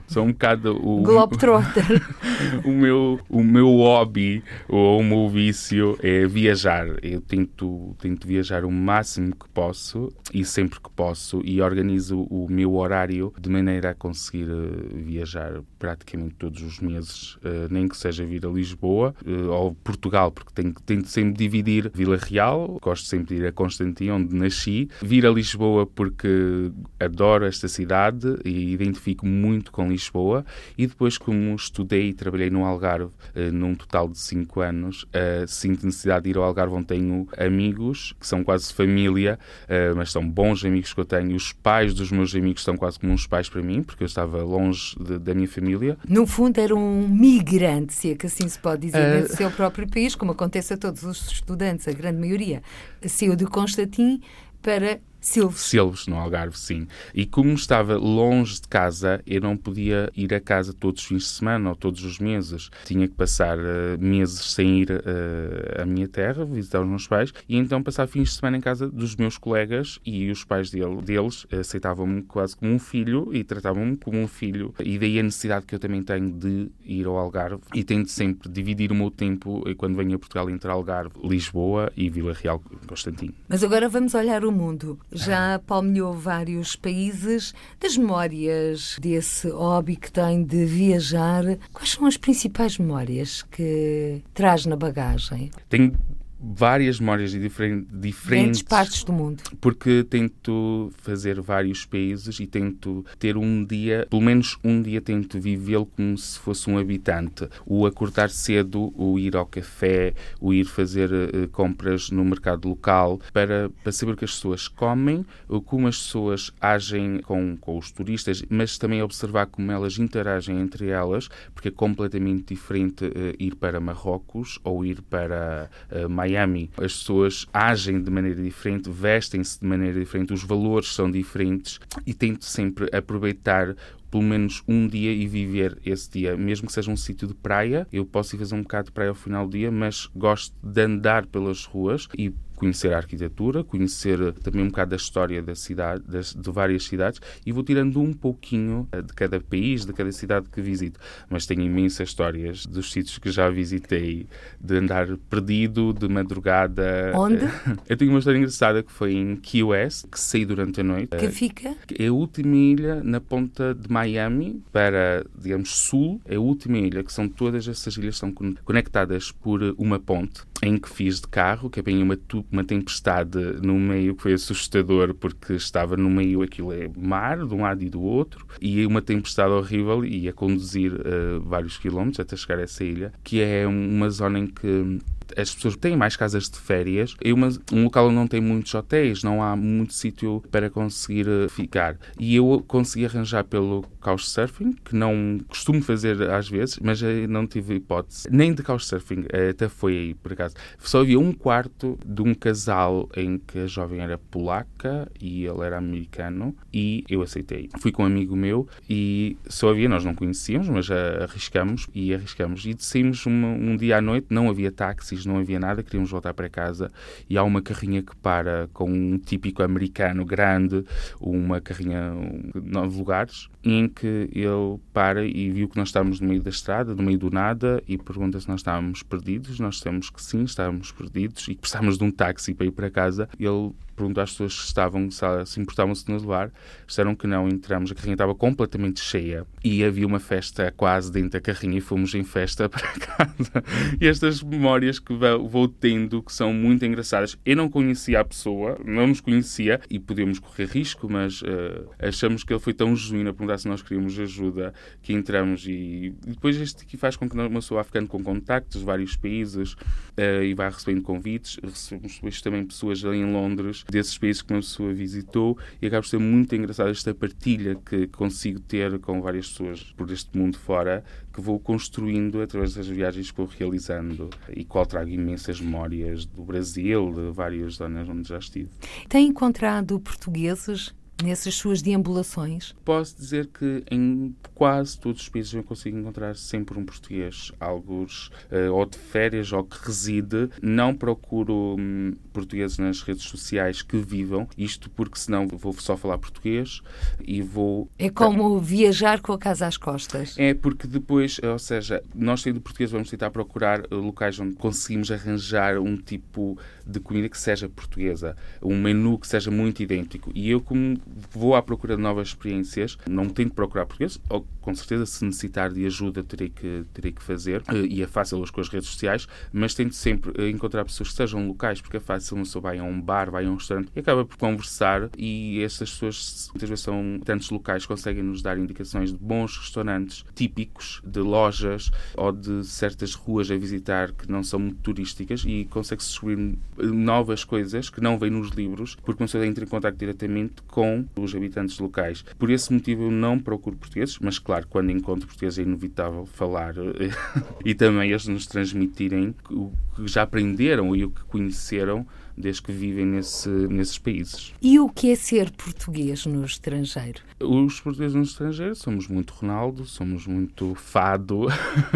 sou 0.06 0.24
um 0.24 0.28
bocado 0.28 0.76
o. 0.76 1.02
Globetrotter. 1.02 2.00
o, 2.64 2.70
meu, 2.70 3.18
o 3.28 3.42
meu 3.42 3.66
hobby 3.78 4.44
ou 4.68 5.00
o 5.00 5.02
meu 5.02 5.28
vício 5.28 5.98
é 6.00 6.24
viajar. 6.24 6.86
Eu 7.02 7.20
tento, 7.20 7.96
tento 7.98 8.28
viajar 8.28 8.64
o 8.64 8.70
máximo 8.70 9.34
que 9.34 9.48
posso 9.48 10.12
e 10.32 10.44
sempre 10.44 10.78
que 10.78 10.88
posso 10.88 11.42
e 11.44 11.60
organizo 11.60 12.22
o 12.30 12.46
meu 12.48 12.76
horário 12.76 13.34
de 13.40 13.50
maneira 13.50 13.90
a 13.90 13.94
conseguir 13.94 14.48
uh, 14.48 14.88
viajar 14.94 15.60
praticamente 15.80 16.36
todos 16.36 16.62
os 16.62 16.78
meses, 16.78 17.34
uh, 17.38 17.66
nem 17.70 17.88
que 17.88 17.96
seja 17.96 18.24
vir 18.24 18.46
a 18.46 18.48
Lisboa 18.48 19.16
uh, 19.26 19.50
ou 19.50 19.74
Portugal, 19.74 20.30
porque 20.30 20.52
tenho, 20.54 20.72
tento 20.86 21.08
sempre 21.08 21.34
dividir 21.34 21.90
Vila 21.92 22.16
Real, 22.16 22.78
gosto 22.80 23.08
sempre 23.08 23.34
de 23.34 23.42
ir 23.42 23.46
a 23.48 23.52
Constantin, 23.52 24.10
onde 24.10 24.32
nasci, 24.32 24.88
vir 25.02 25.26
a 25.26 25.30
Lisboa 25.30 25.86
porque 25.86 26.70
adoro 27.00 27.44
esta 27.44 27.66
cidade 27.66 28.38
e 28.44 28.76
identifico 28.92 29.26
muito 29.26 29.72
com 29.72 29.88
Lisboa 29.88 30.44
e 30.76 30.86
depois 30.86 31.18
como 31.18 31.54
estudei 31.54 32.10
e 32.10 32.14
trabalhei 32.14 32.50
no 32.50 32.64
Algarve 32.64 33.06
uh, 33.06 33.52
num 33.52 33.74
total 33.74 34.08
de 34.08 34.18
5 34.18 34.60
anos, 34.60 35.02
uh, 35.04 35.46
sinto 35.48 35.84
necessidade 35.84 36.24
de 36.24 36.30
ir 36.30 36.36
ao 36.36 36.44
Algarve 36.44 36.74
onde 36.74 36.86
tenho 36.86 37.26
amigos 37.36 38.14
que 38.20 38.26
são 38.26 38.44
quase 38.44 38.72
família, 38.72 39.38
uh, 39.64 39.96
mas 39.96 40.12
são 40.12 40.28
bons 40.28 40.64
amigos 40.64 40.92
que 40.92 41.00
eu 41.00 41.04
tenho. 41.04 41.34
Os 41.34 41.52
pais 41.52 41.94
dos 41.94 42.12
meus 42.12 42.34
amigos 42.34 42.62
são 42.62 42.76
quase 42.76 42.98
como 42.98 43.12
uns 43.12 43.26
pais 43.26 43.48
para 43.48 43.62
mim, 43.62 43.82
porque 43.82 44.02
eu 44.02 44.06
estava 44.06 44.42
longe 44.42 44.96
de, 44.98 45.18
da 45.18 45.34
minha 45.34 45.48
família. 45.48 45.96
No 46.08 46.26
fundo 46.26 46.58
era 46.58 46.74
um 46.74 47.08
migrante, 47.08 47.94
se 47.94 48.12
é 48.12 48.14
que 48.14 48.26
assim 48.26 48.48
se 48.48 48.58
pode 48.58 48.86
dizer, 48.86 48.98
uh... 48.98 49.22
no 49.22 49.28
seu 49.28 49.50
próprio 49.50 49.88
país, 49.88 50.14
como 50.14 50.32
acontece 50.32 50.74
a 50.74 50.76
todos 50.76 51.02
os 51.02 51.32
estudantes, 51.32 51.88
a 51.88 51.92
grande 51.92 52.18
maioria. 52.18 52.62
Saiu 53.06 53.34
de 53.34 53.46
Constantin 53.46 54.20
para 54.60 55.00
Silves. 55.22 55.60
Silves, 55.60 56.06
no 56.08 56.16
Algarve, 56.16 56.58
sim. 56.58 56.88
E 57.14 57.24
como 57.24 57.54
estava 57.54 57.96
longe 57.96 58.60
de 58.60 58.66
casa, 58.66 59.22
eu 59.24 59.40
não 59.40 59.56
podia 59.56 60.10
ir 60.16 60.34
a 60.34 60.40
casa 60.40 60.72
todos 60.72 61.00
os 61.00 61.08
fins 61.08 61.22
de 61.22 61.28
semana 61.28 61.70
ou 61.70 61.76
todos 61.76 62.04
os 62.04 62.18
meses. 62.18 62.70
Tinha 62.84 63.06
que 63.06 63.14
passar 63.14 63.56
uh, 63.56 63.96
meses 64.00 64.52
sem 64.52 64.80
ir 64.80 64.90
uh, 64.90 65.80
à 65.80 65.86
minha 65.86 66.08
terra, 66.08 66.44
visitar 66.44 66.82
os 66.82 66.88
meus 66.88 67.06
pais, 67.06 67.32
e 67.48 67.56
então 67.56 67.80
passar 67.82 68.08
fins 68.08 68.30
de 68.30 68.34
semana 68.34 68.56
em 68.56 68.60
casa 68.60 68.90
dos 68.90 69.14
meus 69.14 69.38
colegas 69.38 70.00
e 70.04 70.28
os 70.28 70.44
pais 70.44 70.70
dele, 70.70 71.00
deles 71.00 71.46
aceitavam-me 71.52 72.22
quase 72.22 72.56
como 72.56 72.72
um 72.72 72.78
filho 72.78 73.30
e 73.32 73.44
tratavam-me 73.44 73.96
como 73.96 74.18
um 74.18 74.26
filho. 74.26 74.74
E 74.80 74.98
daí 74.98 75.20
a 75.20 75.22
necessidade 75.22 75.66
que 75.66 75.74
eu 75.76 75.78
também 75.78 76.02
tenho 76.02 76.32
de 76.32 76.68
ir 76.84 77.06
ao 77.06 77.16
Algarve 77.16 77.62
e 77.72 77.84
tento 77.84 78.10
sempre 78.10 78.48
dividir 78.48 78.90
o 78.90 78.94
meu 78.94 79.10
tempo 79.10 79.62
quando 79.76 79.96
venho 79.96 80.16
a 80.16 80.18
Portugal 80.18 80.50
entre 80.50 80.68
Algarve, 80.68 81.14
Lisboa 81.22 81.92
e 81.96 82.10
Vila 82.10 82.32
Real, 82.32 82.60
Constantino. 82.88 83.34
Mas 83.48 83.62
agora 83.62 83.88
vamos 83.88 84.14
olhar 84.14 84.44
o 84.44 84.50
mundo 84.50 84.98
já 85.12 85.60
palmilhou 85.66 86.14
vários 86.14 86.76
países. 86.76 87.54
Das 87.78 87.96
memórias 87.96 88.96
desse 89.00 89.48
hobby 89.50 89.96
que 89.96 90.10
tem 90.10 90.42
de 90.42 90.64
viajar, 90.64 91.44
quais 91.72 91.90
são 91.90 92.06
as 92.06 92.16
principais 92.16 92.78
memórias 92.78 93.42
que 93.42 94.22
traz 94.34 94.66
na 94.66 94.76
bagagem? 94.76 95.50
Tenho 95.68 95.94
várias 96.42 96.98
memórias 96.98 97.30
de 97.30 97.38
diferentes, 97.38 97.86
diferentes 97.92 98.62
partes 98.62 99.04
do 99.04 99.12
mundo. 99.12 99.42
Porque 99.60 100.04
tento 100.08 100.90
fazer 100.98 101.40
vários 101.40 101.84
países 101.86 102.40
e 102.40 102.46
tento 102.46 103.06
ter 103.18 103.36
um 103.36 103.64
dia, 103.64 104.06
pelo 104.10 104.22
menos 104.22 104.58
um 104.64 104.82
dia, 104.82 105.00
tento 105.00 105.38
vivê-lo 105.38 105.86
como 105.86 106.18
se 106.18 106.38
fosse 106.38 106.68
um 106.68 106.76
habitante. 106.76 107.48
O 107.64 107.86
acordar 107.86 108.30
cedo, 108.30 108.92
o 108.96 109.18
ir 109.18 109.36
ao 109.36 109.46
café, 109.46 110.14
o 110.40 110.52
ir 110.52 110.64
fazer 110.64 111.10
uh, 111.12 111.48
compras 111.52 112.10
no 112.10 112.24
mercado 112.24 112.68
local 112.68 113.20
para, 113.32 113.70
para 113.82 113.92
saber 113.92 114.12
o 114.12 114.16
que 114.16 114.24
as 114.24 114.34
pessoas 114.34 114.66
comem, 114.66 115.24
como 115.66 115.86
as 115.86 115.98
pessoas 115.98 116.50
agem 116.60 117.20
com, 117.20 117.56
com 117.56 117.78
os 117.78 117.92
turistas, 117.92 118.42
mas 118.48 118.76
também 118.78 119.02
observar 119.02 119.46
como 119.46 119.70
elas 119.70 119.98
interagem 119.98 120.60
entre 120.60 120.88
elas, 120.88 121.28
porque 121.54 121.68
é 121.68 121.70
completamente 121.70 122.54
diferente 122.54 123.04
uh, 123.04 123.10
ir 123.38 123.54
para 123.54 123.78
Marrocos 123.78 124.58
ou 124.64 124.84
ir 124.84 125.00
para 125.02 125.70
uh, 125.90 126.08
Miami 126.08 126.31
Miami. 126.32 126.70
As 126.76 126.94
pessoas 126.94 127.46
agem 127.52 128.02
de 128.02 128.10
maneira 128.10 128.40
diferente, 128.42 128.90
vestem-se 128.90 129.60
de 129.60 129.66
maneira 129.66 129.98
diferente, 129.98 130.32
os 130.32 130.42
valores 130.42 130.94
são 130.94 131.10
diferentes 131.10 131.78
e 132.06 132.14
tento 132.14 132.44
sempre 132.44 132.88
aproveitar 132.96 133.76
pelo 134.12 134.22
menos 134.22 134.62
um 134.68 134.86
dia 134.86 135.10
e 135.10 135.26
viver 135.26 135.78
esse 135.86 136.10
dia, 136.10 136.36
mesmo 136.36 136.66
que 136.66 136.72
seja 136.74 136.90
um 136.90 136.96
sítio 136.96 137.26
de 137.26 137.32
praia. 137.32 137.88
Eu 137.90 138.04
posso 138.04 138.36
ir 138.36 138.38
fazer 138.38 138.54
um 138.54 138.60
bocado 138.60 138.86
de 138.88 138.92
praia 138.92 139.08
ao 139.08 139.14
final 139.14 139.46
do 139.46 139.56
dia, 139.56 139.70
mas 139.70 140.06
gosto 140.14 140.54
de 140.62 140.82
andar 140.82 141.24
pelas 141.24 141.64
ruas 141.64 142.06
e 142.16 142.30
conhecer 142.62 142.92
a 142.92 142.98
arquitetura, 142.98 143.64
conhecer 143.64 144.20
eh, 144.20 144.30
também 144.30 144.62
um 144.62 144.68
bocado 144.68 144.90
da 144.90 144.96
história 144.96 145.42
da 145.42 145.52
cidade, 145.52 146.04
das, 146.06 146.32
de 146.32 146.48
várias 146.48 146.84
cidades 146.84 147.20
e 147.44 147.50
vou 147.50 147.64
tirando 147.64 148.00
um 148.00 148.12
pouquinho 148.12 148.86
eh, 148.92 149.02
de 149.02 149.12
cada 149.14 149.40
país, 149.40 149.84
de 149.84 149.92
cada 149.92 150.12
cidade 150.12 150.46
que 150.48 150.62
visito. 150.62 151.00
Mas 151.28 151.44
tenho 151.44 151.62
imensas 151.62 152.10
histórias 152.10 152.64
dos 152.64 152.92
sítios 152.92 153.18
que 153.18 153.32
já 153.32 153.50
visitei, 153.50 154.28
de 154.60 154.76
andar 154.76 155.08
perdido, 155.28 155.92
de 155.92 156.08
madrugada. 156.08 157.10
Onde? 157.16 157.44
Eu 157.88 157.96
tenho 157.96 158.12
uma 158.12 158.20
história 158.20 158.38
engraçada 158.38 158.80
que 158.80 158.92
foi 158.92 159.14
em 159.14 159.34
Key 159.34 159.64
West, 159.64 160.06
que 160.08 160.20
saí 160.20 160.44
durante 160.44 160.82
a 160.82 160.84
noite. 160.84 161.16
Que 161.16 161.30
fica? 161.30 161.74
É 161.98 162.06
a 162.06 162.12
última 162.12 162.54
ilha 162.54 163.02
na 163.02 163.20
ponta 163.20 163.74
de 163.74 163.90
Miami 164.02 164.62
para, 164.72 165.24
digamos, 165.38 165.70
sul. 165.70 166.20
É 166.24 166.36
a 166.36 166.40
última 166.40 166.78
ilha, 166.78 167.02
que 167.02 167.12
são 167.12 167.28
todas 167.28 167.68
essas 167.68 167.96
ilhas 167.96 168.16
são 168.16 168.32
conectadas 168.64 169.30
por 169.30 169.62
uma 169.78 169.98
ponte 169.98 170.42
em 170.62 170.78
que 170.78 170.88
fiz 170.88 171.20
de 171.20 171.26
carro, 171.26 171.68
que 171.68 171.80
é 171.80 171.82
bem 171.82 172.02
uma, 172.02 172.16
uma 172.50 172.62
tempestade 172.62 173.38
no 173.62 173.74
meio 173.74 174.14
que 174.14 174.22
foi 174.22 174.32
assustador 174.32 175.12
porque 175.12 175.54
estava 175.54 175.96
no 175.96 176.08
meio, 176.08 176.42
aquilo 176.42 176.72
é 176.72 176.88
mar 176.96 177.44
de 177.44 177.52
um 177.52 177.62
lado 177.62 177.82
e 177.82 177.90
do 177.90 178.00
outro, 178.00 178.46
e 178.60 178.86
uma 178.86 179.02
tempestade 179.02 179.52
horrível 179.52 180.04
e 180.04 180.28
a 180.28 180.32
conduzir 180.32 180.92
uh, 180.92 181.40
vários 181.40 181.78
quilómetros 181.78 182.20
até 182.20 182.36
chegar 182.36 182.60
a 182.60 182.62
essa 182.62 182.84
ilha, 182.84 183.12
que 183.24 183.40
é 183.40 183.66
uma 183.66 184.08
zona 184.08 184.38
em 184.38 184.46
que 184.46 185.00
as 185.36 185.54
pessoas 185.54 185.76
têm 185.76 185.96
mais 185.96 186.16
casas 186.16 186.48
de 186.48 186.58
férias. 186.58 187.14
É 187.22 187.32
uma, 187.32 187.48
um 187.72 187.84
local 187.84 188.06
onde 188.06 188.14
não 188.14 188.26
tem 188.26 188.40
muitos 188.40 188.74
hotéis, 188.74 189.22
não 189.22 189.42
há 189.42 189.56
muito 189.56 189.94
sítio 189.94 190.42
para 190.50 190.70
conseguir 190.70 191.26
eh, 191.28 191.48
ficar. 191.48 191.96
E 192.18 192.36
eu 192.36 192.64
consegui 192.66 193.06
arranjar 193.06 193.44
pelo 193.44 193.84
Couchsurfing, 194.02 194.72
que 194.84 194.94
não 194.94 195.40
costumo 195.48 195.80
fazer 195.82 196.20
às 196.30 196.48
vezes, 196.48 196.78
mas 196.80 197.00
não 197.28 197.46
tive 197.46 197.76
hipótese. 197.76 198.28
Nem 198.30 198.52
de 198.52 198.62
Couchsurfing, 198.62 199.24
eh, 199.32 199.50
até 199.50 199.68
foi 199.68 199.92
aí, 199.96 200.14
por 200.14 200.32
acaso. 200.32 200.54
Só 200.78 201.00
havia 201.00 201.18
um 201.18 201.32
quarto 201.32 201.98
de 202.04 202.20
um 202.22 202.34
casal 202.34 203.08
em 203.16 203.38
que 203.38 203.60
a 203.60 203.66
jovem 203.66 204.00
era 204.00 204.18
polaca 204.18 205.10
e 205.20 205.46
ele 205.46 205.60
era 205.64 205.78
americano 205.78 206.54
e 206.72 207.04
eu 207.08 207.22
aceitei. 207.22 207.70
Fui 207.78 207.92
com 207.92 208.02
um 208.02 208.06
amigo 208.06 208.36
meu 208.36 208.68
e 208.88 209.36
só 209.48 209.70
havia, 209.70 209.88
nós 209.88 210.04
não 210.04 210.14
conhecíamos, 210.14 210.68
mas 210.68 210.90
arriscamos 210.90 211.88
e 211.94 212.12
arriscamos. 212.12 212.66
E 212.66 212.74
saímos 212.78 213.26
um, 213.26 213.30
um 213.30 213.76
dia 213.76 213.98
à 213.98 214.00
noite, 214.00 214.26
não 214.30 214.50
havia 214.50 214.70
táxis 214.70 215.22
não 215.24 215.38
havia 215.38 215.58
nada, 215.58 215.82
queríamos 215.82 216.10
voltar 216.10 216.34
para 216.34 216.48
casa 216.48 216.90
e 217.28 217.36
há 217.36 217.42
uma 217.42 217.62
carrinha 217.62 218.02
que 218.02 218.14
para 218.16 218.68
com 218.72 218.90
um 218.90 219.18
típico 219.18 219.62
americano 219.62 220.24
grande, 220.24 220.84
uma 221.20 221.60
carrinha 221.60 222.12
de 222.54 222.70
nove 222.70 222.96
lugares, 222.96 223.48
em 223.62 223.88
que 223.92 224.28
ele 224.32 224.80
para 224.92 225.24
e 225.24 225.50
viu 225.50 225.68
que 225.68 225.76
nós 225.76 225.88
estávamos 225.88 226.20
no 226.20 226.28
meio 226.28 226.42
da 226.42 226.50
estrada, 226.50 226.94
no 226.94 227.02
meio 227.02 227.18
do 227.18 227.30
nada, 227.30 227.82
e 227.86 227.96
pergunta 227.96 228.40
se 228.40 228.48
nós 228.48 228.60
estávamos 228.60 229.02
perdidos. 229.02 229.60
Nós 229.60 229.76
dissemos 229.76 230.10
que 230.10 230.22
sim, 230.22 230.42
estávamos 230.44 230.90
perdidos 230.90 231.46
e 231.48 231.54
precisávamos 231.54 231.98
de 231.98 232.04
um 232.04 232.10
táxi 232.10 232.54
para 232.54 232.66
ir 232.66 232.72
para 232.72 232.90
casa. 232.90 233.28
Ele 233.38 233.72
perguntou 233.94 234.22
às 234.22 234.30
pessoas 234.30 234.54
se 234.54 234.66
estavam, 234.66 235.08
se 235.10 235.60
importavam-se 235.60 236.04
de 236.04 236.12
nos 236.12 236.22
levar. 236.22 236.52
Disseram 236.86 237.14
que 237.14 237.26
não, 237.26 237.48
entramos, 237.48 237.90
a 237.90 237.94
carrinha 237.94 238.14
estava 238.14 238.34
completamente 238.34 239.00
cheia 239.00 239.46
e 239.64 239.84
havia 239.84 240.06
uma 240.06 240.20
festa 240.20 240.72
quase 240.76 241.10
dentro 241.10 241.30
da 241.30 241.40
carrinha 241.40 241.78
e 241.78 241.80
fomos 241.80 242.14
em 242.14 242.24
festa 242.24 242.68
para 242.70 242.88
casa. 242.88 243.64
E 244.00 244.06
estas 244.06 244.42
memórias 244.42 244.98
que 244.98 245.14
vou 245.14 245.68
tendo, 245.68 246.22
que 246.22 246.32
são 246.32 246.52
muito 246.52 246.84
engraçadas. 246.84 247.36
Eu 247.44 247.56
não 247.56 247.68
conhecia 247.68 248.20
a 248.20 248.24
pessoa, 248.24 248.78
não 248.84 249.06
nos 249.06 249.20
conhecia 249.20 249.80
e 249.90 249.98
podíamos 249.98 250.38
correr 250.38 250.66
risco, 250.66 251.08
mas 251.10 251.42
uh, 251.42 251.88
achamos 251.98 252.44
que 252.44 252.52
ele 252.52 252.60
foi 252.60 252.72
tão 252.72 252.94
genuíno 252.94 253.30
a 253.30 253.32
perguntar 253.32 253.58
se 253.58 253.68
nós 253.68 253.82
queríamos 253.82 254.18
ajuda 254.18 254.72
que 255.02 255.12
entramos 255.12 255.66
e, 255.66 256.14
e 256.26 256.30
depois 256.30 256.56
isto 256.56 256.82
aqui 256.82 256.96
faz 256.96 257.16
com 257.16 257.28
que 257.28 257.36
uma 257.36 257.48
pessoa 257.50 257.80
vá 257.80 257.84
ficando 257.84 258.08
com 258.08 258.22
contactos 258.22 258.80
de 258.80 258.86
vários 258.86 259.16
países 259.16 259.72
uh, 259.72 260.42
e 260.42 260.54
vá 260.54 260.68
recebendo 260.68 261.02
convites. 261.02 261.58
Recebemos 261.62 262.14
depois 262.14 262.40
também 262.40 262.64
pessoas 262.64 263.04
ali 263.04 263.18
em 263.18 263.32
Londres 263.32 263.84
desses 263.92 264.16
países 264.16 264.42
que 264.42 264.52
uma 264.52 264.60
pessoa 264.60 264.92
visitou 264.92 265.56
e 265.80 265.86
acaba 265.86 266.02
por 266.02 266.08
ser 266.08 266.18
muito 266.18 266.54
engraçado 266.56 266.90
esta 266.90 267.14
partilha 267.14 267.76
que 267.76 268.08
consigo 268.08 268.58
ter 268.58 268.98
com 268.98 269.20
várias 269.20 269.48
pessoas 269.50 269.92
por 269.96 270.10
este 270.10 270.36
mundo 270.36 270.58
fora 270.58 271.04
que 271.32 271.40
vou 271.40 271.60
construindo 271.60 272.40
através 272.40 272.74
das 272.74 272.88
viagens 272.88 273.30
que 273.30 273.36
vou 273.36 273.46
realizando 273.46 274.30
e 274.54 274.64
qual 274.64 274.86
trago 274.86 275.10
imensas 275.10 275.60
memórias 275.60 276.24
do 276.24 276.42
Brasil, 276.42 277.12
de 277.12 277.30
várias 277.30 277.74
zonas 277.74 278.08
onde 278.08 278.28
já 278.28 278.38
estive. 278.38 278.70
Tem 279.08 279.28
encontrado 279.28 280.00
portugueses 280.00 280.94
nessas 281.22 281.54
suas 281.54 281.82
deambulações? 281.82 282.74
Posso 282.84 283.16
dizer 283.16 283.46
que 283.46 283.84
em 283.90 284.34
quase 284.54 284.98
todos 284.98 285.22
os 285.22 285.28
países 285.28 285.52
eu 285.52 285.62
consigo 285.62 285.98
encontrar 285.98 286.36
sempre 286.36 286.78
um 286.78 286.84
português, 286.84 287.52
alguns 287.58 288.28
uh, 288.50 288.72
ou 288.72 288.86
de 288.86 288.98
férias 288.98 289.52
ou 289.52 289.64
que 289.64 289.76
reside. 289.84 290.50
Não 290.60 290.94
procuro 290.94 291.76
um, 291.78 292.14
portugueses 292.32 292.78
nas 292.78 293.02
redes 293.02 293.24
sociais 293.24 293.82
que 293.82 293.96
vivam, 293.96 294.48
isto 294.56 294.90
porque 294.90 295.18
senão 295.18 295.46
vou 295.48 295.72
só 295.74 295.96
falar 295.96 296.18
português 296.18 296.80
e 297.24 297.42
vou. 297.42 297.88
É 297.98 298.10
como 298.10 298.58
viajar 298.58 299.20
com 299.20 299.32
a 299.32 299.38
casa 299.38 299.66
às 299.66 299.76
costas. 299.76 300.34
É 300.38 300.54
porque 300.54 300.86
depois, 300.86 301.40
ou 301.42 301.58
seja, 301.58 302.02
nós 302.14 302.42
sendo 302.42 302.60
português 302.60 302.90
vamos 302.90 303.10
tentar 303.10 303.30
procurar 303.30 303.80
uh, 303.80 303.96
locais 303.96 304.38
onde 304.38 304.56
conseguimos 304.56 305.10
arranjar 305.10 305.78
um 305.78 305.96
tipo 305.96 306.58
de 306.86 307.00
comida 307.00 307.28
que 307.28 307.38
seja 307.38 307.68
portuguesa, 307.68 308.36
um 308.62 308.80
menu 308.80 309.18
que 309.18 309.26
seja 309.26 309.50
muito 309.50 309.82
idêntico. 309.82 310.30
E 310.34 310.50
eu, 310.50 310.60
como 310.60 310.98
vou 311.30 311.54
à 311.54 311.62
procura 311.62 311.96
de 311.96 312.02
novas 312.02 312.28
experiências, 312.28 312.98
não 313.08 313.28
tento 313.28 313.54
procurar 313.54 313.86
português, 313.86 314.20
ou 314.28 314.46
com 314.60 314.74
certeza 314.74 315.06
se 315.06 315.24
necessitar 315.24 315.72
de 315.72 315.84
ajuda 315.86 316.22
terei 316.22 316.48
que, 316.48 316.84
terei 316.92 317.12
que 317.12 317.22
fazer, 317.22 317.62
eh, 317.68 317.86
e 317.88 318.02
é 318.02 318.06
fácil 318.06 318.38
hoje 318.38 318.52
com 318.52 318.60
as 318.60 318.68
redes 318.68 318.88
sociais, 318.88 319.26
mas 319.52 319.74
tento 319.74 319.94
sempre 319.94 320.32
eh, 320.38 320.48
encontrar 320.48 320.84
pessoas 320.84 321.10
que 321.10 321.16
sejam 321.16 321.46
locais, 321.46 321.80
porque 321.80 321.96
é 321.96 322.00
fácil, 322.00 322.36
uma 322.36 322.44
pessoa 322.44 322.62
vai 322.62 322.78
a 322.78 322.84
um 322.84 323.00
bar, 323.00 323.30
vai 323.30 323.46
a 323.46 323.50
um 323.50 323.56
restaurante 323.56 323.90
e 323.94 324.00
acaba 324.00 324.24
por 324.24 324.36
conversar, 324.36 325.10
e 325.16 325.60
essas 325.62 325.90
pessoas 325.90 326.48
muitas 326.52 326.68
vezes 326.68 326.84
são 326.84 327.20
tantos 327.24 327.50
locais 327.50 327.86
conseguem 327.86 328.22
nos 328.22 328.42
dar 328.42 328.58
indicações 328.58 329.12
de 329.12 329.18
bons 329.18 329.56
restaurantes 329.56 330.24
típicos, 330.34 331.02
de 331.04 331.20
lojas 331.20 331.90
ou 332.16 332.32
de 332.32 332.64
certas 332.64 333.14
ruas 333.14 333.50
a 333.50 333.56
visitar 333.56 334.12
que 334.12 334.30
não 334.30 334.42
são 334.42 334.58
muito 334.58 334.78
turísticas 334.78 335.44
e 335.46 335.66
consegue-se 335.70 336.08
descobrir 336.08 336.58
novas 336.78 337.44
coisas 337.44 337.90
que 337.90 338.00
não 338.00 338.18
vêm 338.18 338.30
nos 338.30 338.50
livros, 338.50 338.96
porque 338.96 339.22
uma 339.22 339.26
pessoa 339.26 339.46
entra 339.46 339.64
em 339.64 339.68
contato 339.68 339.96
diretamente 339.96 340.62
com 340.68 341.04
os 341.16 341.34
habitantes 341.34 341.78
locais. 341.78 342.24
Por 342.38 342.50
esse 342.50 342.72
motivo 342.72 343.04
eu 343.04 343.10
não 343.10 343.38
procuro 343.38 343.76
portugueses, 343.76 344.18
mas 344.20 344.38
claro, 344.38 344.66
quando 344.68 344.90
encontro 344.90 345.26
portugueses 345.26 345.58
é 345.58 345.62
inevitável 345.62 346.26
falar 346.26 346.74
e 347.64 347.74
também 347.74 348.10
eles 348.10 348.26
nos 348.26 348.46
transmitirem 348.46 349.34
o 349.50 349.72
que 349.94 350.08
já 350.08 350.22
aprenderam 350.22 350.94
e 350.96 351.04
o 351.04 351.10
que 351.10 351.22
conheceram 351.24 352.06
desde 352.36 352.62
que 352.62 352.72
vivem 352.72 353.06
nesse, 353.06 353.48
nesses 353.48 353.98
países. 353.98 354.52
E 354.60 354.78
o 354.78 354.88
que 354.88 355.10
é 355.10 355.14
ser 355.14 355.50
português 355.50 356.26
no 356.26 356.44
estrangeiro? 356.44 357.20
Os 357.40 357.80
portugueses 357.80 358.14
no 358.14 358.22
estrangeiro 358.22 358.74
somos 358.74 359.08
muito 359.08 359.32
Ronaldo, 359.32 359.84
somos 359.84 360.26
muito 360.26 360.74
fado, 360.74 361.46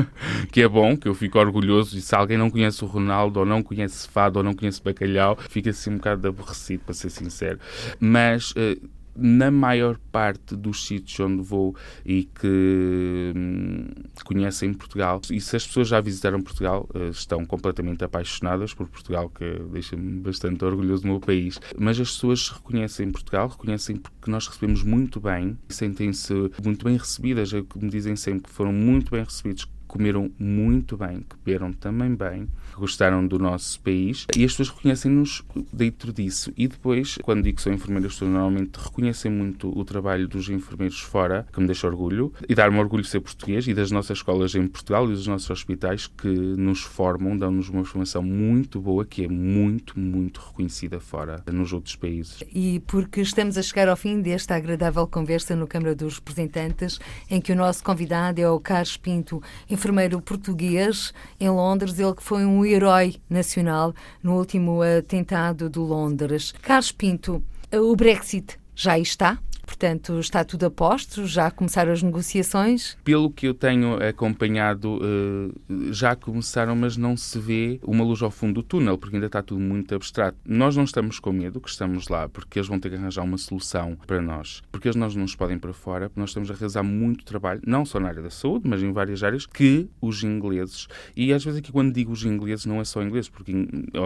que 0.53 0.61
é 0.61 0.69
bom, 0.69 0.97
que 0.97 1.09
eu 1.09 1.15
fico 1.15 1.39
orgulhoso. 1.39 1.97
E 1.97 2.01
se 2.01 2.15
alguém 2.15 2.37
não 2.37 2.51
conhece 2.51 2.85
o 2.85 2.87
Ronaldo, 2.87 3.41
ou 3.41 3.47
não 3.47 3.63
conhece 3.63 4.09
fado, 4.09 4.39
ou 4.39 4.45
não 4.45 4.55
conhece 4.55 4.83
bacalhau, 4.83 5.37
fica 5.49 5.71
assim 5.71 5.91
um 5.91 5.97
bocado 5.97 6.29
aborrecido, 6.29 6.83
para 6.85 6.95
ser 6.95 7.11
sincero. 7.11 7.59
Mas. 8.01 8.53
Uh, 8.53 8.96
na 9.17 9.51
maior 9.51 9.99
parte 10.11 10.55
dos 10.57 10.87
sítios 10.87 11.19
onde 11.21 11.43
vou 11.43 11.75
e 12.05 12.25
que 12.25 13.33
hum, 13.35 13.87
conhecem 14.25 14.73
Portugal, 14.75 15.21
e 15.31 15.41
se 15.41 15.57
as 15.57 15.67
pessoas 15.67 15.89
já 15.89 16.01
visitaram 16.01 16.41
Portugal, 16.41 16.89
uh, 16.95 17.11
estão 17.11 17.45
completamente 17.45 18.05
apaixonadas 18.05 18.75
por 18.75 18.89
Portugal, 18.89 19.31
que 19.31 19.59
deixa-me 19.73 20.21
bastante 20.21 20.65
orgulhoso 20.65 21.03
do 21.03 21.09
meu 21.09 21.21
país. 21.21 21.61
Mas 21.79 22.01
as 22.01 22.13
pessoas 22.13 22.49
reconhecem 22.49 23.11
Portugal, 23.11 23.49
reconhecem 23.49 23.97
porque 23.97 24.31
nós 24.31 24.47
recebemos 24.47 24.83
muito 24.83 25.21
bem, 25.21 25.59
sentem-se 25.69 26.33
muito 26.63 26.85
bem 26.85 26.97
recebidas, 26.97 27.53
é 27.53 27.59
o 27.59 27.65
que 27.65 27.79
me 27.79 27.91
dizem 27.91 28.17
sempre 28.17 28.45
que 28.45 28.51
foram 28.51 28.73
muito 28.73 29.11
bem 29.11 29.23
recebidos 29.23 29.67
comeram 29.87 30.31
muito 30.39 30.97
bem, 30.97 31.21
que 31.21 31.37
beberam 31.43 31.73
também 31.73 32.15
bem, 32.15 32.49
gostaram 32.79 33.27
do 33.27 33.39
nosso 33.39 33.81
país 33.81 34.27
e 34.37 34.45
as 34.45 34.53
pessoas 34.53 34.69
reconhecem-nos 34.71 35.43
dentro 35.73 36.13
disso. 36.13 36.53
E 36.57 36.69
depois, 36.69 37.19
quando 37.23 37.43
digo 37.43 37.57
que 37.57 37.63
sou 37.63 37.73
enfermeira, 37.73 38.09
pessoas 38.09 38.31
normalmente 38.31 38.77
reconhecem 38.77 39.31
muito 39.31 39.77
o 39.77 39.85
trabalho 39.85 40.29
dos 40.29 40.49
enfermeiros 40.49 41.01
fora, 41.01 41.47
que 41.53 41.61
me 41.61 41.67
deixa 41.67 41.87
orgulho, 41.87 42.33
e 42.49 42.55
dar-me 42.55 42.79
orgulho 42.79 43.03
de 43.03 43.09
ser 43.09 43.21
português 43.21 43.67
e 43.67 43.75
das 43.75 43.91
nossas 43.91 44.19
escolas 44.19 44.55
em 44.55 44.67
Portugal 44.67 45.07
e 45.07 45.13
dos 45.13 45.27
nossos 45.27 45.49
hospitais 45.51 46.07
que 46.07 46.29
nos 46.29 46.81
formam, 46.81 47.37
dão-nos 47.37 47.69
uma 47.69 47.85
formação 47.85 48.23
muito 48.23 48.81
boa, 48.81 49.05
que 49.05 49.25
é 49.25 49.29
muito, 49.29 49.99
muito 49.99 50.41
reconhecida 50.41 51.01
fora, 51.01 51.43
nos 51.51 51.73
outros 51.73 51.97
países. 51.97 52.43
E 52.53 52.81
porque 52.87 53.21
estamos 53.21 53.57
a 53.57 53.63
chegar 53.63 53.89
ao 53.89 53.97
fim 53.97 54.21
desta 54.21 54.55
agradável 54.55 55.07
conversa 55.07 55.57
no 55.57 55.67
Câmara 55.67 55.95
dos 55.95 56.17
Representantes, 56.17 56.99
em 57.31 57.41
que 57.41 57.53
o 57.53 57.57
nosso 57.57 57.83
convidado 57.83 58.41
é 58.41 58.49
o 58.51 58.61
Carlos 58.61 58.97
Pinto, 58.97 59.43
enfermeiro 59.71 60.21
português 60.21 61.13
em 61.39 61.49
Londres, 61.49 61.99
ele 61.99 62.15
que 62.15 62.23
foi 62.23 62.45
um 62.45 62.66
herói 62.67 63.17
nacional 63.29 63.95
no 64.23 64.37
último 64.37 64.83
atentado 64.83 65.69
de 65.69 65.79
Londres. 65.79 66.53
Carlos 66.63 66.93
Pinto, 66.93 67.43
o 67.73 67.97
Brexit 67.97 68.59
já 68.75 68.99
está? 68.99 69.39
Portanto, 69.67 70.19
está 70.21 70.45
tudo 70.45 70.67
a 70.67 70.71
posto? 70.71 71.27
Já 71.27 71.51
começaram 71.51 71.93
as 71.93 72.03
negociações? 72.03 72.97
Pelo 73.05 73.31
que 73.31 73.47
eu 73.49 73.53
tenho 73.53 74.03
acompanhado, 74.03 75.01
eh, 75.03 75.93
já 75.93 76.15
começaram, 76.15 76.77
mas 76.77 76.97
não 76.97 77.17
se 77.17 77.39
vê 77.39 77.81
uma 77.83 78.05
luz 78.05 78.23
ao 78.23 78.31
fundo 78.31 78.55
do 78.55 78.63
túnel, 78.63 78.97
porque 78.97 79.17
ainda 79.17 79.27
está 79.27 79.43
tudo 79.43 79.61
muito 79.61 79.95
abstrato. 79.95 80.39
Nós 80.45 80.77
não 80.77 80.85
estamos 80.85 81.19
com 81.19 81.33
medo 81.33 81.61
que 81.61 81.69
estamos 81.69 82.09
lá, 82.09 82.29
porque 82.29 82.59
eles 82.59 82.69
vão 82.69 82.79
ter 82.79 82.91
que 82.91 82.97
arranjar 82.97 83.25
uma 83.25 83.37
solução 83.37 83.99
para 84.07 84.23
nós. 84.23 84.63
Porque 84.71 84.89
eles 84.89 84.97
não 84.97 85.09
nos 85.09 85.35
podem 85.35 85.59
para 85.59 85.73
fora, 85.73 86.09
porque 86.09 86.21
nós 86.21 86.31
estamos 86.31 86.51
a 86.51 86.55
realizar 86.55 86.83
muito 86.83 87.25
trabalho, 87.25 87.61
não 87.67 87.85
só 87.85 87.99
na 87.99 88.09
área 88.09 88.23
da 88.23 88.31
saúde, 88.31 88.69
mas 88.69 88.83
em 88.83 88.93
várias 88.93 89.23
áreas, 89.23 89.47
que 89.47 89.89
os 90.01 90.23
ingleses, 90.23 90.87
e 91.17 91.33
às 91.33 91.45
vezes 91.45 91.59
aqui 91.59 91.73
quando 91.73 91.93
digo 91.93 92.13
os 92.13 92.25
ingleses, 92.25 92.67
não 92.67 92.81
é 92.81 92.85
só 92.85 93.03
ingleses, 93.03 93.29
porque 93.29 93.53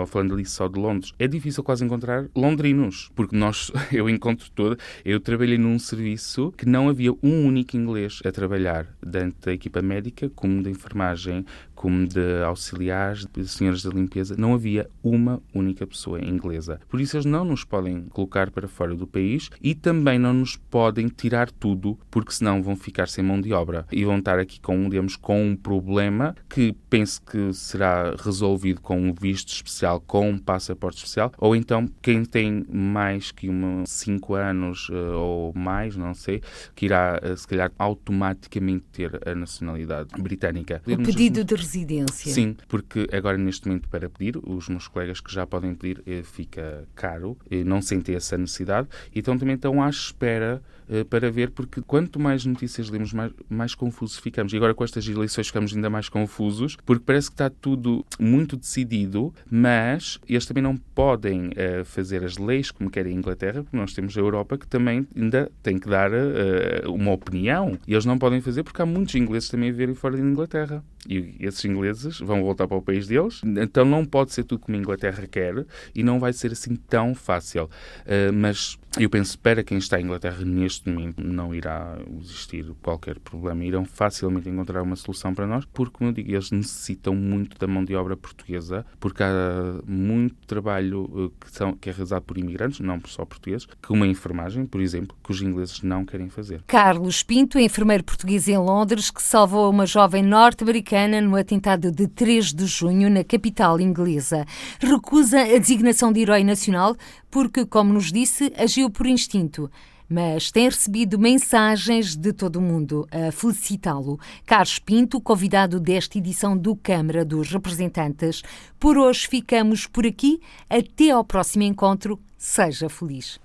falando 0.07 0.35
ali 0.35 0.45
só 0.47 0.69
de 0.69 0.79
Londres, 0.79 1.13
é 1.19 1.29
difícil 1.29 1.63
quase 1.63 1.85
encontrar 1.85 2.27
londrinos, 2.35 3.11
porque 3.15 3.37
nós, 3.37 3.71
eu 3.93 4.09
encontro 4.09 4.51
toda, 4.51 4.77
eu 5.05 5.21
trabalhei 5.51 5.59
num 5.59 5.79
serviço 5.79 6.53
que 6.57 6.67
não 6.67 6.89
havia 6.89 7.13
um 7.23 7.47
único 7.47 7.77
inglês 7.77 8.21
a 8.25 8.31
trabalhar 8.31 8.87
dentro 9.05 9.41
da 9.47 9.53
equipa 9.53 9.83
médica, 9.83 10.31
como 10.31 10.63
de 10.63 10.71
enfermagem, 10.71 11.45
como 11.81 12.07
de 12.07 12.43
auxiliares, 12.45 13.25
de 13.25 13.49
senhoras 13.49 13.83
da 13.83 13.91
limpeza, 13.91 14.37
não 14.37 14.53
havia 14.53 14.87
uma 15.03 15.43
única 15.55 15.87
pessoa 15.87 16.23
inglesa. 16.23 16.79
Por 16.91 17.01
isso 17.01 17.17
eles 17.17 17.25
não 17.25 17.43
nos 17.43 17.65
podem 17.65 18.03
colocar 18.11 18.51
para 18.51 18.69
fora 18.69 18.95
do 18.95 19.07
país 19.07 19.49
e 19.63 19.75
também 19.75 20.19
não 20.19 20.35
nos 20.35 20.57
podem 20.57 21.09
tirar 21.09 21.51
tudo, 21.51 21.99
porque 22.11 22.33
senão 22.33 22.63
vão 22.63 22.77
ficar 22.77 23.09
sem 23.09 23.25
mão 23.25 23.41
de 23.41 23.55
obra 23.55 23.87
e 23.91 24.05
vão 24.05 24.19
estar 24.19 24.39
aqui 24.39 24.61
com, 24.61 24.89
digamos, 24.91 25.17
com 25.17 25.43
um 25.43 25.57
problema 25.57 26.37
que 26.51 26.77
penso 26.91 27.23
que 27.23 27.51
será 27.55 28.15
resolvido 28.23 28.83
com 28.83 29.01
um 29.01 29.15
visto 29.15 29.49
especial, 29.49 30.01
com 30.01 30.29
um 30.29 30.39
passaporte 30.39 30.99
especial, 30.99 31.33
ou 31.39 31.57
então 31.57 31.89
quem 32.03 32.27
tem 32.27 32.63
mais 32.71 33.33
que 33.33 33.49
uma, 33.49 33.87
cinco 33.87 34.35
anos 34.35 34.91
uh, 34.91 35.17
ou 35.41 35.53
mais, 35.55 35.97
não 35.97 36.15
sei, 36.15 36.43
que 36.75 36.87
irá, 36.87 37.21
uh, 37.23 37.37
se 37.37 37.47
calhar, 37.47 37.73
automaticamente 37.79 38.85
ter 38.93 39.21
a 39.27 39.35
nacionalidade 39.35 40.11
britânica. 40.21 40.83
O 40.87 41.03
pedido 41.03 41.45
de 41.45 41.55
residência. 41.55 42.33
Sim, 42.33 42.57
porque 42.69 43.07
agora 43.13 43.37
neste 43.37 43.67
momento 43.67 43.89
para 43.89 44.09
pedir, 44.09 44.39
os 44.45 44.69
meus 44.69 44.89
colegas 44.89 45.21
que 45.21 45.33
já 45.33 45.47
podem 45.47 45.75
pedir, 45.75 46.03
eh, 46.07 46.23
fica 46.23 46.87
caro, 46.95 47.37
não 47.65 47.81
sentem 47.81 48.15
essa 48.15 48.37
necessidade, 48.37 48.89
então 49.15 49.37
também 49.37 49.55
estão 49.55 49.83
à 49.83 49.89
espera 49.89 50.51
eh, 50.51 50.80
para 51.09 51.31
ver, 51.31 51.51
porque 51.51 51.81
quanto 51.83 52.19
mais 52.19 52.45
notícias 52.45 52.89
lemos, 52.91 53.13
mais, 53.13 53.33
mais 53.49 53.75
confusos 53.75 54.19
ficamos. 54.19 54.53
E 54.53 54.57
agora 54.57 54.75
com 54.75 54.85
estas 54.85 55.07
eleições 55.07 55.47
ficamos 55.47 55.75
ainda 55.75 55.89
mais 55.89 56.09
confusos, 56.09 56.77
porque 56.85 57.05
parece 57.05 57.29
que 57.29 57.35
está 57.35 57.51
tudo 57.51 58.05
muito 58.19 58.57
decidido, 58.57 59.33
mas 59.51 60.19
eles 60.29 60.47
também 60.47 60.63
não 60.63 60.77
podem 60.77 61.49
uh, 61.49 61.85
fazer 61.85 62.25
as 62.25 62.37
leis 62.37 62.71
como 62.71 62.91
querem 62.91 63.15
a 63.15 63.17
Inglaterra, 63.17 63.63
porque 63.63 63.77
nós 63.77 63.93
temos 63.93 64.17
a 64.17 64.21
Europa 64.21 64.59
que 64.59 64.67
também 64.67 65.07
ainda 65.17 65.51
tem 65.63 65.79
que 65.79 65.89
dar 65.89 66.11
uh, 66.11 66.93
uma 66.93 67.13
opinião. 67.13 67.79
E 67.87 67.93
eles 67.93 68.05
não 68.05 68.19
podem 68.19 68.41
fazer 68.41 68.63
porque 68.63 68.83
há 68.83 68.87
muitos 68.87 69.15
ingleses 69.15 69.49
também 69.49 69.69
a 69.69 69.73
viverem 69.73 69.95
fora 69.95 70.17
da 70.17 70.23
Inglaterra. 70.23 70.83
E 71.09 71.37
esses 71.41 71.65
ingleses 71.65 72.19
vão 72.19 72.43
voltar 72.43 72.69
para 72.69 72.77
o 72.77 72.83
país 72.83 73.07
deles, 73.07 73.41
então 73.45 73.85
não 73.85 74.05
pode 74.05 74.33
ser 74.33 74.45
tudo 74.45 74.61
como 74.61 74.77
a 74.77 74.81
Inglaterra 74.81 75.27
quer 75.27 75.67
e 75.95 76.03
não 76.03 76.21
vai 76.21 76.33
ser 76.33 76.53
assim 76.53 76.77
tão 76.77 77.15
fácil. 77.15 77.65
Uh, 77.65 78.33
mas 78.33 78.79
eu 78.99 79.09
penso 79.09 79.39
para 79.39 79.63
quem 79.63 79.79
está 79.79 80.01
em 80.01 80.05
Inglaterra 80.05 80.45
neste 80.45 80.91
momento 80.91 81.23
não 81.23 81.55
irá 81.55 81.97
existir 82.21 82.67
qualquer 82.83 83.19
problema. 83.21 83.65
Irão 83.65 83.85
facilmente 83.85 84.49
encontrar 84.49 84.83
uma 84.83 84.97
solução 84.97 85.33
para 85.33 85.47
nós, 85.47 85.65
porque, 85.73 85.93
como 85.93 86.11
eu 86.11 86.15
digo, 86.15 86.33
eles 86.33 86.51
necessitam 86.51 87.15
muito 87.15 87.57
da 87.59 87.67
mão 87.67 87.85
de 87.85 87.95
obra 87.95 88.17
portuguesa, 88.17 88.85
porque 88.99 89.23
há 89.23 89.81
muito 89.87 90.35
trabalho 90.47 91.05
uh, 91.05 91.33
que, 91.41 91.51
são, 91.51 91.73
que 91.73 91.89
é 91.89 91.93
realizado 91.93 92.23
por 92.23 92.37
imigrantes, 92.37 92.81
não 92.81 93.01
só 93.07 93.25
portugueses, 93.25 93.67
que 93.67 93.93
uma 93.93 94.07
enfermagem, 94.07 94.67
por 94.67 94.81
exemplo, 94.81 95.17
que 95.23 95.31
os 95.31 95.41
ingleses 95.41 95.83
não 95.83 96.05
querem 96.05 96.29
fazer. 96.29 96.63
Carlos 96.67 97.23
Pinto, 97.23 97.59
enfermeiro 97.59 98.05
português 98.05 98.49
em 98.49 98.59
Londres, 98.59 99.11
que 99.11 99.23
salvou 99.23 99.71
uma 99.71 99.87
jovem 99.87 100.23
norte-americana 100.23 100.90
americana 100.91 101.21
no 101.21 101.37
atentado 101.37 101.91
de 101.91 102.09
3 102.09 102.53
de 102.53 102.67
junho 102.67 103.09
na 103.09 103.23
capital 103.23 103.81
inglesa. 103.81 104.45
Recusa 104.81 105.41
a 105.41 105.59
designação 105.59 106.13
de 106.13 106.21
herói 106.21 106.43
nacional 106.43 106.97
porque, 107.31 107.65
como 107.65 107.93
nos 107.93 108.11
disse, 108.11 108.53
agiu 108.57 108.91
por 108.91 109.07
instinto 109.07 109.71
mas 110.13 110.51
tem 110.51 110.65
recebido 110.65 111.21
mensagens 111.21 112.17
de 112.17 112.33
todo 112.33 112.57
o 112.57 112.61
mundo 112.61 113.07
a 113.13 113.31
felicitá-lo. 113.31 114.19
Carlos 114.45 114.81
Pinto, 114.81 115.21
convidado 115.21 115.79
desta 115.79 116.19
edição 116.19 116.59
do 116.59 116.75
Câmara 116.75 117.25
dos 117.25 117.53
Representantes. 117.53 118.43
Por 118.77 118.99
hoje 118.99 119.29
ficamos 119.29 119.87
por 119.87 120.05
aqui. 120.05 120.41
Até 120.69 121.11
ao 121.11 121.23
próximo 121.23 121.63
encontro. 121.63 122.19
Seja 122.37 122.89
feliz. 122.89 123.39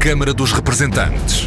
Câmara 0.00 0.32
dos 0.32 0.50
Representantes. 0.50 1.46